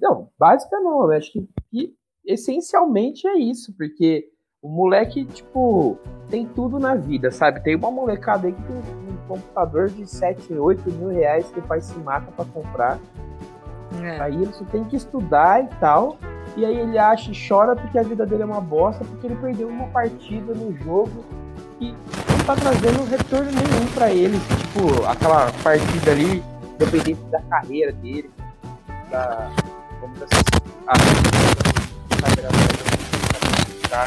Não, 0.00 0.30
básica 0.38 0.78
não. 0.78 1.10
Eu 1.10 1.18
acho 1.18 1.32
que, 1.32 1.48
que 1.70 1.96
essencialmente 2.26 3.26
é 3.26 3.38
isso, 3.38 3.74
porque 3.76 4.28
o 4.62 4.68
moleque, 4.68 5.24
tipo, 5.24 5.98
tem 6.28 6.46
tudo 6.46 6.78
na 6.78 6.94
vida, 6.94 7.30
sabe? 7.30 7.62
Tem 7.62 7.76
uma 7.76 7.90
molecada 7.90 8.46
aí 8.46 8.52
que 8.52 8.62
tem 8.62 8.76
um 8.76 9.16
computador 9.28 9.88
de 9.88 10.06
7, 10.06 10.52
8 10.52 10.90
mil 10.92 11.08
reais 11.08 11.48
que 11.50 11.60
o 11.60 11.62
pai 11.62 11.80
se 11.80 11.96
mata 11.98 12.30
pra 12.32 12.44
comprar. 12.46 12.98
É. 14.02 14.20
Aí 14.20 14.34
ele 14.34 14.52
só 14.52 14.64
tem 14.64 14.84
que 14.84 14.96
estudar 14.96 15.62
e 15.62 15.68
tal. 15.78 16.18
E 16.56 16.64
aí 16.64 16.78
ele 16.78 16.98
acha 16.98 17.30
e 17.30 17.48
chora 17.48 17.76
porque 17.76 17.98
a 17.98 18.02
vida 18.02 18.24
dele 18.24 18.42
é 18.42 18.46
uma 18.46 18.60
bosta, 18.60 19.04
porque 19.04 19.26
ele 19.26 19.36
perdeu 19.36 19.68
uma 19.68 19.86
partida 19.88 20.54
no 20.54 20.76
jogo 20.78 21.24
que 21.78 21.92
não 21.92 22.44
tá 22.46 22.56
trazendo 22.56 23.04
retorno 23.04 23.50
nenhum 23.50 23.92
para 23.94 24.10
ele. 24.10 24.38
Tipo, 24.38 25.04
aquela 25.04 25.52
partida 25.62 26.12
ali, 26.12 26.42
dependente 26.78 27.20
da 27.30 27.40
carreira 27.42 27.92
dele, 27.92 28.30
da. 29.10 29.50
Como 30.00 30.14
da 30.16 30.26
a 30.86 31.65
da 32.20 34.04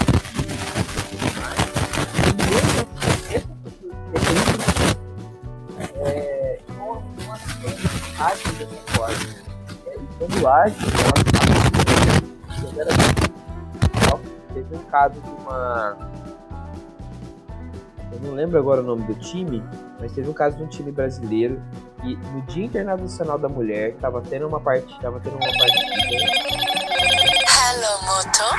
é, 6.01 6.59
age 8.19 8.51
dessa 8.57 8.75
forma. 8.87 9.15
É, 9.87 9.95
e 9.95 10.07
quando 10.17 10.47
age, 10.47 10.75
ela 12.77 14.19
teve 14.53 14.75
um 14.75 14.83
caso 14.89 15.21
de 15.21 15.29
uma 15.29 16.09
eu 18.11 18.19
não 18.21 18.33
lembro 18.33 18.57
agora 18.57 18.81
o 18.81 18.83
nome 18.83 19.03
do 19.03 19.15
time, 19.15 19.63
mas 19.99 20.11
teve 20.11 20.29
um 20.29 20.33
caso 20.33 20.57
de 20.57 20.63
um 20.63 20.67
time 20.67 20.91
brasileiro 20.91 21.61
e 22.03 22.15
no 22.15 22.41
Dia 22.43 22.65
Internacional 22.65 23.37
da 23.37 23.47
Mulher 23.47 23.95
tava 23.95 24.21
tendo 24.21 24.47
uma 24.47 24.59
parte, 24.59 24.99
tava 24.99 25.19
tendo 25.19 25.35
uma 25.35 25.45
partida. 25.45 26.68
Hello, 27.71 28.01
moto. 28.01 28.49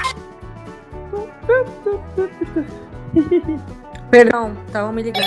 Perdão, 4.09 4.57
tava 4.71 4.93
me 4.93 5.03
ligando. 5.03 5.27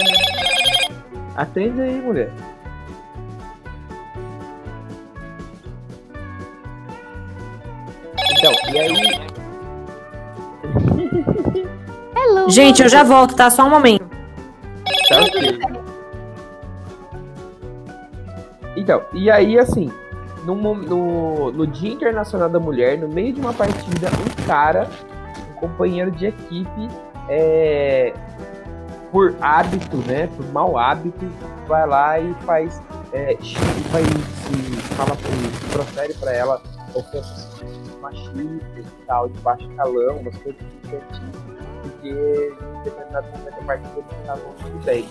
Atende 1.36 1.81
aí, 1.81 2.01
mulher. 2.01 2.31
Então, 8.31 8.53
e 8.71 8.79
aí? 8.79 9.27
Hello, 12.15 12.49
Gente, 12.49 12.84
eu 12.84 12.88
já 12.88 13.03
volto, 13.03 13.36
tá? 13.36 13.49
Só 13.49 13.65
um 13.65 13.69
momento. 13.69 14.07
Tá 15.09 15.19
ok. 15.19 15.59
Então, 18.77 19.03
e 19.11 19.29
aí, 19.29 19.59
assim, 19.59 19.91
no, 20.43 20.55
no, 20.55 21.51
no 21.51 21.67
Dia 21.67 21.93
Internacional 21.93 22.49
da 22.49 22.59
Mulher, 22.59 22.97
no 22.97 23.07
meio 23.07 23.33
de 23.33 23.39
uma 23.39 23.53
partida, 23.53 24.09
um 24.09 24.45
cara, 24.45 24.89
um 25.51 25.59
companheiro 25.59 26.11
de 26.11 26.27
equipe, 26.27 26.89
é, 27.29 28.13
por 29.11 29.35
hábito, 29.39 29.97
né, 30.07 30.27
por 30.35 30.45
mau 30.51 30.77
hábito, 30.77 31.25
vai 31.67 31.87
lá 31.87 32.19
e 32.19 32.33
faz, 32.45 32.81
é, 33.13 33.37
vai 33.91 34.03
se 34.03 34.93
fala, 34.95 35.15
profere 35.71 36.13
para 36.15 36.33
ela 36.33 36.61
ofensas 36.93 37.53
machistas 38.01 38.85
e 38.85 39.05
tal, 39.05 39.29
de 39.29 39.39
baixo 39.39 39.67
calão, 39.75 40.17
umas 40.17 40.37
coisas 40.37 40.61
diferentes 40.81 41.53
porque 41.83 42.09
em 42.09 42.83
determinado 42.83 43.27
momento 43.27 43.55
da 43.55 43.65
partida 43.65 43.93
eles 43.97 44.19
estavam 44.19 44.53
tudo 44.61 44.85
bem. 44.85 45.07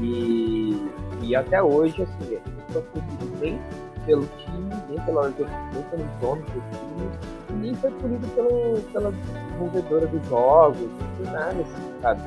E, 0.00 0.90
e 1.22 1.36
até 1.36 1.62
hoje, 1.62 2.02
assim, 2.02 2.32
eles 2.32 2.42
não 2.74 2.82
punidos 2.82 3.40
nem 3.40 3.60
pelo 4.08 4.26
time, 4.38 4.74
nem 4.88 4.98
pela 5.02 5.28
nem 5.28 5.82
pelo 5.82 6.04
dono 6.18 6.40
do 6.40 6.62
time, 6.70 7.10
e 7.50 7.52
nem 7.52 7.74
foi 7.74 7.90
punido 7.90 8.26
pelo, 8.28 8.80
pela 8.90 9.12
desenvolvedora 9.12 10.06
dos 10.06 10.26
jogos, 10.28 10.88
nada 11.30 11.60
assim, 11.60 11.92
sabe? 12.00 12.22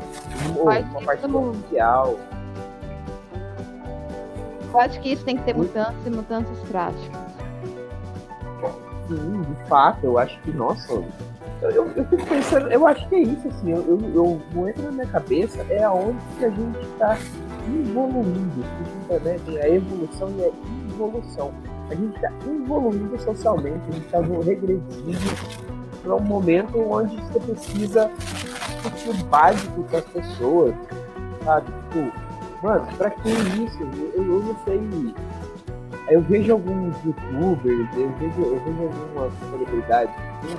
Ou 0.55 0.65
uma 0.65 1.01
partida 1.01 1.27
mundial. 1.27 2.19
Eu 4.71 4.79
acho 4.79 5.01
que 5.01 5.11
isso 5.11 5.25
tem 5.25 5.37
que 5.37 5.43
ter 5.43 5.55
mudanças 5.55 6.05
e 6.05 6.09
mudanças 6.11 6.59
práticas. 6.69 7.21
Sim, 9.07 9.41
de 9.41 9.67
fato, 9.67 10.05
eu 10.05 10.19
acho 10.19 10.39
que, 10.41 10.51
nossa, 10.51 11.03
eu, 11.63 11.71
eu 11.71 12.05
fico 12.05 12.25
pensando, 12.27 12.71
eu 12.71 12.85
acho 12.85 13.09
que 13.09 13.15
é 13.15 13.19
isso, 13.21 13.47
assim, 13.47 13.71
eu, 13.71 13.83
eu, 13.87 14.41
eu 14.55 14.83
na 14.83 14.91
minha 14.91 15.07
cabeça 15.07 15.65
é 15.69 15.83
aonde 15.83 16.19
que 16.37 16.45
a 16.45 16.49
gente 16.49 16.79
está 16.79 17.17
evoluindo, 17.67 18.61
né, 19.23 19.37
a 19.63 19.69
evolução 19.69 20.29
e 20.37 20.43
a 20.43 20.93
evolução. 20.93 21.51
A 21.91 21.93
gente 21.93 22.15
está 22.15 22.31
evoluindo 22.49 23.19
socialmente, 23.19 23.81
a 23.89 23.91
gente 23.91 24.05
está 24.05 24.21
regredindo 24.21 24.81
para 26.01 26.15
um 26.15 26.21
momento 26.21 26.79
onde 26.89 27.17
você 27.17 27.39
precisa 27.41 28.09
discutir 28.17 29.09
o 29.09 29.25
básico 29.25 29.83
com 29.83 29.97
as 29.97 30.05
pessoas, 30.05 30.73
sabe? 31.43 31.69
Tipo, 31.69 32.65
mano, 32.65 32.87
pra 32.97 33.09
que 33.09 33.29
isso? 33.29 33.77
Eu, 34.15 34.23
eu 34.23 34.39
não 34.41 34.55
sei. 34.63 34.81
Eu 36.07 36.21
vejo 36.21 36.53
alguns 36.53 36.95
youtubers, 37.03 37.89
eu 37.97 38.09
vejo, 38.19 38.41
eu 38.41 38.61
vejo 38.63 38.83
algumas 38.83 39.33
celebridades 39.51 40.15
assim, 40.15 40.57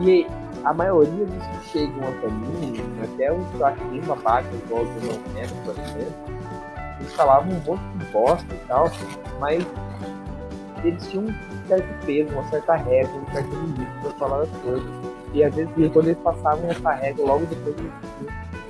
e 0.00 0.26
a 0.64 0.74
maioria 0.74 1.26
dos 1.26 1.46
que 1.46 1.68
chegam 1.68 2.08
até 2.08 2.28
mim, 2.28 2.74
até 3.04 3.32
os 3.32 3.46
que 3.50 3.54
eu 3.54 3.66
acho 3.66 3.84
bem 3.84 3.98
igual 4.00 4.82
o 4.82 4.84
do 4.84 5.32
Neto, 5.32 5.54
por 5.64 5.78
exemplo, 5.78 6.41
eles 7.02 7.12
falavam 7.14 7.52
um 7.52 7.60
monte 7.60 7.98
de 7.98 8.04
bosta 8.12 8.54
e 8.54 8.58
tal, 8.66 8.90
mas 9.38 9.66
eles 10.84 11.06
tinham 11.08 11.26
um 11.26 11.68
certo 11.68 12.06
peso, 12.06 12.32
uma 12.32 12.48
certa 12.48 12.74
regra, 12.76 13.12
um 13.12 13.32
certo 13.32 13.50
limite 13.50 13.90
para 14.02 14.10
falar 14.12 14.42
as 14.42 14.50
coisas. 14.62 14.90
E 15.34 15.44
às 15.44 15.54
vezes, 15.54 15.72
quando 15.92 16.06
eles 16.06 16.18
passavam 16.22 16.70
essa 16.70 16.92
regra, 16.92 17.24
logo 17.24 17.46
depois 17.46 17.76
eles 17.78 17.92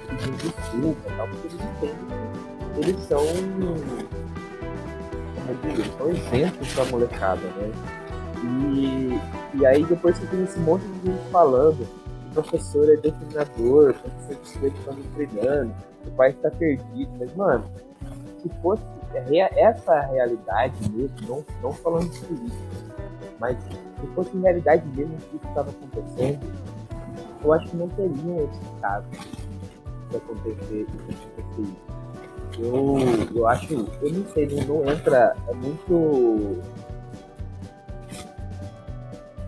pediam 0.09 0.37
desculpa 0.37 1.09
e 1.09 1.17
tal, 1.17 1.29
porque 1.29 1.49
eles 1.49 1.61
entendem 1.61 2.23
eles 2.77 3.01
são. 3.05 3.19
Como 5.35 5.49
eu 5.49 5.57
digo, 5.63 5.83
eles 5.83 5.97
são 5.97 6.09
exemplos 6.11 6.75
para 6.75 6.83
a 6.83 6.87
molecada, 6.87 7.41
né? 7.41 7.71
E, 8.45 9.21
e 9.59 9.67
aí 9.67 9.85
depois 9.85 10.17
você 10.17 10.27
tem 10.27 10.43
esse 10.43 10.59
monte 10.59 10.85
de 10.85 11.11
gente 11.11 11.31
falando, 11.31 11.87
o 12.31 12.35
professor 12.35 12.89
é 12.91 12.97
doutrinador, 12.97 13.91
o 13.91 13.95
professor 13.95 14.35
de 14.35 14.49
estudante 14.49 14.79
está 14.79 14.95
treinando, 15.15 15.75
o 16.07 16.11
pai 16.13 16.31
está 16.31 16.51
perdido. 16.51 17.11
Mas, 17.19 17.35
mano, 17.37 17.65
se 18.43 18.49
fosse 18.61 18.83
essa 19.57 20.01
realidade 20.01 20.75
mesmo, 20.91 21.17
não, 21.29 21.45
não 21.63 21.73
falando 21.73 22.11
de 22.11 22.21
política, 22.21 22.93
mas 23.39 23.57
se 23.63 24.07
fosse 24.15 24.37
realidade 24.39 24.87
mesmo 24.97 25.17
que 25.17 25.37
isso 25.37 25.49
estava 25.49 25.71
acontecendo, 25.71 26.41
eu 27.45 27.53
acho 27.53 27.69
que 27.69 27.77
não 27.77 27.89
teriam 27.89 28.39
esse 28.45 28.81
caso 28.81 29.07
de 30.11 30.17
acontecer, 30.17 30.87
de 30.87 30.99
acontecer 30.99 31.63
isso. 31.63 31.93
Eu, 32.59 32.99
eu 33.35 33.49
acho, 33.49 33.73
eu 33.75 34.13
não 34.13 34.27
sei, 34.33 34.47
não, 34.47 34.77
não 34.77 34.93
entra, 34.93 35.35
é 35.49 35.55
muito. 35.55 36.61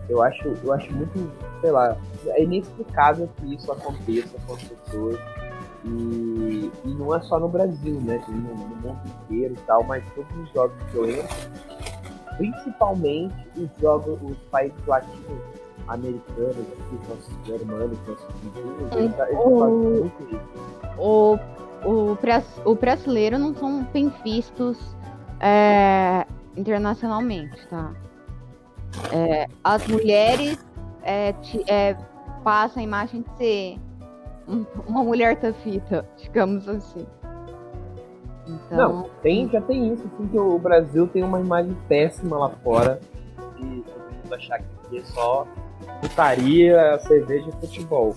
Eu 0.09 0.21
acho, 0.21 0.47
eu 0.63 0.73
acho 0.73 0.91
muito, 0.93 1.31
sei 1.61 1.71
lá, 1.71 1.97
é 2.27 2.43
inexplicável 2.43 3.29
que 3.37 3.55
isso 3.55 3.71
aconteça 3.71 4.35
com 4.45 4.53
as 4.53 4.63
pessoas. 4.63 5.19
E, 5.85 6.71
e 6.83 6.89
não 6.95 7.15
é 7.15 7.21
só 7.21 7.39
no 7.39 7.47
Brasil, 7.47 7.99
né? 8.01 8.19
Tem 8.25 8.35
no, 8.35 8.55
no 8.55 8.75
mundo 8.75 8.99
inteiro 9.05 9.53
e 9.53 9.61
tal, 9.67 9.83
mas 9.83 10.03
todos 10.13 10.35
os 10.37 10.49
jogos 10.51 10.75
que 10.91 10.95
eu 10.97 11.09
entro, 11.09 11.35
principalmente 12.37 13.35
os 13.57 13.69
jogos, 13.79 14.19
os 14.23 14.37
países 14.49 14.85
latinos 14.87 15.41
americanos, 15.87 16.57
aqui, 16.57 17.09
nossos 17.09 17.45
germânicos, 17.45 18.07
nossos 18.07 18.35
vizinhos, 18.41 18.91
eles, 18.95 19.19
eles 19.19 19.59
fazem 19.59 19.77
muito 19.77 20.35
isso. 20.35 20.99
O 20.99 21.37
o, 21.85 22.17
o 22.65 22.75
brasileiro 22.75 23.37
não 23.37 23.53
são 23.53 23.83
bem 23.93 24.11
vistos 24.23 24.77
é, 25.39 26.25
internacionalmente, 26.57 27.67
tá? 27.67 27.93
É, 29.11 29.47
as 29.63 29.85
mulheres 29.87 30.65
é, 31.03 31.33
te, 31.33 31.63
é, 31.67 31.95
passam 32.43 32.81
a 32.81 32.83
imagem 32.83 33.21
de 33.21 33.37
ser 33.37 33.79
uma 34.87 35.03
mulher 35.03 35.39
tafita, 35.39 36.05
digamos 36.17 36.67
assim. 36.67 37.05
Então... 38.47 38.77
Não, 38.77 39.09
tem, 39.21 39.49
já 39.49 39.59
tem 39.61 39.91
isso, 39.93 40.03
assim, 40.13 40.27
que 40.27 40.37
o 40.37 40.59
Brasil 40.59 41.07
tem 41.07 41.23
uma 41.23 41.39
imagem 41.39 41.75
péssima 41.87 42.37
lá 42.37 42.49
fora 42.63 42.99
e 43.57 43.81
todo 43.81 44.23
mundo 44.23 44.35
achar 44.35 44.59
que 44.59 44.97
é 44.97 45.01
só 45.03 45.47
putaria, 46.01 46.99
cerveja 46.99 47.49
e 47.49 47.51
futebol. 47.53 48.13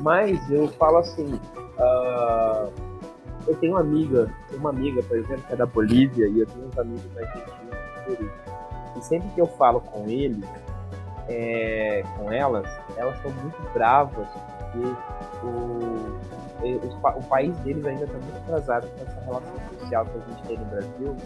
Mas 0.00 0.50
eu 0.50 0.68
falo 0.68 0.98
assim, 0.98 1.34
uh, 1.34 2.72
eu 3.46 3.54
tenho 3.56 3.74
uma 3.74 3.80
amiga, 3.80 4.30
uma 4.54 4.70
amiga, 4.70 5.02
por 5.02 5.16
exemplo, 5.16 5.42
que 5.46 5.52
é 5.52 5.56
da 5.56 5.66
Bolívia, 5.66 6.26
e 6.26 6.40
eu 6.40 6.46
tenho 6.46 6.66
uns 6.66 6.78
amigos 6.78 7.04
da 7.14 7.20
Argentina. 7.20 8.32
E 8.96 9.04
sempre 9.04 9.28
que 9.30 9.40
eu 9.40 9.46
falo 9.46 9.80
com 9.80 10.08
eles, 10.08 10.44
é, 11.28 12.02
com 12.16 12.32
elas, 12.32 12.66
elas 12.96 13.20
são 13.22 13.30
muito 13.30 13.72
bravas, 13.72 14.28
porque 14.28 14.78
o, 15.42 16.18
o, 16.62 17.18
o 17.18 17.22
país 17.24 17.56
deles 17.58 17.84
ainda 17.84 18.04
está 18.04 18.18
muito 18.18 18.36
atrasado 18.36 18.88
com 18.88 19.02
essa 19.02 19.20
relação 19.20 19.54
social 19.78 20.06
que 20.06 20.18
a 20.18 20.20
gente 20.30 20.42
tem 20.46 20.58
no 20.58 20.64
Brasil, 20.66 21.16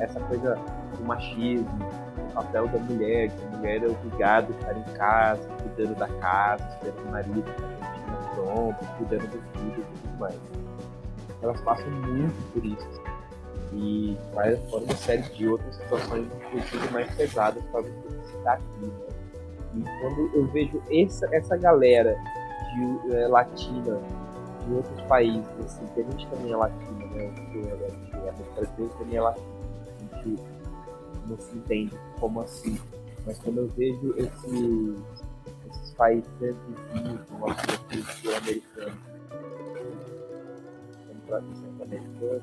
essa 0.00 0.20
coisa 0.20 0.58
do 0.96 1.04
machismo, 1.04 1.88
o 2.30 2.32
papel 2.34 2.68
da 2.68 2.78
mulher, 2.78 3.30
que 3.30 3.44
a 3.44 3.56
mulher 3.56 3.82
é 3.82 3.86
obrigada 3.86 4.48
a 4.48 4.58
estar 4.58 4.76
em 4.76 4.96
casa, 4.96 5.48
cuidando 5.62 5.94
da 5.96 6.08
casa, 6.08 6.68
esperando 6.74 7.08
o 7.08 7.10
marido, 7.10 7.44
a 7.82 8.34
pronto, 8.34 8.84
cuidando 8.98 9.26
dos 9.28 9.60
filhos 9.60 9.86
e 9.86 9.98
tudo 10.02 10.18
mais 10.18 10.70
elas 11.42 11.60
passam 11.62 11.90
muito 11.90 12.52
por 12.52 12.64
isso. 12.64 13.02
E 13.72 14.16
fora 14.34 14.84
uma 14.84 14.96
série 14.96 15.22
de 15.22 15.48
outras 15.48 15.76
situações, 15.76 16.26
inclusive 16.34 16.92
mais 16.92 17.14
pesadas, 17.14 17.62
para 17.70 17.82
você 17.82 17.92
citar 18.30 18.54
aqui. 18.54 18.86
Né? 18.86 19.09
E 19.74 19.82
quando 20.00 20.30
eu 20.34 20.46
vejo 20.48 20.82
essa, 20.90 21.28
essa 21.34 21.56
galera 21.56 22.16
de, 22.74 23.14
é, 23.14 23.28
latina 23.28 24.00
de 24.66 24.74
outros 24.74 25.00
países, 25.02 25.48
assim, 25.64 25.86
que 25.94 26.00
a 26.00 26.04
gente 26.04 26.26
também 26.28 26.52
é 26.52 26.56
latina, 26.56 27.06
né? 27.06 27.34
Que 27.52 27.58
é, 27.58 28.28
é 28.28 28.32
brasileiro 28.54 28.94
também 28.98 29.16
é 29.16 29.20
latino. 29.20 29.46
A 30.12 30.16
gente 30.16 30.42
não 31.26 31.38
se 31.38 31.56
entende 31.56 31.98
como 32.18 32.40
assim. 32.40 32.78
Mas 33.26 33.38
quando 33.38 33.58
eu 33.58 33.68
vejo 33.68 34.14
esses, 34.16 34.96
esses 35.70 35.94
países 35.94 36.28
vizinhos, 36.40 37.20
como 37.28 37.46
o 37.46 37.50
americano, 38.36 38.96
centro 41.54 41.84
americano, 41.84 42.42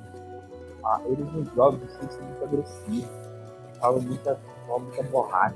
ah, 0.86 1.02
eles 1.06 1.32
nos 1.34 1.54
jogos 1.54 1.82
assim, 1.84 2.10
são 2.10 2.24
muito 2.24 2.44
agressivos, 2.44 3.10
falam 3.80 4.02
muita, 4.02 4.40
falam 4.66 4.82
muita 4.82 5.04
borracha, 5.04 5.56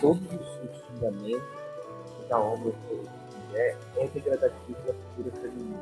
todos 0.00 0.22
os 0.22 0.86
xingamentos 0.86 1.42
da 2.28 2.38
homem 2.38 2.74
mulher 3.48 3.78
é 3.96 4.06
degradativo 4.08 4.78
da 4.86 4.92
cultura 4.92 5.36
feminina. 5.40 5.80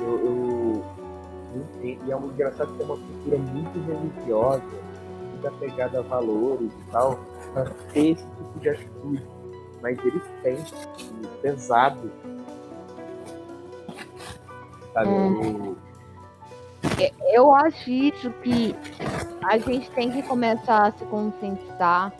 Eu, 0.00 0.18
eu, 0.18 0.84
e 1.82 2.10
é 2.10 2.16
muito 2.16 2.34
engraçado 2.34 2.74
que 2.76 2.82
é 2.82 2.84
uma 2.84 2.96
cultura 2.96 3.38
muito 3.38 3.78
religiosa, 3.80 4.62
muito 5.30 5.48
apegada 5.48 5.98
a 5.98 6.02
valores 6.02 6.72
e 6.72 6.90
tal, 6.90 7.18
para 7.52 7.70
ter 7.92 8.10
esse 8.10 8.24
tipo 8.24 8.60
de 8.60 8.68
atitude. 8.68 9.26
Mas 9.80 9.98
eles 10.04 10.22
têm 10.42 10.56
pesado 11.40 12.10
sabe? 14.92 15.10
É. 15.10 15.91
acho 17.54 17.90
isso 17.90 18.30
que 18.42 18.74
a 19.44 19.58
gente 19.58 19.90
tem 19.92 20.10
que 20.10 20.22
começar 20.22 20.86
a 20.88 20.92
se 20.92 21.04
conscientizar. 21.06 22.12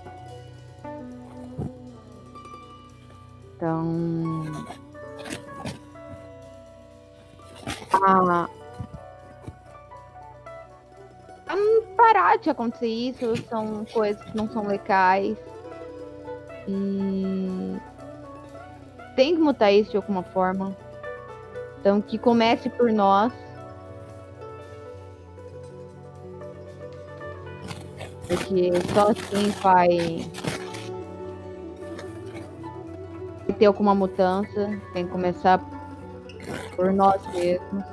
Então. 3.56 4.42
A 7.92 8.48
parar 12.12 12.36
de 12.36 12.50
acontecer 12.50 12.88
isso 12.88 13.36
são 13.48 13.84
coisas 13.92 14.22
que 14.24 14.36
não 14.36 14.48
são 14.50 14.66
legais. 14.66 15.36
E 16.68 17.76
tem 19.16 19.34
que 19.34 19.40
mudar 19.40 19.72
isso 19.72 19.90
de 19.92 19.96
alguma 19.96 20.22
forma. 20.22 20.76
Então, 21.80 22.00
que 22.00 22.18
comece 22.18 22.68
por 22.68 22.92
nós. 22.92 23.32
Porque 28.36 28.70
só 28.94 29.10
assim 29.10 29.50
vai 29.62 30.26
ter 33.58 33.66
alguma 33.66 33.94
mudança. 33.94 34.70
Tem 34.92 35.04
que 35.04 35.12
começar 35.12 35.60
por 36.74 36.92
nós 36.92 37.20
mesmos. 37.34 37.84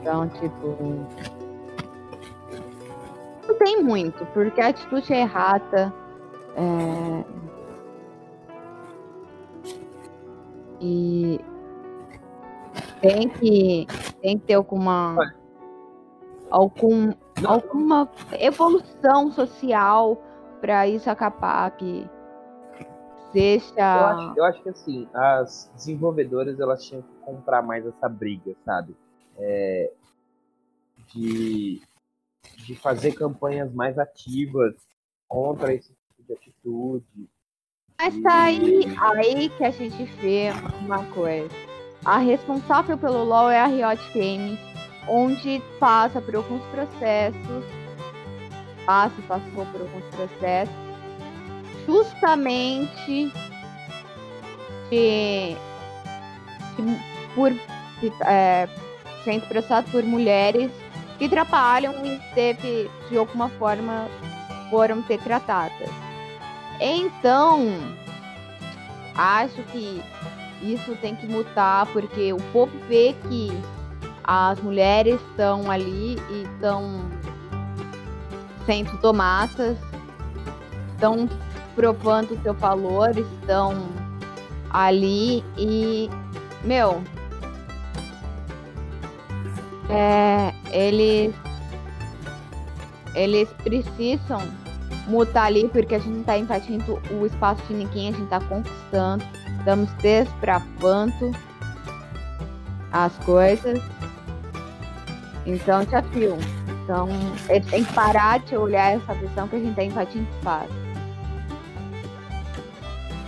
Então, 0.00 0.28
tipo. 0.28 1.06
Não 3.46 3.54
tem 3.56 3.82
muito, 3.82 4.26
porque 4.26 4.60
a 4.60 4.68
atitude 4.68 5.12
é 5.12 5.20
errada. 5.20 5.92
É 6.56 7.38
E 10.80 11.40
tem 13.00 13.28
que, 13.28 13.86
tem 14.20 14.38
que 14.38 14.46
ter 14.46 14.54
alguma, 14.54 15.34
algum, 16.50 17.12
alguma 17.46 18.10
evolução 18.32 19.30
social 19.32 20.20
para 20.60 20.86
isso 20.86 21.08
acabar 21.10 21.70
que 21.72 22.08
seja. 23.32 23.74
Eu 23.76 24.06
acho, 24.06 24.38
eu 24.38 24.44
acho, 24.44 24.62
que 24.62 24.68
assim, 24.68 25.08
as 25.14 25.70
desenvolvedoras 25.74 26.58
elas 26.58 26.84
tinham 26.84 27.02
que 27.02 27.14
comprar 27.24 27.62
mais 27.62 27.86
essa 27.86 28.08
briga, 28.08 28.54
sabe? 28.64 28.96
É, 29.38 29.92
de, 31.14 31.80
de 32.66 32.74
fazer 32.74 33.12
campanhas 33.12 33.72
mais 33.72 33.98
ativas 33.98 34.74
contra 35.28 35.72
esse 35.72 35.92
tipo 35.92 36.22
de 36.26 36.32
atitude 36.32 37.28
mas 38.00 38.16
tá 38.22 38.44
aí, 38.44 38.84
aí 39.16 39.48
que 39.48 39.64
a 39.64 39.72
gente 39.72 40.04
vê 40.20 40.50
uma 40.86 41.04
coisa. 41.06 41.67
A 42.08 42.16
responsável 42.16 42.96
pelo 42.96 43.22
LoL 43.22 43.50
é 43.50 43.60
a 43.60 43.66
Riot 43.66 44.02
Games, 44.14 44.58
onde 45.06 45.62
passa 45.78 46.22
por 46.22 46.36
alguns 46.36 46.62
processos, 46.68 47.64
passa 48.86 49.12
e 49.18 49.22
passou 49.24 49.66
por 49.66 49.82
alguns 49.82 50.04
processos, 50.16 50.74
justamente 51.84 53.30
de, 54.88 55.54
de 56.78 56.98
por 57.34 57.52
é, 58.26 58.66
sendo 59.22 59.46
processado 59.46 59.90
por 59.90 60.02
mulheres 60.02 60.72
que 61.18 61.28
trabalham 61.28 61.92
e 62.06 62.18
teve 62.34 62.90
de 63.10 63.18
alguma 63.18 63.50
forma 63.50 64.08
foram 64.70 65.04
ser 65.04 65.20
tratadas. 65.20 65.90
Então, 66.80 67.68
acho 69.14 69.62
que 69.64 70.02
isso 70.62 70.96
tem 70.96 71.14
que 71.14 71.26
mudar, 71.26 71.86
porque 71.92 72.32
o 72.32 72.38
povo 72.52 72.72
vê 72.88 73.14
que 73.28 73.50
as 74.24 74.60
mulheres 74.60 75.20
estão 75.30 75.70
ali 75.70 76.16
e 76.30 76.42
estão 76.54 77.08
sendo 78.66 78.98
tomadas, 79.00 79.78
estão 80.92 81.28
provando 81.74 82.34
o 82.34 82.42
seu 82.42 82.52
valor, 82.54 83.16
estão 83.16 83.88
ali 84.70 85.42
e, 85.56 86.10
meu, 86.64 87.02
é, 89.88 90.52
eles, 90.70 91.34
eles 93.14 93.48
precisam 93.64 94.42
mutar 95.06 95.46
ali 95.46 95.68
porque 95.68 95.94
a 95.94 95.98
gente 95.98 96.18
não 96.18 96.24
tá 96.24 96.36
invadindo 96.36 97.00
o 97.10 97.24
espaço 97.24 97.62
de 97.66 97.74
ninguém, 97.74 98.08
a 98.08 98.12
gente 98.12 98.28
tá 98.28 98.40
conquistando, 98.40 99.24
estamos 99.68 99.92
desbravando 100.00 101.36
as 102.90 103.14
coisas. 103.18 103.78
Então, 105.44 105.84
desafio. 105.84 106.38
Então, 106.84 107.08
eles 107.50 107.68
têm 107.68 107.84
que 107.84 107.92
parar 107.92 108.38
de 108.40 108.56
olhar 108.56 108.96
essa 108.96 109.12
visão 109.12 109.46
que 109.46 109.56
a 109.56 109.58
gente 109.58 109.74
tá 109.74 109.84
invadindo 109.84 110.26
espaço. 110.38 110.72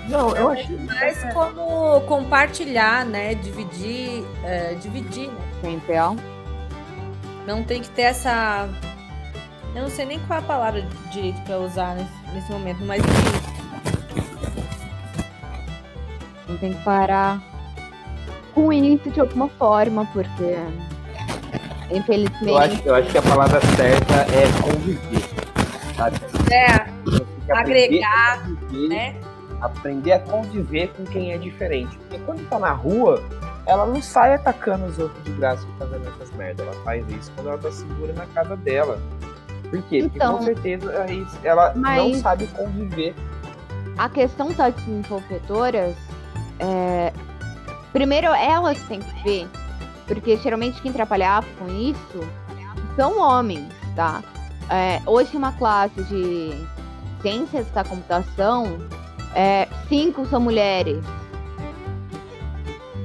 Não, 0.08 0.34
eu 0.34 0.48
acho. 0.48 0.72
Mas 0.86 1.22
como 1.34 2.00
compartilhar, 2.06 3.04
né? 3.04 3.34
Dividir, 3.34 4.24
é, 4.42 4.74
dividir, 4.74 5.28
né? 5.62 5.70
Então, 5.72 6.16
Não 7.46 7.62
tem 7.62 7.82
que 7.82 7.90
ter 7.90 8.02
essa. 8.02 8.66
Eu 9.74 9.82
não 9.82 9.90
sei 9.90 10.06
nem 10.06 10.18
qual 10.20 10.38
é 10.38 10.42
a 10.42 10.44
palavra 10.44 10.82
direito 11.12 11.40
pra 11.42 11.58
usar 11.58 11.94
nesse, 11.94 12.34
nesse 12.34 12.50
momento, 12.50 12.82
mas 12.84 13.02
tem 16.60 16.72
que 16.72 16.84
parar 16.84 17.40
com 18.54 18.72
isso 18.72 19.10
de 19.10 19.20
alguma 19.20 19.48
forma, 19.48 20.06
porque 20.12 20.56
infelizmente 21.90 22.48
Eu 22.48 22.58
acho, 22.58 22.82
eu 22.84 22.94
acho 22.94 23.10
que 23.10 23.18
a 23.18 23.22
palavra 23.22 23.60
certa 23.60 24.14
é 24.14 24.62
conviver. 24.62 25.30
Sabe? 25.96 26.16
é, 26.52 26.74
aprender 27.52 28.02
Agregar, 28.02 28.34
a 28.34 28.38
conviver, 28.38 28.88
né? 28.88 29.14
Aprender 29.60 30.12
a 30.12 30.18
conviver 30.20 30.88
com 30.96 31.04
quem 31.04 31.32
é 31.32 31.38
diferente. 31.38 31.96
Porque 31.98 32.18
quando 32.24 32.48
tá 32.48 32.58
na 32.58 32.72
rua, 32.72 33.22
ela 33.66 33.84
não 33.86 34.00
sai 34.00 34.34
atacando 34.34 34.86
os 34.86 34.98
outros 34.98 35.22
de 35.24 35.32
graça 35.32 35.66
e 35.74 35.78
fazendo 35.78 36.08
essas 36.08 36.30
merdas. 36.36 36.66
Ela 36.66 36.76
faz 36.82 37.04
isso 37.10 37.30
quando 37.34 37.48
ela 37.50 37.58
tá 37.58 37.70
segura 37.70 38.12
na 38.14 38.26
casa 38.26 38.56
dela. 38.56 38.98
Por 39.70 39.82
quê? 39.82 40.00
Porque 40.02 40.16
Então, 40.16 40.38
com 40.38 40.44
certeza 40.44 41.02
aí 41.02 41.26
ela 41.44 41.74
não 41.74 42.14
sabe 42.14 42.46
conviver. 42.48 43.14
a 43.98 44.08
questão 44.08 44.50
das 44.52 44.74
desenvolvedoras, 44.76 45.94
é, 46.60 47.12
primeiro 47.92 48.26
elas 48.28 48.78
têm 48.84 49.00
que 49.00 49.22
ver, 49.24 49.48
porque 50.06 50.36
geralmente 50.36 50.80
quem 50.80 50.92
trabalhava 50.92 51.46
com 51.58 51.66
isso 51.68 52.20
são 52.94 53.18
homens, 53.18 53.72
tá? 53.96 54.22
É, 54.68 55.00
hoje 55.06 55.36
uma 55.36 55.52
classe 55.52 56.02
de 56.04 56.52
ciências 57.22 57.68
da 57.70 57.82
computação, 57.82 58.78
é, 59.34 59.66
cinco 59.88 60.26
são 60.26 60.40
mulheres, 60.40 61.02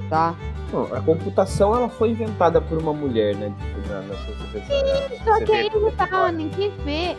tá? 0.09 0.35
Não, 0.71 0.83
a 0.93 1.01
computação 1.01 1.75
ela 1.75 1.87
foi 1.87 2.09
inventada 2.09 2.59
por 2.59 2.77
uma 2.77 2.91
mulher, 2.91 3.35
né? 3.35 3.53
Tipo, 3.57 3.89
na, 3.89 4.01
na 4.01 4.15
sociedade. 4.15 5.23
Só 5.23 5.45
que 5.45 5.51
aí 5.53 5.69
pelo 5.69 5.91
tá, 5.93 6.31
ninguém 6.31 6.71
vê. 6.83 7.15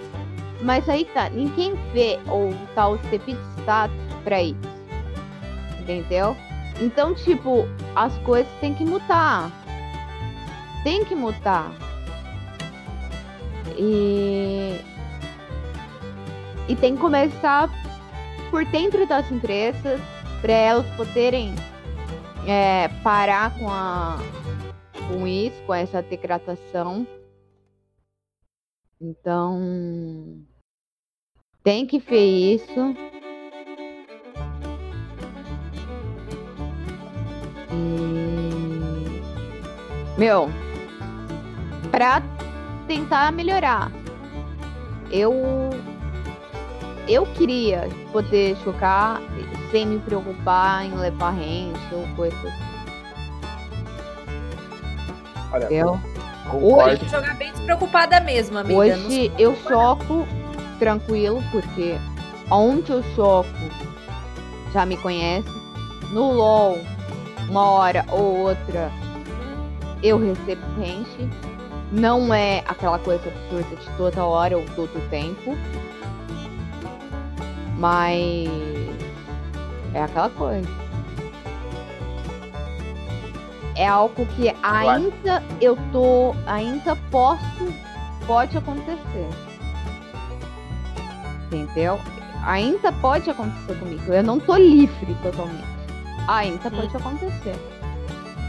Mas 0.62 0.89
aí 0.89 1.05
tá, 1.07 1.28
ninguém 1.28 1.74
vê 1.93 2.18
ou 2.28 2.53
tá 2.74 2.89
os 2.89 3.01
devidos 3.03 3.43
status 3.61 3.97
pra 4.24 4.43
isso. 4.43 4.76
Entendeu? 5.87 6.37
Então, 6.80 7.14
tipo, 7.14 7.64
as 7.95 8.12
coisas 8.18 8.53
têm 8.61 8.74
que 8.74 8.84
mudar. 8.84 9.53
Tem 10.82 11.05
que 11.05 11.14
mudar. 11.14 11.70
E. 13.78 14.80
E 16.68 16.74
tem 16.74 16.97
que 16.97 17.01
começar 17.01 17.70
por 18.51 18.64
dentro 18.64 19.07
das 19.07 19.30
empresas 19.30 20.01
para 20.41 20.53
elas 20.53 20.87
poderem 20.97 21.55
é, 22.49 22.89
parar 23.05 23.57
com 23.57 23.70
a 23.70 24.18
com 25.09 25.24
isso, 25.24 25.62
com 25.62 25.74
essa 25.74 26.03
degradação. 26.03 27.07
Então, 29.01 30.45
tem 31.62 31.87
que 31.87 32.01
ver 32.01 32.55
isso. 32.55 32.95
Meu, 40.17 40.51
pra 41.91 42.23
tentar 42.87 43.33
melhorar, 43.33 43.91
eu 45.11 45.71
eu 47.09 47.25
queria 47.27 47.89
poder 48.12 48.57
jogar 48.64 49.21
sem 49.71 49.87
me 49.87 49.99
preocupar 50.01 50.85
em 50.85 50.95
levar 50.95 51.31
range 51.31 51.79
ou 51.93 52.07
coisas 52.17 52.39
assim, 52.45 52.64
Olha, 55.53 55.64
entendeu? 55.67 56.01
concordo. 56.51 56.99
que 56.99 57.09
jogar 57.09 57.35
bem 57.37 57.53
despreocupada 57.53 58.21
mesmo, 58.21 58.59
amiga. 58.59 58.77
Hoje 58.77 59.33
eu 59.39 59.55
choco 59.69 60.27
tranquilo, 60.79 61.43
porque 61.53 61.97
onde 62.51 62.91
eu 62.91 63.03
choco 63.14 63.49
já 64.73 64.85
me 64.85 64.97
conhece. 64.97 65.49
No 66.12 66.33
LOL, 66.33 66.79
uma 67.49 67.71
hora 67.71 68.05
ou 68.11 68.49
outra, 68.49 68.91
eu 70.07 70.18
recebo 70.18 70.62
range. 70.78 71.28
Não 71.90 72.32
é 72.32 72.62
aquela 72.66 72.98
coisa 72.98 73.28
absurda 73.28 73.76
de 73.76 73.96
toda 73.96 74.24
hora 74.24 74.57
ou 74.57 74.64
todo 74.74 75.11
tempo. 75.11 75.57
Mas 77.78 78.48
é 79.94 80.02
aquela 80.02 80.30
coisa. 80.30 80.68
É 83.74 83.86
algo 83.86 84.24
que 84.26 84.54
ainda 84.62 85.42
eu 85.61 85.76
tô. 85.92 86.34
Ainda 86.46 86.96
posso. 87.11 87.74
Pode 88.26 88.57
acontecer. 88.57 89.28
Entendeu? 91.46 92.00
Ainda 92.44 92.90
pode 92.92 93.30
acontecer 93.30 93.78
comigo. 93.78 94.12
Eu 94.12 94.22
não 94.22 94.40
tô 94.40 94.57
livre 94.57 95.14
totalmente. 95.22 95.76
Ainda 96.26 96.70
pode 96.70 96.96
acontecer. 96.96 97.76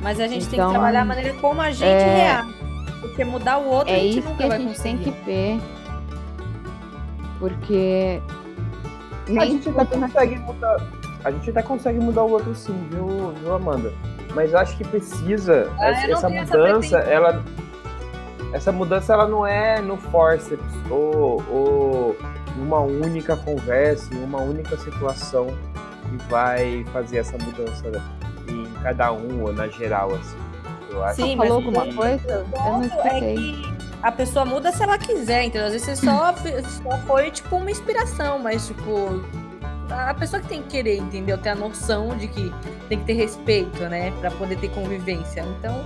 Mas 0.01 0.19
a 0.19 0.27
gente 0.27 0.41
tem 0.41 0.49
que 0.51 0.55
Então, 0.55 0.71
trabalhar 0.71 1.01
a 1.01 1.05
maneira 1.05 1.33
como 1.39 1.61
a 1.61 1.71
gente 1.71 1.83
é- 1.85 2.15
reage. 2.15 2.53
Porque 3.01 3.23
mudar 3.25 3.57
o 3.57 3.67
outro 3.69 3.93
a 3.93 3.97
É 3.97 3.99
gente 3.99 4.19
isso 4.19 4.27
nunca 4.29 4.37
que 4.37 4.43
a 4.43 4.47
vai 4.47 4.59
gente 4.59 4.81
tem 4.81 4.97
conseguir. 4.97 5.11
que 5.17 5.25
ver. 5.25 5.59
Porque. 7.39 8.21
A 9.27 9.31
Nem 9.31 9.51
gente 9.51 9.69
até 9.69 9.85
tudo 9.85 10.01
consegue 10.01 10.39
mudar. 10.39 10.77
A 11.23 11.31
gente 11.31 11.49
até 11.49 11.61
consegue 11.61 11.99
mudar 11.99 12.23
o 12.23 12.31
outro 12.31 12.55
sim, 12.55 12.87
viu, 12.91 13.33
viu 13.41 13.53
Amanda? 13.53 13.91
Mas 14.33 14.53
eu 14.53 14.59
acho 14.59 14.77
que 14.77 14.83
precisa. 14.85 15.69
Ah, 15.79 15.89
essa 15.89 16.01
essa 16.11 16.11
essa 16.11 16.29
mudança, 16.29 16.57
pretensão. 16.97 16.99
ela. 16.99 17.43
Essa 18.53 18.71
mudança 18.71 19.13
ela 19.13 19.27
não 19.27 19.45
é 19.45 19.81
no 19.81 19.97
forceps 19.97 20.73
ou, 20.89 21.43
ou 21.51 22.15
numa 22.55 22.79
única 22.79 23.35
conversa, 23.35 24.13
em 24.15 24.23
uma 24.23 24.39
única 24.39 24.77
situação 24.77 25.47
que 26.09 26.17
vai 26.29 26.85
fazer 26.93 27.17
essa 27.17 27.37
mudança 27.37 27.85
em 27.89 27.91
cada 28.83 29.11
um 29.11 29.43
ou 29.43 29.53
na 29.53 29.67
geral, 29.67 30.13
assim. 30.15 30.37
Eu 30.89 31.03
acho 31.03 31.15
Sim, 31.15 31.31
que- 31.31 31.37
Falou 31.37 31.53
alguma 31.55 31.85
coisa? 31.93 32.45
Eu 32.53 32.71
não 32.79 32.83
é 33.05 33.19
que 33.21 33.77
a 34.01 34.11
pessoa 34.11 34.45
muda 34.45 34.71
se 34.71 34.81
ela 34.83 34.97
quiser, 34.97 35.43
entendeu? 35.45 35.67
Às 35.67 35.73
vezes 35.73 35.87
você 35.87 36.05
só, 36.05 36.33
só 36.83 36.97
foi, 37.05 37.31
tipo, 37.31 37.55
uma 37.57 37.69
inspiração, 37.69 38.39
mas, 38.39 38.67
tipo, 38.67 39.21
a 39.89 40.13
pessoa 40.13 40.41
que 40.41 40.47
tem 40.47 40.61
que 40.61 40.69
querer, 40.69 40.97
entendeu? 40.97 41.37
Ter 41.37 41.49
a 41.49 41.55
noção 41.55 42.15
de 42.17 42.27
que 42.27 42.53
tem 42.87 42.99
que 42.99 43.05
ter 43.05 43.13
respeito, 43.13 43.79
né? 43.83 44.11
Pra 44.21 44.31
poder 44.31 44.57
ter 44.57 44.69
convivência. 44.69 45.41
Então, 45.59 45.83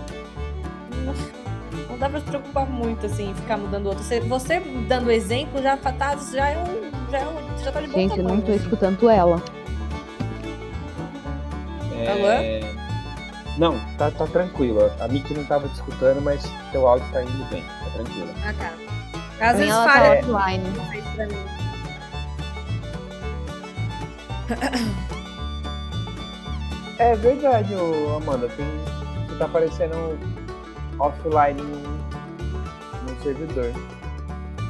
não, 1.89 1.97
dá 1.97 2.09
pra 2.09 2.19
se 2.19 2.25
preocupar 2.25 2.65
muito, 2.67 3.05
assim, 3.05 3.31
em 3.31 3.33
ficar 3.35 3.57
mudando 3.57 3.85
o 3.85 3.89
outro. 3.89 4.03
Você, 4.03 4.19
você 4.19 4.59
dando 4.87 5.09
exemplo 5.11 5.61
já, 5.61 5.77
tá, 5.77 6.15
já, 6.33 6.49
é 6.49 6.57
um, 6.63 7.11
já, 7.11 7.19
é 7.19 7.27
um, 7.27 7.57
já 7.63 7.71
tá 7.71 7.79
de 7.81 7.87
bom 7.87 7.93
Gente, 7.93 8.11
eu 8.11 8.17
tamanho, 8.17 8.35
não 8.35 8.41
tô 8.41 8.51
assim. 8.51 8.61
escutando 8.63 9.09
ela. 9.09 9.41
É... 11.93 12.80
Não, 13.61 13.79
tá, 13.95 14.09
tá 14.09 14.25
tranquilo. 14.25 14.91
A 14.99 15.07
Miki 15.07 15.35
não 15.35 15.45
tava 15.45 15.67
te 15.67 15.75
escutando, 15.75 16.19
mas 16.19 16.43
teu 16.71 16.87
áudio 16.87 17.07
tá 17.11 17.21
indo 17.21 17.47
bem. 17.51 17.63
Tá 17.63 17.91
tranquilo. 17.93 18.29
Ah, 18.43 18.53
tá. 18.57 18.71
Às 19.39 19.57
vezes 19.59 19.71
ela 19.71 19.87
falha 19.87 20.03
tá 20.03 20.19
offline. 20.19 20.63
É 26.97 27.15
verdade, 27.15 27.75
Amanda. 28.15 28.49
Tem, 28.49 28.65
você 29.27 29.35
tá 29.37 29.45
aparecendo 29.45 30.17
offline 30.97 31.61
no, 31.61 31.77
no 33.07 33.23
servidor. 33.23 33.71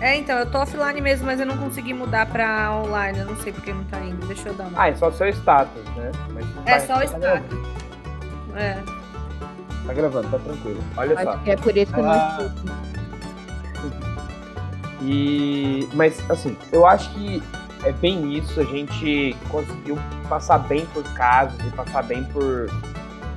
É, 0.02 0.18
então, 0.18 0.38
eu 0.38 0.52
tô 0.52 0.60
offline 0.60 1.00
mesmo, 1.00 1.26
mas 1.26 1.40
eu 1.40 1.46
não 1.46 1.58
consegui 1.58 1.94
mudar 1.94 2.26
pra 2.26 2.74
online. 2.84 3.20
Eu 3.20 3.26
não 3.26 3.38
sei 3.38 3.54
porque 3.54 3.72
não 3.72 3.86
tá 3.86 4.02
indo. 4.02 4.26
Deixa 4.28 4.50
eu 4.50 4.54
dar 4.54 4.66
uma. 4.66 4.82
Ah, 4.82 4.90
é 4.90 4.96
só 4.96 5.10
seu 5.12 5.30
status, 5.30 5.84
né? 5.96 6.12
Mas 6.34 6.46
é 6.66 6.80
só 6.82 6.98
o 6.98 7.04
status. 7.04 7.81
É. 8.56 8.78
Tá 9.88 9.94
gravando, 9.94 10.30
tá 10.30 10.38
tranquilo. 10.40 10.80
Olha 10.98 11.24
só. 11.24 11.30
Acho 11.32 11.44
que 11.44 11.52
é 11.52 11.56
por 11.56 11.76
isso 11.78 11.94
que 11.94 12.00
eu 12.00 12.04
não 12.04 12.12
Ah. 12.12 12.38
escuto. 12.42 12.72
E, 15.02 15.90
mas, 15.94 16.24
assim, 16.30 16.56
eu 16.72 16.86
acho 16.86 17.10
que 17.14 17.42
é 17.84 17.92
bem 17.92 18.38
isso. 18.38 18.60
A 18.60 18.64
gente 18.64 19.36
conseguiu 19.50 19.98
passar 20.30 20.60
bem 20.60 20.86
por 20.88 21.04
casos 21.14 21.60
e 21.66 21.70
passar 21.72 22.04
bem 22.04 22.24
por 22.26 22.70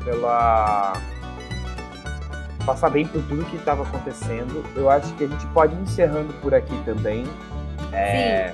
pela 0.04 0.92
passar 2.66 2.90
bem 2.90 3.06
por 3.06 3.22
tudo 3.22 3.44
que 3.46 3.56
estava 3.56 3.82
acontecendo. 3.82 4.62
Eu 4.76 4.90
acho 4.90 5.12
que 5.14 5.24
a 5.24 5.26
gente 5.26 5.46
pode 5.48 5.74
ir 5.74 5.80
encerrando 5.80 6.32
por 6.34 6.54
aqui 6.54 6.76
também. 6.84 7.24
É, 7.92 8.52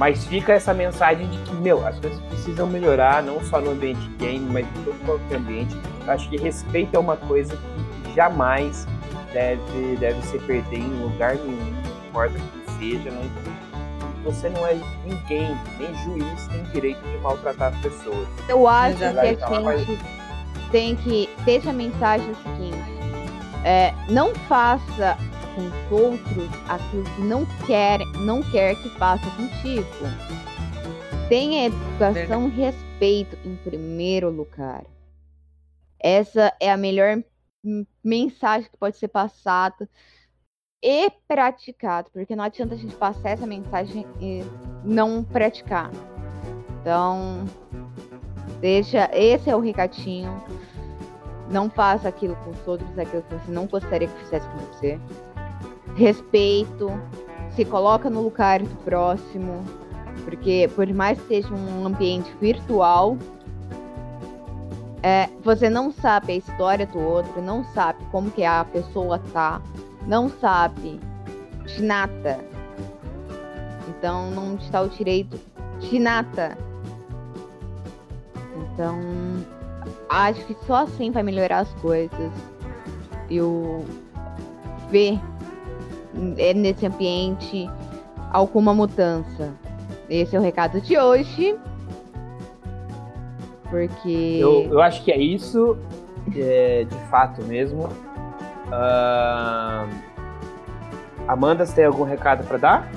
mas 0.00 0.24
fica 0.24 0.54
essa 0.54 0.72
mensagem 0.72 1.28
de 1.28 1.36
que, 1.42 1.54
meu, 1.56 1.86
as 1.86 2.00
coisas 2.00 2.18
precisam 2.20 2.66
melhorar, 2.66 3.22
não 3.22 3.38
só 3.44 3.60
no 3.60 3.72
ambiente 3.72 4.08
game, 4.16 4.40
mas 4.50 4.64
em 4.64 4.82
todo 4.82 4.98
qualquer 5.04 5.36
ambiente. 5.36 5.76
Eu 6.06 6.10
acho 6.10 6.26
que 6.30 6.38
respeito 6.38 6.96
é 6.96 6.98
uma 6.98 7.18
coisa 7.18 7.54
que 7.54 8.14
jamais 8.14 8.88
deve, 9.30 9.96
deve 10.00 10.22
se 10.22 10.38
perder 10.38 10.78
em 10.78 11.02
lugar 11.02 11.34
nenhum, 11.34 11.74
não 11.74 12.08
importa 12.08 12.34
que 12.34 12.72
seja, 12.78 13.10
não 13.10 13.60
você 14.24 14.48
não 14.48 14.66
é 14.66 14.78
ninguém, 15.04 15.54
nem 15.78 15.94
juiz, 16.04 16.48
tem 16.48 16.62
direito 16.72 17.02
de 17.02 17.18
maltratar 17.18 17.74
as 17.74 17.80
pessoas. 17.80 18.26
Eu 18.48 18.66
acho 18.66 18.96
que 18.96 19.04
a 19.04 19.76
gente 19.76 19.98
tem 20.70 20.96
que 20.96 21.28
ter 21.44 21.56
essa 21.56 21.72
mensagem 21.74 22.34
seguinte: 22.42 22.90
é, 23.64 23.92
não 24.08 24.34
faça 24.34 25.18
com 25.60 25.68
os 25.68 26.02
outros 26.02 26.48
aquilo 26.68 27.04
que 27.04 27.20
não 27.22 27.46
quer, 27.66 28.00
não 28.24 28.42
quer 28.42 28.74
que 28.76 28.88
faça 28.90 29.24
contigo. 29.30 29.86
Tenha 31.28 31.66
educação 31.66 32.48
e 32.48 32.50
respeito 32.50 33.36
em 33.44 33.56
primeiro 33.56 34.30
lugar. 34.30 34.84
Essa 35.98 36.52
é 36.58 36.70
a 36.70 36.76
melhor 36.76 37.22
mensagem 38.02 38.70
que 38.70 38.76
pode 38.76 38.96
ser 38.96 39.08
passada 39.08 39.88
e 40.82 41.10
praticada, 41.28 42.08
porque 42.12 42.34
não 42.34 42.44
adianta 42.44 42.74
a 42.74 42.78
gente 42.78 42.96
passar 42.96 43.30
essa 43.30 43.46
mensagem 43.46 44.06
e 44.18 44.42
não 44.82 45.22
praticar. 45.22 45.90
Então, 46.80 47.44
deixa, 48.60 49.10
esse 49.12 49.50
é 49.50 49.54
o 49.54 49.60
recadinho. 49.60 50.42
Não 51.50 51.68
faça 51.68 52.08
aquilo 52.08 52.34
com 52.36 52.50
os 52.50 52.66
outros, 52.66 52.98
aquilo 52.98 53.22
que 53.22 53.34
você 53.34 53.50
não 53.50 53.66
gostaria 53.66 54.08
que 54.08 54.24
fizesse 54.24 54.48
com 54.48 54.58
você. 54.58 54.98
Respeito, 55.94 56.90
se 57.54 57.64
coloca 57.64 58.08
no 58.08 58.22
lugar 58.22 58.62
do 58.62 58.76
próximo, 58.84 59.64
porque 60.24 60.70
por 60.74 60.86
mais 60.92 61.20
que 61.20 61.28
seja 61.28 61.54
um 61.54 61.86
ambiente 61.86 62.30
virtual, 62.40 63.16
é, 65.02 65.28
você 65.42 65.70
não 65.70 65.90
sabe 65.90 66.32
a 66.32 66.36
história 66.36 66.86
do 66.86 66.98
outro, 66.98 67.40
não 67.40 67.64
sabe 67.72 68.04
como 68.10 68.30
que 68.30 68.44
a 68.44 68.64
pessoa 68.64 69.18
tá, 69.32 69.60
não 70.06 70.28
sabe 70.28 71.00
de 71.66 71.82
nada. 71.82 72.38
Então 73.88 74.30
não 74.30 74.58
dá 74.70 74.82
o 74.82 74.88
direito 74.88 75.38
de 75.80 75.98
nada. 75.98 76.56
Então 78.56 79.00
acho 80.08 80.44
que 80.46 80.56
só 80.66 80.84
assim 80.84 81.10
vai 81.10 81.22
melhorar 81.22 81.60
as 81.60 81.72
coisas. 81.74 82.32
Eu 83.30 83.84
ver 84.90 85.20
é, 86.38 86.54
nesse 86.54 86.86
ambiente 86.86 87.68
alguma 88.30 88.72
mudança. 88.74 89.52
Esse 90.08 90.34
é 90.36 90.38
o 90.38 90.42
recado 90.42 90.80
de 90.80 90.98
hoje. 90.98 91.56
Porque. 93.68 94.38
Eu, 94.40 94.64
eu 94.72 94.80
acho 94.80 95.04
que 95.04 95.12
é 95.12 95.18
isso, 95.18 95.78
é, 96.36 96.84
de 96.84 96.98
fato 97.10 97.42
mesmo. 97.44 97.84
Uh... 98.66 100.10
Amanda, 101.28 101.64
você 101.64 101.76
tem 101.76 101.84
algum 101.84 102.02
recado 102.02 102.44
para 102.44 102.58
dar? 102.58 102.90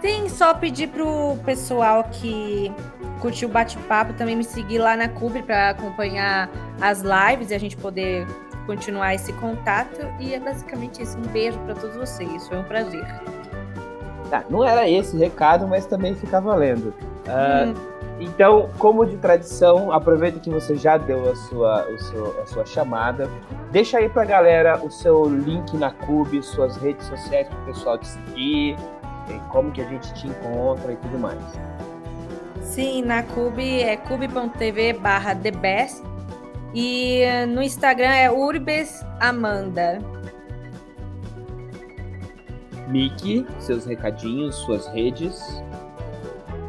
Sim, 0.00 0.28
só 0.28 0.54
pedir 0.54 0.88
pro 0.88 1.36
pessoal 1.44 2.04
que 2.04 2.72
curtir 3.20 3.46
o 3.46 3.48
bate-papo, 3.48 4.12
também 4.12 4.36
me 4.36 4.44
seguir 4.44 4.78
lá 4.78 4.96
na 4.96 5.08
Cube 5.08 5.42
para 5.42 5.70
acompanhar 5.70 6.48
as 6.80 7.02
lives 7.02 7.50
e 7.50 7.54
a 7.54 7.58
gente 7.58 7.76
poder 7.76 8.26
continuar 8.66 9.14
esse 9.14 9.32
contato. 9.34 10.06
E 10.18 10.34
é 10.34 10.40
basicamente 10.40 11.02
isso. 11.02 11.16
Um 11.16 11.32
beijo 11.32 11.58
para 11.60 11.74
todos 11.74 11.96
vocês. 11.96 12.46
Foi 12.48 12.58
um 12.58 12.64
prazer. 12.64 13.04
Tá, 14.28 14.44
não 14.50 14.64
era 14.64 14.88
esse 14.88 15.16
recado, 15.16 15.66
mas 15.68 15.86
também 15.86 16.14
fica 16.14 16.40
valendo. 16.40 16.92
Uh, 17.26 17.68
hum. 17.68 17.96
Então, 18.18 18.70
como 18.78 19.04
de 19.04 19.16
tradição, 19.18 19.92
aproveita 19.92 20.40
que 20.40 20.48
você 20.48 20.74
já 20.74 20.96
deu 20.96 21.30
a 21.30 21.36
sua, 21.36 21.80
a 21.82 21.98
sua, 21.98 22.42
a 22.42 22.46
sua 22.46 22.66
chamada. 22.66 23.30
Deixa 23.70 23.98
aí 23.98 24.08
pra 24.08 24.24
galera 24.24 24.82
o 24.82 24.90
seu 24.90 25.28
link 25.28 25.76
na 25.76 25.90
Cube, 25.90 26.42
suas 26.42 26.76
redes 26.76 27.06
sociais 27.06 27.46
para 27.48 27.58
o 27.58 27.64
pessoal 27.66 27.98
te 27.98 28.08
seguir, 28.08 28.76
como 29.50 29.70
que 29.70 29.82
a 29.82 29.84
gente 29.84 30.14
te 30.14 30.28
encontra 30.28 30.92
e 30.92 30.96
tudo 30.96 31.18
mais. 31.18 31.38
Sim, 32.62 33.02
na 33.02 33.22
Cube 33.22 33.82
é 33.82 33.96
cube.tv 33.96 34.94
barra 34.94 35.34
thebest 35.34 36.02
e 36.76 37.24
no 37.46 37.62
Instagram 37.62 38.12
é 38.12 38.30
Urbes 38.30 39.02
Amanda. 39.18 39.98
Miki, 42.88 43.46
seus 43.58 43.86
recadinhos, 43.86 44.56
suas 44.56 44.86
redes. 44.88 45.42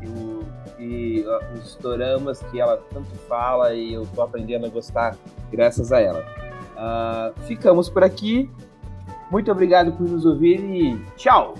e, 0.00 0.06
o, 0.06 0.44
e 0.78 1.24
os 1.58 1.74
doramas 1.74 2.40
que 2.40 2.60
ela 2.60 2.76
tanto 2.94 3.12
fala 3.26 3.74
e 3.74 3.94
eu 3.94 4.06
tô 4.14 4.22
aprendendo 4.22 4.64
a 4.64 4.68
gostar 4.68 5.16
graças 5.50 5.90
a 5.90 6.00
ela. 6.00 6.24
Uh, 6.76 7.40
ficamos 7.48 7.90
por 7.90 8.04
aqui. 8.04 8.48
Muito 9.30 9.50
obrigado 9.50 9.92
por 9.92 10.08
nos 10.08 10.26
ouvir 10.26 10.60
e 10.60 10.98
tchau! 11.16 11.54